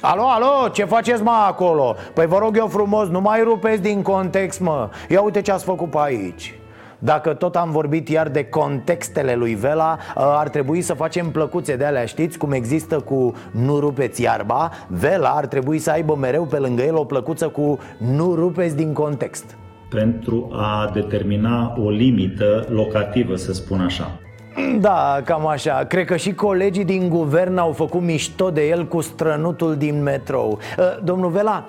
Alo, 0.00 0.22
alo, 0.22 0.68
ce 0.68 0.84
faceți 0.84 1.22
mă 1.22 1.44
acolo? 1.46 1.96
Păi 2.14 2.26
vă 2.26 2.38
rog 2.38 2.56
eu 2.56 2.66
frumos, 2.66 3.08
nu 3.08 3.20
mai 3.20 3.42
rupeți 3.42 3.82
din 3.82 4.02
context 4.02 4.60
mă. 4.60 4.88
Ia 5.08 5.22
uite 5.22 5.40
ce 5.40 5.52
ați 5.52 5.64
făcut 5.64 5.90
pe 5.90 5.98
aici. 6.00 6.58
Dacă 6.98 7.34
tot 7.34 7.56
am 7.56 7.70
vorbit 7.70 8.08
iar 8.08 8.28
de 8.28 8.44
contextele 8.44 9.34
lui 9.34 9.54
Vela 9.54 9.98
Ar 10.14 10.48
trebui 10.48 10.80
să 10.80 10.94
facem 10.94 11.30
plăcuțe 11.30 11.76
de 11.76 11.84
alea, 11.84 12.04
știți 12.04 12.38
cum 12.38 12.52
există 12.52 13.00
cu 13.00 13.34
nu 13.50 13.78
rupeți 13.78 14.22
iarba? 14.22 14.70
Vela 14.88 15.28
ar 15.28 15.46
trebui 15.46 15.78
să 15.78 15.90
aibă 15.90 16.14
mereu 16.14 16.44
pe 16.44 16.58
lângă 16.58 16.82
el 16.82 16.96
o 16.96 17.04
plăcuță 17.04 17.48
cu 17.48 17.78
nu 17.98 18.34
rupeți 18.34 18.76
din 18.76 18.92
context. 18.92 19.56
Pentru 19.90 20.48
a 20.52 20.90
determina 20.92 21.74
o 21.84 21.90
limită 21.90 22.66
locativă, 22.68 23.36
să 23.36 23.52
spun 23.52 23.80
așa 23.80 24.18
da, 24.80 25.20
cam 25.24 25.46
așa. 25.46 25.84
Cred 25.84 26.06
că 26.06 26.16
și 26.16 26.34
colegii 26.34 26.84
din 26.84 27.08
guvern 27.08 27.58
au 27.58 27.72
făcut 27.72 28.00
mișto 28.00 28.50
de 28.50 28.68
el 28.68 28.86
cu 28.86 29.00
strănutul 29.00 29.76
din 29.76 30.02
metrou. 30.02 30.58
Domnul 31.02 31.30
Vela, 31.30 31.66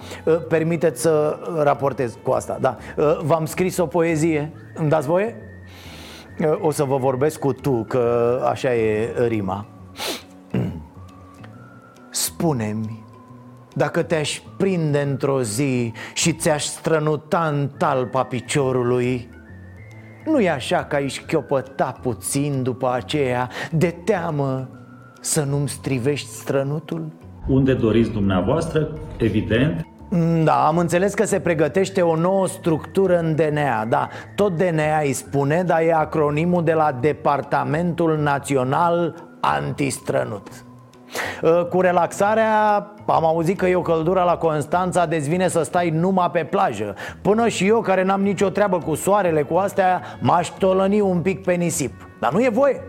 permiteți 0.47 1.01
să 1.01 1.39
raportez 1.63 2.17
cu 2.23 2.31
asta 2.31 2.57
Da, 2.61 2.77
v-am 3.21 3.45
scris 3.45 3.77
o 3.77 3.85
poezie, 3.85 4.51
îmi 4.73 4.89
dați 4.89 5.07
voie? 5.07 5.35
O 6.61 6.71
să 6.71 6.83
vă 6.83 6.97
vorbesc 6.97 7.39
cu 7.39 7.53
tu, 7.53 7.85
că 7.87 8.39
așa 8.49 8.73
e 8.75 9.13
rima. 9.27 9.65
Spune-mi 12.09 13.03
dacă 13.73 14.03
te-aș 14.03 14.41
prinde 14.57 15.01
într-o 15.01 15.41
zi 15.41 15.93
și 16.13 16.33
ți-aș 16.33 16.63
strănuta 16.63 17.47
în 17.53 17.69
talpa 17.77 18.23
piciorului 18.23 19.29
nu 20.25 20.39
e 20.39 20.49
așa 20.49 20.83
că 20.83 20.95
ai 20.95 21.07
șchiopăta 21.07 21.97
puțin 22.01 22.63
după 22.63 22.91
aceea? 22.93 23.49
De 23.71 23.95
teamă 24.03 24.69
să 25.21 25.43
nu-mi 25.43 25.69
strivești 25.69 26.27
strănutul? 26.27 27.07
Unde 27.47 27.73
doriți 27.73 28.11
dumneavoastră, 28.11 28.89
evident. 29.17 29.85
Da, 30.43 30.67
am 30.67 30.77
înțeles 30.77 31.13
că 31.13 31.25
se 31.25 31.39
pregătește 31.39 32.01
o 32.01 32.15
nouă 32.15 32.47
structură 32.47 33.19
în 33.19 33.35
DNA 33.35 33.85
Da, 33.85 34.09
tot 34.35 34.57
DNA 34.57 34.99
îi 35.03 35.13
spune, 35.13 35.63
dar 35.65 35.81
e 35.81 35.93
acronimul 35.93 36.63
de 36.63 36.73
la 36.73 36.97
Departamentul 37.01 38.17
Național 38.17 39.15
Antistrănut. 39.41 40.47
Ă, 40.47 40.64
cu 41.69 41.81
relaxarea 41.81 42.87
am 43.05 43.25
auzit 43.25 43.57
că 43.57 43.67
e 43.67 43.75
o 43.75 43.81
căldură 43.81 44.23
la 44.25 44.37
Constanța 44.37 45.05
Dezvine 45.05 45.47
să 45.47 45.63
stai 45.63 45.89
numai 45.89 46.29
pe 46.31 46.43
plajă. 46.43 46.95
Până 47.21 47.47
și 47.47 47.67
eu 47.67 47.81
care 47.81 48.03
n-am 48.03 48.21
nicio 48.21 48.49
treabă 48.49 48.77
cu 48.77 48.95
soarele 48.95 49.41
cu 49.41 49.55
astea 49.55 50.01
M-aș 50.19 50.47
tolăni 50.47 51.01
un 51.01 51.21
pic 51.21 51.43
pe 51.43 51.53
nisip. 51.53 52.09
Dar 52.19 52.31
nu 52.31 52.43
e 52.43 52.49
voie. 52.49 52.81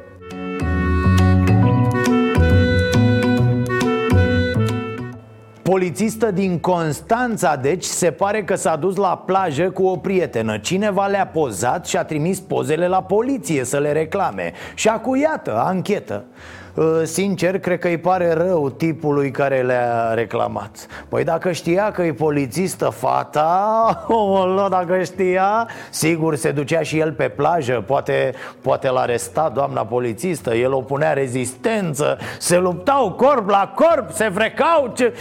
Polițistă 5.63 6.31
din 6.31 6.59
Constanța, 6.59 7.57
deci, 7.57 7.85
se 7.85 8.11
pare 8.11 8.45
că 8.45 8.55
s-a 8.55 8.77
dus 8.77 8.97
la 8.97 9.23
plajă 9.27 9.71
cu 9.71 9.87
o 9.87 9.97
prietenă. 9.97 10.59
Cineva 10.59 11.07
le-a 11.07 11.27
pozat 11.27 11.87
și 11.87 11.97
a 11.97 12.05
trimis 12.05 12.41
pozele 12.41 12.89
la 12.89 13.03
poliție 13.03 13.65
să 13.65 13.79
le 13.79 13.93
reclame. 13.93 14.53
Și 14.75 14.89
acu, 14.89 15.17
iată, 15.17 15.63
anchetă. 15.65 16.25
Uh, 16.29 16.66
sincer, 17.05 17.59
cred 17.59 17.79
că 17.79 17.89
îi 17.89 17.99
pare 17.99 18.33
rău 18.33 18.71
tipului 18.71 19.31
care 19.31 19.63
le-a 19.63 20.15
reclamat. 20.15 20.87
Păi 21.09 21.25
dacă 21.25 21.53
știa 21.53 21.91
că 21.91 22.03
e 22.03 22.13
polițistă 22.13 22.89
fata 22.89 24.05
oh, 24.09 24.67
Dacă 24.71 25.03
știa, 25.03 25.69
sigur 25.91 26.35
se 26.35 26.51
ducea 26.51 26.83
și 26.83 26.99
el 26.99 27.13
pe 27.13 27.29
plajă 27.29 27.85
Poate, 27.87 28.35
poate 28.61 28.89
l-a 28.89 29.01
arestat 29.01 29.53
doamna 29.53 29.85
polițistă 29.85 30.55
El 30.55 30.73
o 30.73 30.81
punea 30.81 31.13
rezistență 31.13 32.19
Se 32.39 32.59
luptau 32.59 33.13
corp 33.13 33.49
la 33.49 33.73
corp, 33.75 34.11
se 34.11 34.31
frecau 34.31 34.93
ce... 34.97 35.15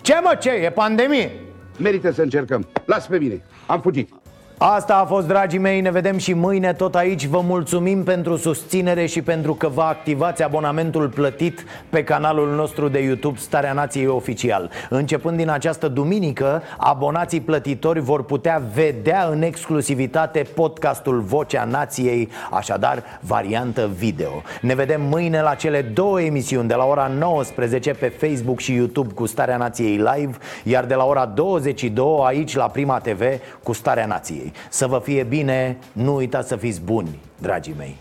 Ce 0.00 0.20
mă, 0.22 0.36
ce? 0.40 0.50
E 0.50 0.70
pandemie? 0.70 1.30
Merită 1.78 2.12
să 2.12 2.22
încercăm. 2.22 2.66
Las 2.84 3.06
pe 3.06 3.18
mine, 3.18 3.42
am 3.66 3.80
fugit 3.80 4.23
Asta 4.58 4.96
a 4.96 5.04
fost, 5.04 5.26
dragii 5.26 5.58
mei, 5.58 5.80
ne 5.80 5.90
vedem 5.90 6.18
și 6.18 6.32
mâine 6.32 6.72
tot 6.72 6.94
aici. 6.94 7.26
Vă 7.26 7.40
mulțumim 7.40 8.02
pentru 8.02 8.36
susținere 8.36 9.06
și 9.06 9.22
pentru 9.22 9.54
că 9.54 9.68
vă 9.68 9.82
activați 9.82 10.42
abonamentul 10.42 11.08
plătit 11.08 11.64
pe 11.90 12.04
canalul 12.04 12.54
nostru 12.54 12.88
de 12.88 12.98
YouTube 12.98 13.38
Starea 13.38 13.72
Nației 13.72 14.06
Oficial. 14.06 14.70
Începând 14.90 15.36
din 15.36 15.48
această 15.50 15.88
duminică, 15.88 16.62
abonații 16.76 17.40
plătitori 17.40 18.00
vor 18.00 18.24
putea 18.24 18.62
vedea 18.74 19.28
în 19.30 19.42
exclusivitate 19.42 20.46
podcastul 20.54 21.20
Vocea 21.20 21.64
Nației 21.64 22.28
Așadar, 22.50 23.02
variantă 23.20 23.90
video. 23.96 24.42
Ne 24.60 24.74
vedem 24.74 25.00
mâine 25.02 25.42
la 25.42 25.54
cele 25.54 25.82
două 25.82 26.20
emisiuni 26.20 26.68
de 26.68 26.74
la 26.74 26.84
ora 26.84 27.10
19 27.18 27.90
pe 27.90 28.08
Facebook 28.08 28.60
și 28.60 28.74
YouTube 28.74 29.12
cu 29.14 29.26
Starea 29.26 29.56
Nației 29.56 29.96
Live 29.96 30.36
Iar 30.64 30.84
de 30.84 30.94
la 30.94 31.04
ora 31.04 31.26
22 31.26 32.22
aici 32.24 32.54
la 32.54 32.68
Prima 32.68 32.98
TV 32.98 33.22
cu 33.62 33.72
Starea 33.72 34.06
Nației 34.06 34.43
să 34.68 34.86
vă 34.86 35.00
fie 35.04 35.22
bine, 35.22 35.76
nu 35.92 36.14
uitați 36.14 36.48
să 36.48 36.56
fiți 36.56 36.80
buni, 36.80 37.18
dragii 37.38 37.74
mei. 37.78 37.96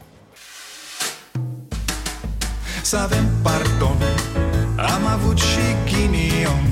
Să 2.82 2.98
avem 2.98 3.26
pardon, 3.41 3.98
am 4.78 5.06
avut 5.14 5.38
și 5.38 5.66
ghinion. 5.86 6.66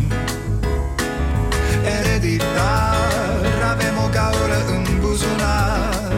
Ereditar, 2.00 3.46
avem 3.72 3.96
o 4.06 4.10
gaură 4.12 4.60
în 4.68 5.00
buzunar. 5.00 6.12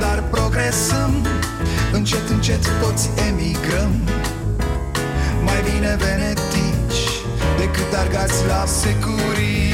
Dar 0.00 0.24
progresăm, 0.30 1.26
încet, 1.92 2.28
încet 2.28 2.80
toți 2.80 3.08
emigrăm. 3.28 3.92
Mai 5.44 5.62
bine 5.62 5.96
venetici 5.98 7.02
decât 7.58 7.92
argați 7.98 8.46
la 8.46 8.64
securii 8.66 9.67